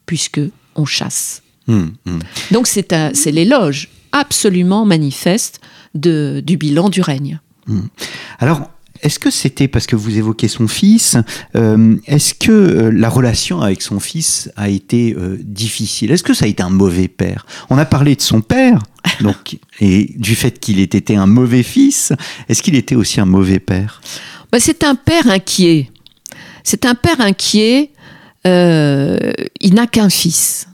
puisque 0.06 0.40
on 0.76 0.86
chasse. 0.86 1.42
Hum, 1.68 1.94
hum. 2.06 2.20
Donc 2.52 2.68
c'est 2.68 2.94
un- 2.94 3.14
c'est 3.14 3.32
l'éloge 3.32 3.90
absolument 4.12 4.86
manifeste 4.86 5.60
de, 5.94 6.42
du 6.46 6.58
bilan 6.58 6.90
du 6.90 7.02
règne. 7.02 7.40
Alors, 8.40 8.70
est-ce 9.02 9.20
que 9.20 9.30
c'était 9.30 9.68
parce 9.68 9.88
que 9.88 9.96
vous 9.96 10.18
évoquez 10.18 10.48
son 10.48 10.68
fils 10.68 11.18
euh, 11.56 11.98
Est-ce 12.06 12.34
que 12.34 12.52
euh, 12.52 12.92
la 12.92 13.10
relation 13.10 13.62
avec 13.62 13.82
son 13.82 14.00
fils 14.00 14.50
a 14.56 14.70
été 14.70 15.14
euh, 15.18 15.38
difficile? 15.42 16.12
Est-ce 16.12 16.24
que 16.24 16.34
ça 16.34 16.46
a 16.46 16.48
été 16.48 16.64
un 16.64 16.70
mauvais 16.70 17.08
père? 17.08 17.46
On 17.70 17.78
a 17.78 17.86
parlé 17.86 18.16
de 18.16 18.22
son 18.22 18.42
père, 18.42 18.80
donc 19.22 19.58
et 19.80 20.14
du 20.16 20.36
fait 20.36 20.60
qu'il 20.60 20.80
ait 20.80 20.84
été 20.84 21.16
un 21.16 21.28
mauvais 21.28 21.64
fils. 21.64 22.14
Est-ce 22.48 22.64
qu'il 22.64 22.76
était 22.76 22.96
aussi 22.96 23.20
un 23.20 23.26
mauvais 23.26 23.60
père? 23.60 24.02
Bah, 24.52 24.60
c'est 24.60 24.84
un 24.84 24.96
père 24.96 25.28
inquiet. 25.28 25.92
C'est 26.64 26.86
un 26.86 26.96
père 26.96 27.20
inquiet. 27.20 27.92
il 28.46 29.74
n'a 29.74 29.88
qu'un 29.88 30.10
fils. 30.10 30.68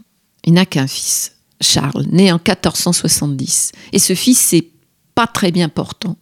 Il 0.44 0.54
n'a 0.54 0.66
qu'un 0.66 0.88
fils, 0.88 1.36
Charles, 1.60 2.06
né 2.12 2.32
en 2.32 2.36
1470. 2.36 3.72
Et 3.94 4.00
ce 4.00 4.16
fils, 4.16 4.40
c'est 4.40 4.68
pas 5.16 5.28
très 5.28 5.52
bien 5.52 5.70
portant. 5.70 6.18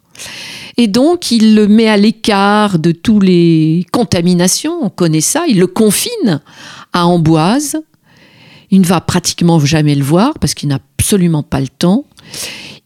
Et 0.77 0.87
donc, 0.87 1.31
il 1.31 1.55
le 1.55 1.67
met 1.67 1.87
à 1.87 1.97
l'écart 1.97 2.79
de 2.79 2.91
tous 2.91 3.19
les 3.19 3.85
contaminations, 3.91 4.77
on 4.81 4.89
connaît 4.89 5.21
ça. 5.21 5.43
Il 5.47 5.59
le 5.59 5.67
confine 5.67 6.41
à 6.93 7.05
Amboise. 7.05 7.77
Il 8.71 8.81
ne 8.81 8.85
va 8.85 9.01
pratiquement 9.01 9.59
jamais 9.59 9.95
le 9.95 10.03
voir 10.03 10.37
parce 10.39 10.53
qu'il 10.53 10.69
n'a 10.69 10.79
absolument 10.97 11.43
pas 11.43 11.59
le 11.59 11.67
temps. 11.67 12.05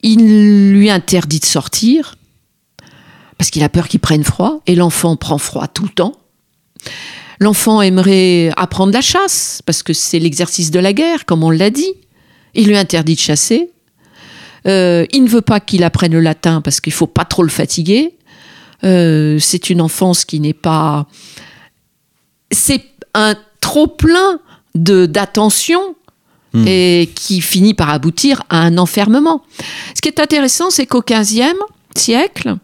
Il 0.01 0.71
lui 0.71 0.89
interdit 0.89 1.39
de 1.39 1.45
sortir 1.45 2.15
parce 3.37 3.51
qu'il 3.51 3.63
a 3.63 3.69
peur 3.69 3.87
qu'il 3.87 3.99
prenne 3.99 4.23
froid, 4.23 4.61
et 4.67 4.75
l'enfant 4.75 5.17
prend 5.17 5.37
froid 5.37 5.67
tout 5.67 5.83
le 5.83 5.89
temps. 5.89 6.13
L'enfant 7.39 7.81
aimerait 7.81 8.51
apprendre 8.55 8.93
la 8.93 9.01
chasse, 9.01 9.61
parce 9.65 9.83
que 9.83 9.91
c'est 9.91 10.19
l'exercice 10.19 10.71
de 10.71 10.79
la 10.79 10.93
guerre, 10.93 11.25
comme 11.25 11.43
on 11.43 11.49
l'a 11.49 11.69
dit. 11.69 11.93
Il 12.53 12.67
lui 12.67 12.77
interdit 12.77 13.15
de 13.15 13.19
chasser. 13.19 13.71
Euh, 14.67 15.05
il 15.11 15.23
ne 15.23 15.29
veut 15.29 15.41
pas 15.41 15.59
qu'il 15.59 15.83
apprenne 15.83 16.13
le 16.13 16.19
latin, 16.21 16.61
parce 16.61 16.79
qu'il 16.81 16.93
faut 16.93 17.07
pas 17.07 17.25
trop 17.25 17.43
le 17.43 17.49
fatiguer. 17.49 18.15
Euh, 18.83 19.37
c'est 19.39 19.69
une 19.69 19.81
enfance 19.81 20.25
qui 20.25 20.39
n'est 20.39 20.53
pas... 20.53 21.07
C'est 22.51 22.83
un 23.13 23.35
trop 23.61 23.87
plein 23.87 24.39
de 24.75 25.05
d'attention 25.05 25.95
Hmm. 26.53 26.67
et 26.67 27.09
qui 27.15 27.41
finit 27.41 27.73
par 27.73 27.89
aboutir 27.89 28.43
à 28.49 28.59
un 28.59 28.77
enfermement. 28.77 29.41
Ce 29.95 30.01
qui 30.01 30.07
est 30.07 30.19
intéressant, 30.19 30.69
c'est 30.69 30.85
qu'au 30.85 31.01
XVe 31.01 31.55
siècle, 31.95 32.57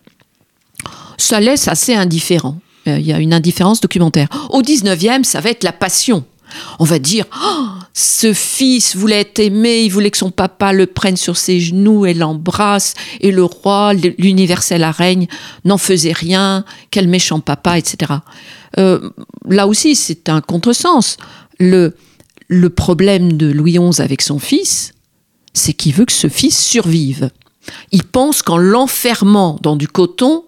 ça 1.17 1.39
laisse 1.39 1.67
assez 1.67 1.95
indifférent. 1.95 2.59
Euh, 2.87 2.99
Il 2.99 3.07
y 3.07 3.13
a 3.13 3.17
une 3.17 3.33
indifférence 3.33 3.81
documentaire. 3.81 4.27
Au 4.51 4.61
XIXe, 4.61 5.27
ça 5.27 5.41
va 5.41 5.49
être 5.49 5.63
la 5.63 5.71
passion. 5.71 6.23
On 6.79 6.83
va 6.83 6.99
dire, 6.99 7.25
Oh, 7.41 7.67
ce 7.93 8.33
fils 8.33 8.95
voulait 8.95 9.21
être 9.21 9.39
aimé, 9.39 9.83
il 9.83 9.89
voulait 9.89 10.11
que 10.11 10.17
son 10.17 10.31
papa 10.31 10.73
le 10.73 10.85
prenne 10.85 11.17
sur 11.17 11.37
ses 11.37 11.59
genoux 11.59 12.05
et 12.05 12.13
l'embrasse, 12.13 12.93
et 13.21 13.31
le 13.31 13.43
roi, 13.43 13.93
l'universel 13.93 14.83
règne, 14.85 15.27
n'en 15.65 15.77
faisait 15.77 16.13
rien, 16.13 16.65
quel 16.91 17.07
méchant 17.07 17.39
papa, 17.39 17.77
etc. 17.77 18.13
Euh, 18.77 19.09
là 19.47 19.67
aussi, 19.67 19.95
c'est 19.95 20.29
un 20.29 20.41
contresens. 20.41 21.17
le, 21.59 21.95
le 22.47 22.69
problème 22.69 23.33
de 23.33 23.45
Louis 23.47 23.77
XI 23.77 24.01
avec 24.01 24.21
son 24.21 24.39
fils, 24.39 24.93
c'est 25.53 25.73
qu'il 25.73 25.93
veut 25.93 26.05
que 26.05 26.13
ce 26.13 26.27
fils 26.27 26.57
survive. 26.57 27.29
Il 27.91 28.03
pense 28.03 28.41
qu'en 28.41 28.57
l'enfermant 28.57 29.59
dans 29.61 29.75
du 29.75 29.87
coton, 29.87 30.45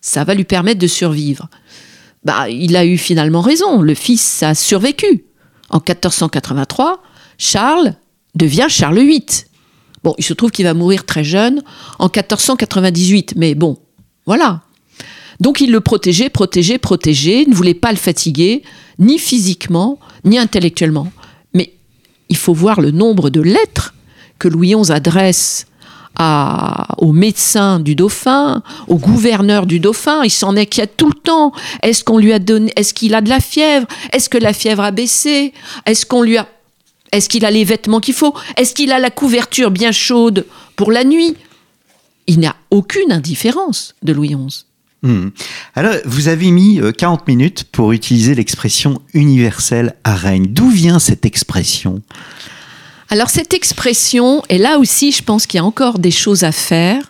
ça 0.00 0.24
va 0.24 0.34
lui 0.34 0.44
permettre 0.44 0.80
de 0.80 0.86
survivre. 0.86 1.48
Bah, 2.24 2.48
il 2.48 2.76
a 2.76 2.84
eu 2.84 2.98
finalement 2.98 3.40
raison. 3.40 3.80
Le 3.80 3.94
fils 3.94 4.42
a 4.42 4.54
survécu. 4.54 5.24
En 5.70 5.78
1483, 5.78 7.02
Charles 7.36 7.94
devient 8.34 8.66
Charles 8.68 8.98
VIII. 8.98 9.24
Bon, 10.04 10.14
il 10.18 10.24
se 10.24 10.32
trouve 10.32 10.50
qu'il 10.50 10.64
va 10.64 10.74
mourir 10.74 11.04
très 11.04 11.24
jeune 11.24 11.62
en 11.98 12.06
1498, 12.06 13.34
mais 13.36 13.54
bon, 13.54 13.78
voilà. 14.26 14.62
Donc 15.40 15.60
il 15.60 15.70
le 15.70 15.80
protégeait, 15.80 16.30
protégeait, 16.30 16.78
protégeait, 16.78 17.44
ne 17.46 17.54
voulait 17.54 17.74
pas 17.74 17.90
le 17.90 17.96
fatiguer, 17.96 18.62
ni 18.98 19.18
physiquement, 19.18 19.98
ni 20.24 20.38
intellectuellement. 20.38 21.12
Mais 21.54 21.74
il 22.28 22.36
faut 22.36 22.54
voir 22.54 22.80
le 22.80 22.90
nombre 22.90 23.30
de 23.30 23.40
lettres 23.40 23.94
que 24.38 24.48
Louis 24.48 24.74
XI 24.74 24.92
adresse 24.92 25.66
à, 26.18 26.86
au 26.98 27.12
médecin 27.12 27.80
du 27.80 27.94
dauphin, 27.94 28.62
au 28.88 28.96
gouverneur 28.96 29.66
du 29.66 29.80
dauphin, 29.80 30.22
il 30.24 30.30
s'en 30.30 30.56
inquiète 30.56 30.96
tout 30.96 31.08
le 31.08 31.14
temps. 31.14 31.52
Est-ce 31.82 32.04
qu'on 32.04 32.18
lui 32.18 32.32
a 32.32 32.38
donné, 32.38 32.72
est-ce 32.76 32.92
qu'il 32.92 33.14
a 33.14 33.20
de 33.20 33.28
la 33.28 33.40
fièvre? 33.40 33.86
Est-ce 34.12 34.28
que 34.28 34.38
la 34.38 34.52
fièvre 34.52 34.82
a 34.82 34.90
baissé? 34.90 35.52
Est-ce 35.86 36.04
qu'on 36.04 36.22
lui 36.22 36.36
a, 36.36 36.48
est-ce 37.12 37.28
qu'il 37.28 37.44
a 37.44 37.50
les 37.50 37.64
vêtements 37.64 38.00
qu'il 38.00 38.14
faut? 38.14 38.34
Est-ce 38.56 38.74
qu'il 38.74 38.92
a 38.92 38.98
la 38.98 39.10
couverture 39.10 39.70
bien 39.70 39.92
chaude 39.92 40.44
pour 40.76 40.92
la 40.92 41.04
nuit? 41.04 41.36
Il 42.26 42.40
n'y 42.40 42.46
a 42.46 42.56
aucune 42.70 43.12
indifférence 43.12 43.94
de 44.02 44.12
Louis 44.12 44.34
XI. 44.34 44.64
Hmm. 45.02 45.28
Alors, 45.76 45.94
vous 46.04 46.26
avez 46.26 46.50
mis 46.50 46.80
40 46.98 47.20
euh, 47.20 47.22
minutes 47.28 47.64
pour 47.70 47.92
utiliser 47.92 48.34
l'expression 48.34 49.00
universelle 49.14 49.94
à 50.02 50.14
règne. 50.14 50.46
D'où 50.48 50.68
vient 50.68 50.98
cette 50.98 51.24
expression? 51.24 52.02
Alors 53.10 53.30
cette 53.30 53.54
expression, 53.54 54.42
et 54.48 54.58
là 54.58 54.78
aussi 54.78 55.12
je 55.12 55.22
pense 55.22 55.46
qu'il 55.46 55.58
y 55.58 55.60
a 55.60 55.64
encore 55.64 55.98
des 55.98 56.10
choses 56.10 56.44
à 56.44 56.52
faire, 56.52 57.02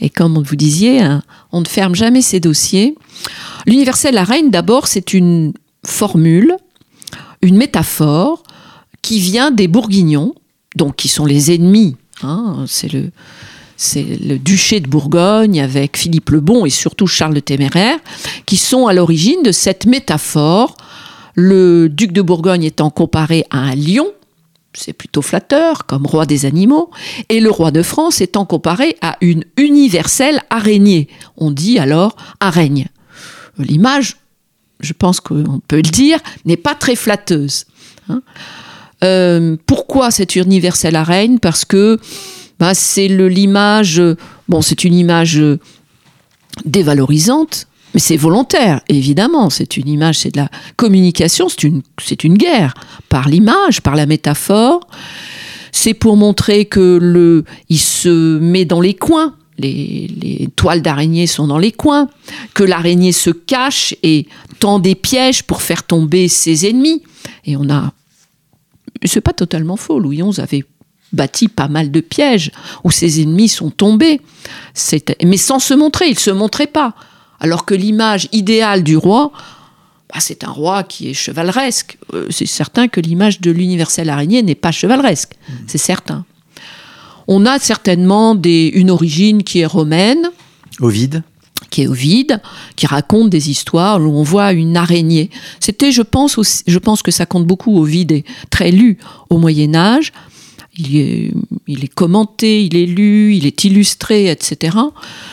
et 0.00 0.10
comme 0.10 0.42
vous 0.42 0.56
disiez, 0.56 1.00
hein, 1.00 1.22
on 1.52 1.60
ne 1.60 1.66
ferme 1.66 1.94
jamais 1.94 2.22
ces 2.22 2.40
dossiers. 2.40 2.94
L'universel 3.66 4.14
la 4.14 4.24
reine, 4.24 4.50
d'abord, 4.50 4.86
c'est 4.86 5.12
une 5.12 5.52
formule, 5.84 6.56
une 7.42 7.56
métaphore 7.56 8.42
qui 9.02 9.20
vient 9.20 9.50
des 9.50 9.68
Bourguignons, 9.68 10.34
donc 10.76 10.96
qui 10.96 11.08
sont 11.08 11.24
les 11.24 11.52
ennemis. 11.52 11.96
Hein, 12.22 12.64
c'est 12.66 12.92
le, 12.92 13.10
c'est 13.76 14.04
le 14.04 14.38
duché 14.38 14.80
de 14.80 14.88
Bourgogne 14.88 15.60
avec 15.60 15.96
Philippe 15.96 16.30
le 16.30 16.40
Bon 16.40 16.66
et 16.66 16.70
surtout 16.70 17.06
Charles 17.06 17.34
le 17.34 17.42
Téméraire, 17.42 17.98
qui 18.46 18.56
sont 18.56 18.86
à 18.86 18.92
l'origine 18.92 19.42
de 19.42 19.52
cette 19.52 19.86
métaphore. 19.86 20.76
Le 21.34 21.88
duc 21.88 22.12
de 22.12 22.22
Bourgogne 22.22 22.64
étant 22.64 22.90
comparé 22.90 23.44
à 23.50 23.58
un 23.58 23.74
lion, 23.76 24.08
c'est 24.78 24.92
plutôt 24.92 25.22
flatteur, 25.22 25.86
comme 25.86 26.06
roi 26.06 26.26
des 26.26 26.46
animaux, 26.46 26.90
et 27.28 27.40
le 27.40 27.50
roi 27.50 27.70
de 27.70 27.82
France 27.82 28.20
étant 28.20 28.44
comparé 28.44 28.96
à 29.00 29.16
une 29.20 29.44
universelle 29.56 30.42
araignée. 30.50 31.08
On 31.36 31.50
dit 31.50 31.78
alors 31.78 32.16
araigne. 32.40 32.86
L'image, 33.58 34.16
je 34.80 34.92
pense 34.92 35.20
qu'on 35.20 35.60
peut 35.66 35.76
le 35.76 35.82
dire, 35.82 36.20
n'est 36.44 36.56
pas 36.56 36.74
très 36.74 36.96
flatteuse. 36.96 37.66
Hein. 38.08 38.22
Euh, 39.04 39.56
pourquoi 39.66 40.10
cette 40.10 40.36
universelle 40.36 40.96
araigne? 40.96 41.38
Parce 41.38 41.64
que 41.64 41.98
bah, 42.58 42.74
c'est 42.74 43.08
l'image, 43.08 44.02
bon, 44.48 44.62
c'est 44.62 44.84
une 44.84 44.94
image 44.94 45.42
dévalorisante, 46.64 47.67
mais 47.94 48.00
c'est 48.00 48.16
volontaire, 48.16 48.80
évidemment. 48.88 49.50
C'est 49.50 49.76
une 49.76 49.88
image, 49.88 50.18
c'est 50.18 50.32
de 50.32 50.38
la 50.38 50.50
communication, 50.76 51.48
c'est 51.48 51.64
une, 51.64 51.82
c'est 52.02 52.24
une 52.24 52.36
guerre 52.36 52.74
par 53.08 53.28
l'image, 53.28 53.80
par 53.80 53.96
la 53.96 54.06
métaphore. 54.06 54.80
C'est 55.72 55.94
pour 55.94 56.16
montrer 56.16 56.64
que 56.66 56.98
le, 57.00 57.44
il 57.68 57.78
se 57.78 58.38
met 58.38 58.64
dans 58.64 58.80
les 58.80 58.94
coins. 58.94 59.34
Les, 59.58 60.08
les 60.20 60.48
toiles 60.54 60.82
d'araignée 60.82 61.26
sont 61.26 61.48
dans 61.48 61.58
les 61.58 61.72
coins, 61.72 62.08
que 62.54 62.62
l'araignée 62.62 63.10
se 63.12 63.30
cache 63.30 63.94
et 64.04 64.28
tend 64.60 64.78
des 64.78 64.94
pièges 64.94 65.42
pour 65.42 65.62
faire 65.62 65.82
tomber 65.82 66.28
ses 66.28 66.68
ennemis. 66.68 67.02
Et 67.44 67.56
on 67.56 67.68
a, 67.68 67.92
c'est 69.04 69.20
pas 69.20 69.32
totalement 69.32 69.76
faux. 69.76 69.98
Louis 69.98 70.22
XI 70.22 70.40
avait 70.40 70.64
bâti 71.12 71.48
pas 71.48 71.68
mal 71.68 71.90
de 71.90 72.00
pièges 72.00 72.52
où 72.84 72.90
ses 72.90 73.20
ennemis 73.20 73.48
sont 73.48 73.70
tombés. 73.70 74.20
Mais 75.24 75.36
sans 75.36 75.58
se 75.58 75.74
montrer, 75.74 76.08
il 76.08 76.18
se 76.18 76.30
montrait 76.30 76.66
pas. 76.66 76.94
Alors 77.40 77.64
que 77.64 77.74
l'image 77.74 78.28
idéale 78.32 78.82
du 78.82 78.96
roi, 78.96 79.32
bah, 80.12 80.20
c'est 80.20 80.44
un 80.44 80.50
roi 80.50 80.82
qui 80.82 81.10
est 81.10 81.14
chevaleresque. 81.14 81.98
Euh, 82.14 82.26
c'est 82.30 82.46
certain 82.46 82.88
que 82.88 83.00
l'image 83.00 83.40
de 83.40 83.50
l'universel 83.50 84.10
araignée 84.10 84.42
n'est 84.42 84.54
pas 84.54 84.72
chevaleresque, 84.72 85.34
mmh. 85.34 85.52
c'est 85.66 85.78
certain. 85.78 86.24
On 87.26 87.44
a 87.44 87.58
certainement 87.58 88.34
des, 88.34 88.68
une 88.74 88.90
origine 88.90 89.42
qui 89.42 89.60
est 89.60 89.66
romaine. 89.66 90.30
Ovide 90.80 91.22
qui 91.70 91.82
est 91.82 91.86
Ovide, 91.86 92.40
qui 92.76 92.86
raconte 92.86 93.30
des 93.30 93.50
histoires 93.50 94.00
où 94.00 94.06
on 94.06 94.22
voit 94.22 94.52
une 94.52 94.76
araignée. 94.76 95.28
C'était, 95.60 95.92
je 95.92 96.02
pense, 96.02 96.62
je 96.66 96.78
pense 96.78 97.02
que 97.02 97.10
ça 97.10 97.26
compte 97.26 97.46
beaucoup. 97.46 97.78
Ovide 97.78 98.12
est 98.12 98.24
très 98.48 98.70
lu 98.70 98.98
au 99.28 99.38
Moyen 99.38 99.74
Âge. 99.74 100.12
Il 100.78 101.34
est, 101.82 101.94
commenté, 101.94 102.64
il 102.64 102.76
est 102.76 102.86
lu, 102.86 103.34
il 103.34 103.46
est 103.46 103.64
illustré, 103.64 104.30
etc. 104.30 104.76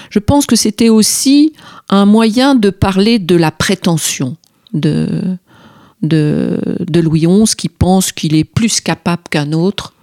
Je 0.10 0.20
pense 0.20 0.48
que 0.48 0.56
c'était 0.56 0.90
aussi 0.90 1.54
un 1.90 2.06
moyen 2.06 2.56
de 2.56 2.72
parler 2.72 3.20
de 3.20 3.36
la 3.36 3.52
prétention 3.52 4.38
de, 4.74 5.38
Louis 6.02 7.28
XI 7.28 7.56
qui 7.56 7.70
pense 7.70 8.12
qu'il 8.12 8.36
est 8.36 8.44
plus 8.44 8.82
capable 8.82 9.24
qu'un 9.30 9.52
autre, 9.54 9.94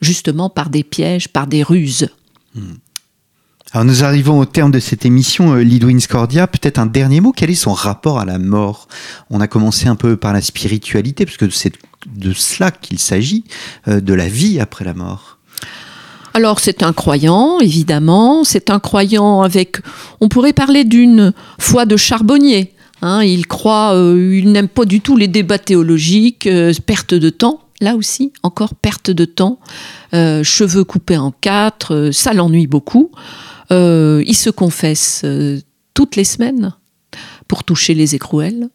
justement 0.00 0.48
par 0.48 0.70
des 0.70 0.84
pièges, 0.84 1.28
par 1.28 1.46
des 1.46 1.62
ruses. 1.62 2.08
Hmm. 2.54 2.74
Alors 3.72 3.84
nous 3.84 4.04
arrivons 4.04 4.38
au 4.38 4.44
terme 4.44 4.70
de 4.70 4.78
cette 4.78 5.04
émission, 5.04 5.54
euh, 5.54 5.64
Lidwin 5.64 5.98
Scordia. 5.98 6.46
Peut-être 6.46 6.78
un 6.78 6.86
dernier 6.86 7.20
mot, 7.20 7.32
quel 7.32 7.50
est 7.50 7.56
son 7.56 7.72
rapport 7.72 8.20
à 8.20 8.24
la 8.24 8.38
mort? 8.38 8.86
On 9.30 9.40
a 9.40 9.48
commencé 9.48 9.88
un 9.88 9.96
peu 9.96 10.16
par 10.16 10.32
la 10.32 10.40
spiritualité, 10.40 11.26
parce 11.26 11.36
que 11.36 11.50
c'est 11.50 11.72
de 12.06 12.32
cela 12.32 12.70
qu'il 12.70 12.98
s'agit, 12.98 13.44
euh, 13.88 14.00
de 14.00 14.14
la 14.14 14.28
vie 14.28 14.60
après 14.60 14.84
la 14.84 14.94
mort. 14.94 15.38
Alors 16.34 16.58
c'est 16.58 16.82
un 16.82 16.92
croyant, 16.92 17.60
évidemment, 17.60 18.44
c'est 18.44 18.70
un 18.70 18.80
croyant 18.80 19.42
avec, 19.42 19.78
on 20.20 20.28
pourrait 20.28 20.52
parler 20.52 20.84
d'une 20.84 21.32
foi 21.58 21.86
de 21.86 21.96
charbonnier. 21.96 22.72
Hein. 23.02 23.22
il 23.22 23.46
croit, 23.46 23.94
euh, 23.94 24.34
il 24.34 24.50
n'aime 24.50 24.68
pas 24.68 24.84
du 24.84 25.00
tout 25.00 25.16
les 25.16 25.28
débats 25.28 25.58
théologiques, 25.58 26.46
euh, 26.46 26.72
perte 26.86 27.14
de 27.14 27.30
temps. 27.30 27.60
Là 27.80 27.96
aussi, 27.96 28.32
encore 28.42 28.74
perte 28.74 29.10
de 29.10 29.24
temps, 29.24 29.58
cheveux 30.12 30.84
coupés 30.84 31.18
en 31.18 31.32
quatre, 31.32 32.10
ça 32.12 32.32
l'ennuie 32.32 32.68
beaucoup. 32.68 33.10
il 33.70 34.34
se 34.34 34.48
confesse 34.48 35.24
toutes 35.92 36.16
les 36.16 36.24
semaines 36.24 36.72
pour 37.48 37.64
toucher 37.64 37.94
les 37.94 38.14
écrouelles. 38.14 38.68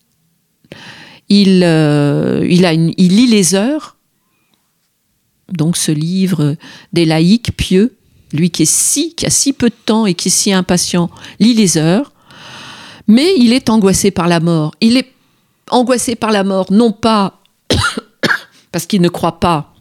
A 1.31 2.43
il 2.43 3.15
lit 3.15 3.27
les 3.27 3.55
heures 3.55 3.97
donc 5.51 5.77
ce 5.77 5.91
livre 5.91 6.55
des 6.93 7.05
laïcs 7.05 7.55
pieux, 7.55 7.95
lui 8.33 8.51
qui 8.51 8.63
est 8.63 8.71
si, 8.71 9.15
qui 9.15 9.25
a 9.25 9.29
si 9.29 9.53
peu 9.53 9.69
de 9.69 9.75
temps 9.85 10.05
et 10.05 10.13
qui 10.13 10.27
est 10.27 10.31
si 10.31 10.53
impatient, 10.53 11.09
lit 11.39 11.53
les 11.53 11.77
heures, 11.77 12.11
mais 13.07 13.33
il 13.37 13.53
est 13.53 13.69
angoissé 13.69 14.11
par 14.11 14.27
la 14.27 14.39
mort. 14.39 14.73
Il 14.81 14.97
est 14.97 15.11
angoissé 15.71 16.15
par 16.15 16.31
la 16.31 16.43
mort, 16.43 16.71
non 16.71 16.91
pas 16.91 17.41
parce 18.71 18.85
qu'il 18.85 19.01
ne 19.01 19.09
croit 19.09 19.39
pas 19.39 19.73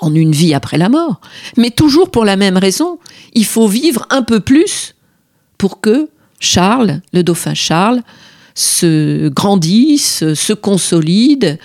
en 0.00 0.14
une 0.14 0.32
vie 0.32 0.54
après 0.54 0.78
la 0.78 0.88
mort, 0.88 1.20
mais 1.56 1.70
toujours 1.70 2.10
pour 2.10 2.24
la 2.24 2.36
même 2.36 2.56
raison. 2.56 2.98
Il 3.34 3.44
faut 3.44 3.66
vivre 3.66 4.06
un 4.10 4.22
peu 4.22 4.38
plus 4.40 4.94
pour 5.56 5.80
que 5.80 6.08
Charles, 6.38 7.00
le 7.12 7.24
dauphin 7.24 7.54
Charles, 7.54 8.02
se 8.58 9.28
grandisse, 9.28 10.34
se 10.34 10.52
consolide, 10.52 11.58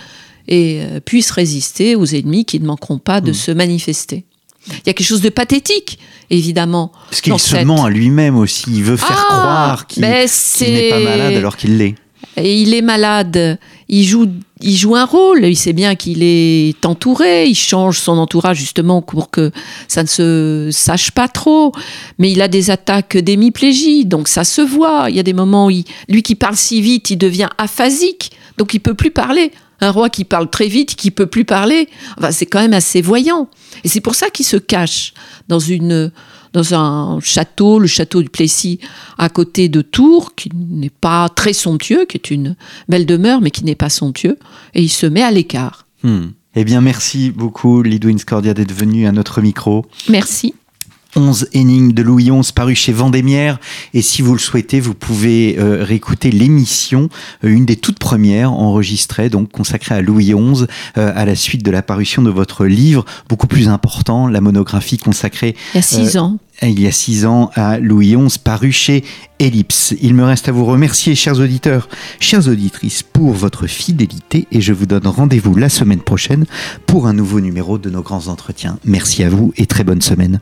et 0.46 0.80
euh, 0.82 1.00
puisse 1.00 1.30
résister 1.30 1.96
aux 1.96 2.06
ennemis 2.06 2.44
qui 2.44 2.60
ne 2.60 2.66
manqueront 2.66 2.98
pas 2.98 3.20
de 3.20 3.30
hmm. 3.30 3.34
se 3.34 3.50
manifester. 3.50 4.24
Il 4.68 4.86
y 4.86 4.90
a 4.90 4.94
quelque 4.94 5.06
chose 5.06 5.20
de 5.20 5.28
pathétique, 5.28 5.98
évidemment. 6.30 6.92
Parce 7.10 7.20
qu'il 7.20 7.38
se 7.38 7.56
ment 7.64 7.84
à 7.84 7.90
lui-même 7.90 8.36
aussi. 8.36 8.64
Il 8.68 8.82
veut 8.82 8.96
faire 8.96 9.26
ah, 9.28 9.28
croire 9.28 9.86
qu'il 9.86 10.00
ben 10.02 10.26
n'est 10.60 10.90
pas 10.90 11.00
malade 11.00 11.34
alors 11.34 11.56
qu'il 11.56 11.76
l'est. 11.76 11.94
Et 12.36 12.60
il 12.60 12.74
est 12.74 12.82
malade. 12.82 13.58
Il 13.88 14.04
joue, 14.04 14.26
il 14.60 14.76
joue 14.76 14.96
un 14.96 15.04
rôle. 15.04 15.44
Il 15.44 15.56
sait 15.56 15.72
bien 15.72 15.94
qu'il 15.94 16.22
est 16.22 16.84
entouré. 16.84 17.46
Il 17.46 17.54
change 17.54 17.98
son 17.98 18.18
entourage 18.18 18.58
justement 18.58 19.02
pour 19.02 19.30
que 19.30 19.52
ça 19.88 20.02
ne 20.02 20.08
se 20.08 20.68
sache 20.72 21.10
pas 21.10 21.28
trop. 21.28 21.72
Mais 22.18 22.30
il 22.30 22.42
a 22.42 22.48
des 22.48 22.70
attaques 22.70 23.16
d'hémiplégie, 23.16 24.04
donc 24.04 24.28
ça 24.28 24.44
se 24.44 24.60
voit. 24.60 25.06
Il 25.10 25.16
y 25.16 25.20
a 25.20 25.24
des 25.24 25.32
moments 25.32 25.66
où 25.66 25.70
lui 26.08 26.22
qui 26.22 26.34
parle 26.34 26.56
si 26.56 26.80
vite, 26.80 27.10
il 27.10 27.18
devient 27.18 27.48
aphasique, 27.58 28.32
donc 28.58 28.74
il 28.74 28.80
peut 28.80 28.94
plus 28.94 29.10
parler 29.10 29.52
un 29.80 29.90
roi 29.90 30.08
qui 30.08 30.24
parle 30.24 30.48
très 30.48 30.68
vite, 30.68 30.94
qui 30.94 31.10
peut 31.10 31.26
plus 31.26 31.44
parler, 31.44 31.88
c'est 32.30 32.46
quand 32.46 32.60
même 32.60 32.72
assez 32.72 33.02
voyant. 33.02 33.48
Et 33.82 33.88
c'est 33.88 34.00
pour 34.00 34.14
ça 34.14 34.30
qu'il 34.30 34.46
se 34.46 34.56
cache 34.56 35.12
dans 35.48 35.58
une, 35.58 36.10
dans 36.54 36.74
un 36.74 37.20
château, 37.20 37.78
le 37.78 37.86
château 37.86 38.22
du 38.22 38.30
Plessis, 38.30 38.78
à 39.18 39.28
côté 39.28 39.68
de 39.68 39.82
Tours, 39.82 40.34
qui 40.34 40.50
n'est 40.54 40.88
pas 40.88 41.28
très 41.28 41.52
somptueux, 41.52 42.06
qui 42.06 42.16
est 42.16 42.30
une 42.30 42.56
belle 42.88 43.04
demeure, 43.04 43.42
mais 43.42 43.50
qui 43.50 43.64
n'est 43.64 43.74
pas 43.74 43.90
somptueux, 43.90 44.38
et 44.72 44.80
il 44.80 44.88
se 44.88 45.04
met 45.04 45.22
à 45.22 45.30
l'écart. 45.30 45.86
Hmm. 46.02 46.28
Eh 46.56 46.64
bien, 46.64 46.80
merci 46.80 47.30
beaucoup, 47.30 47.82
Lidwin 47.82 48.18
Scordia, 48.18 48.54
d'être 48.54 48.72
venu 48.72 49.06
à 49.06 49.12
notre 49.12 49.42
micro. 49.42 49.84
Merci. 50.08 50.54
11 51.16 51.48
énigmes 51.52 51.92
de 51.92 52.02
Louis 52.02 52.30
XI 52.30 52.52
paru 52.52 52.74
chez 52.74 52.92
Vendémiaire. 52.92 53.58
Et 53.92 54.02
si 54.02 54.22
vous 54.22 54.32
le 54.32 54.38
souhaitez, 54.38 54.80
vous 54.80 54.94
pouvez 54.94 55.56
euh, 55.58 55.84
réécouter 55.84 56.30
l'émission, 56.30 57.08
euh, 57.44 57.48
une 57.48 57.64
des 57.64 57.76
toutes 57.76 57.98
premières 57.98 58.52
enregistrées, 58.52 59.28
donc 59.28 59.50
consacrée 59.50 59.94
à 59.94 60.02
Louis 60.02 60.32
XI, 60.32 60.66
euh, 60.98 61.12
à 61.14 61.24
la 61.24 61.34
suite 61.34 61.64
de 61.64 61.70
la 61.70 61.82
parution 61.82 62.22
de 62.22 62.30
votre 62.30 62.66
livre, 62.66 63.04
beaucoup 63.28 63.46
plus 63.46 63.68
important, 63.68 64.28
la 64.28 64.40
monographie 64.40 64.98
consacrée. 64.98 65.56
Il 65.74 65.76
y 65.76 65.78
a 65.78 65.82
six 65.82 66.16
ans. 66.16 66.38
Il 66.62 66.80
y 66.80 66.86
a 66.86 66.92
six 66.92 67.26
ans 67.26 67.50
à 67.54 67.78
Louis 67.78 68.14
XI, 68.16 68.38
paru 68.38 68.70
chez 68.70 69.04
Ellipse. 69.40 69.94
Il 70.00 70.14
me 70.14 70.24
reste 70.24 70.48
à 70.48 70.52
vous 70.52 70.64
remercier, 70.64 71.14
chers 71.14 71.40
auditeurs, 71.40 71.88
chères 72.20 72.46
auditrices, 72.48 73.02
pour 73.02 73.32
votre 73.32 73.66
fidélité 73.66 74.46
et 74.52 74.60
je 74.60 74.72
vous 74.72 74.86
donne 74.86 75.06
rendez-vous 75.06 75.56
la 75.56 75.68
semaine 75.68 76.00
prochaine 76.00 76.46
pour 76.86 77.06
un 77.06 77.12
nouveau 77.12 77.40
numéro 77.40 77.78
de 77.78 77.90
nos 77.90 78.02
grands 78.02 78.28
entretiens. 78.28 78.78
Merci 78.84 79.24
à 79.24 79.28
vous 79.28 79.52
et 79.56 79.66
très 79.66 79.84
bonne 79.84 80.02
semaine. 80.02 80.40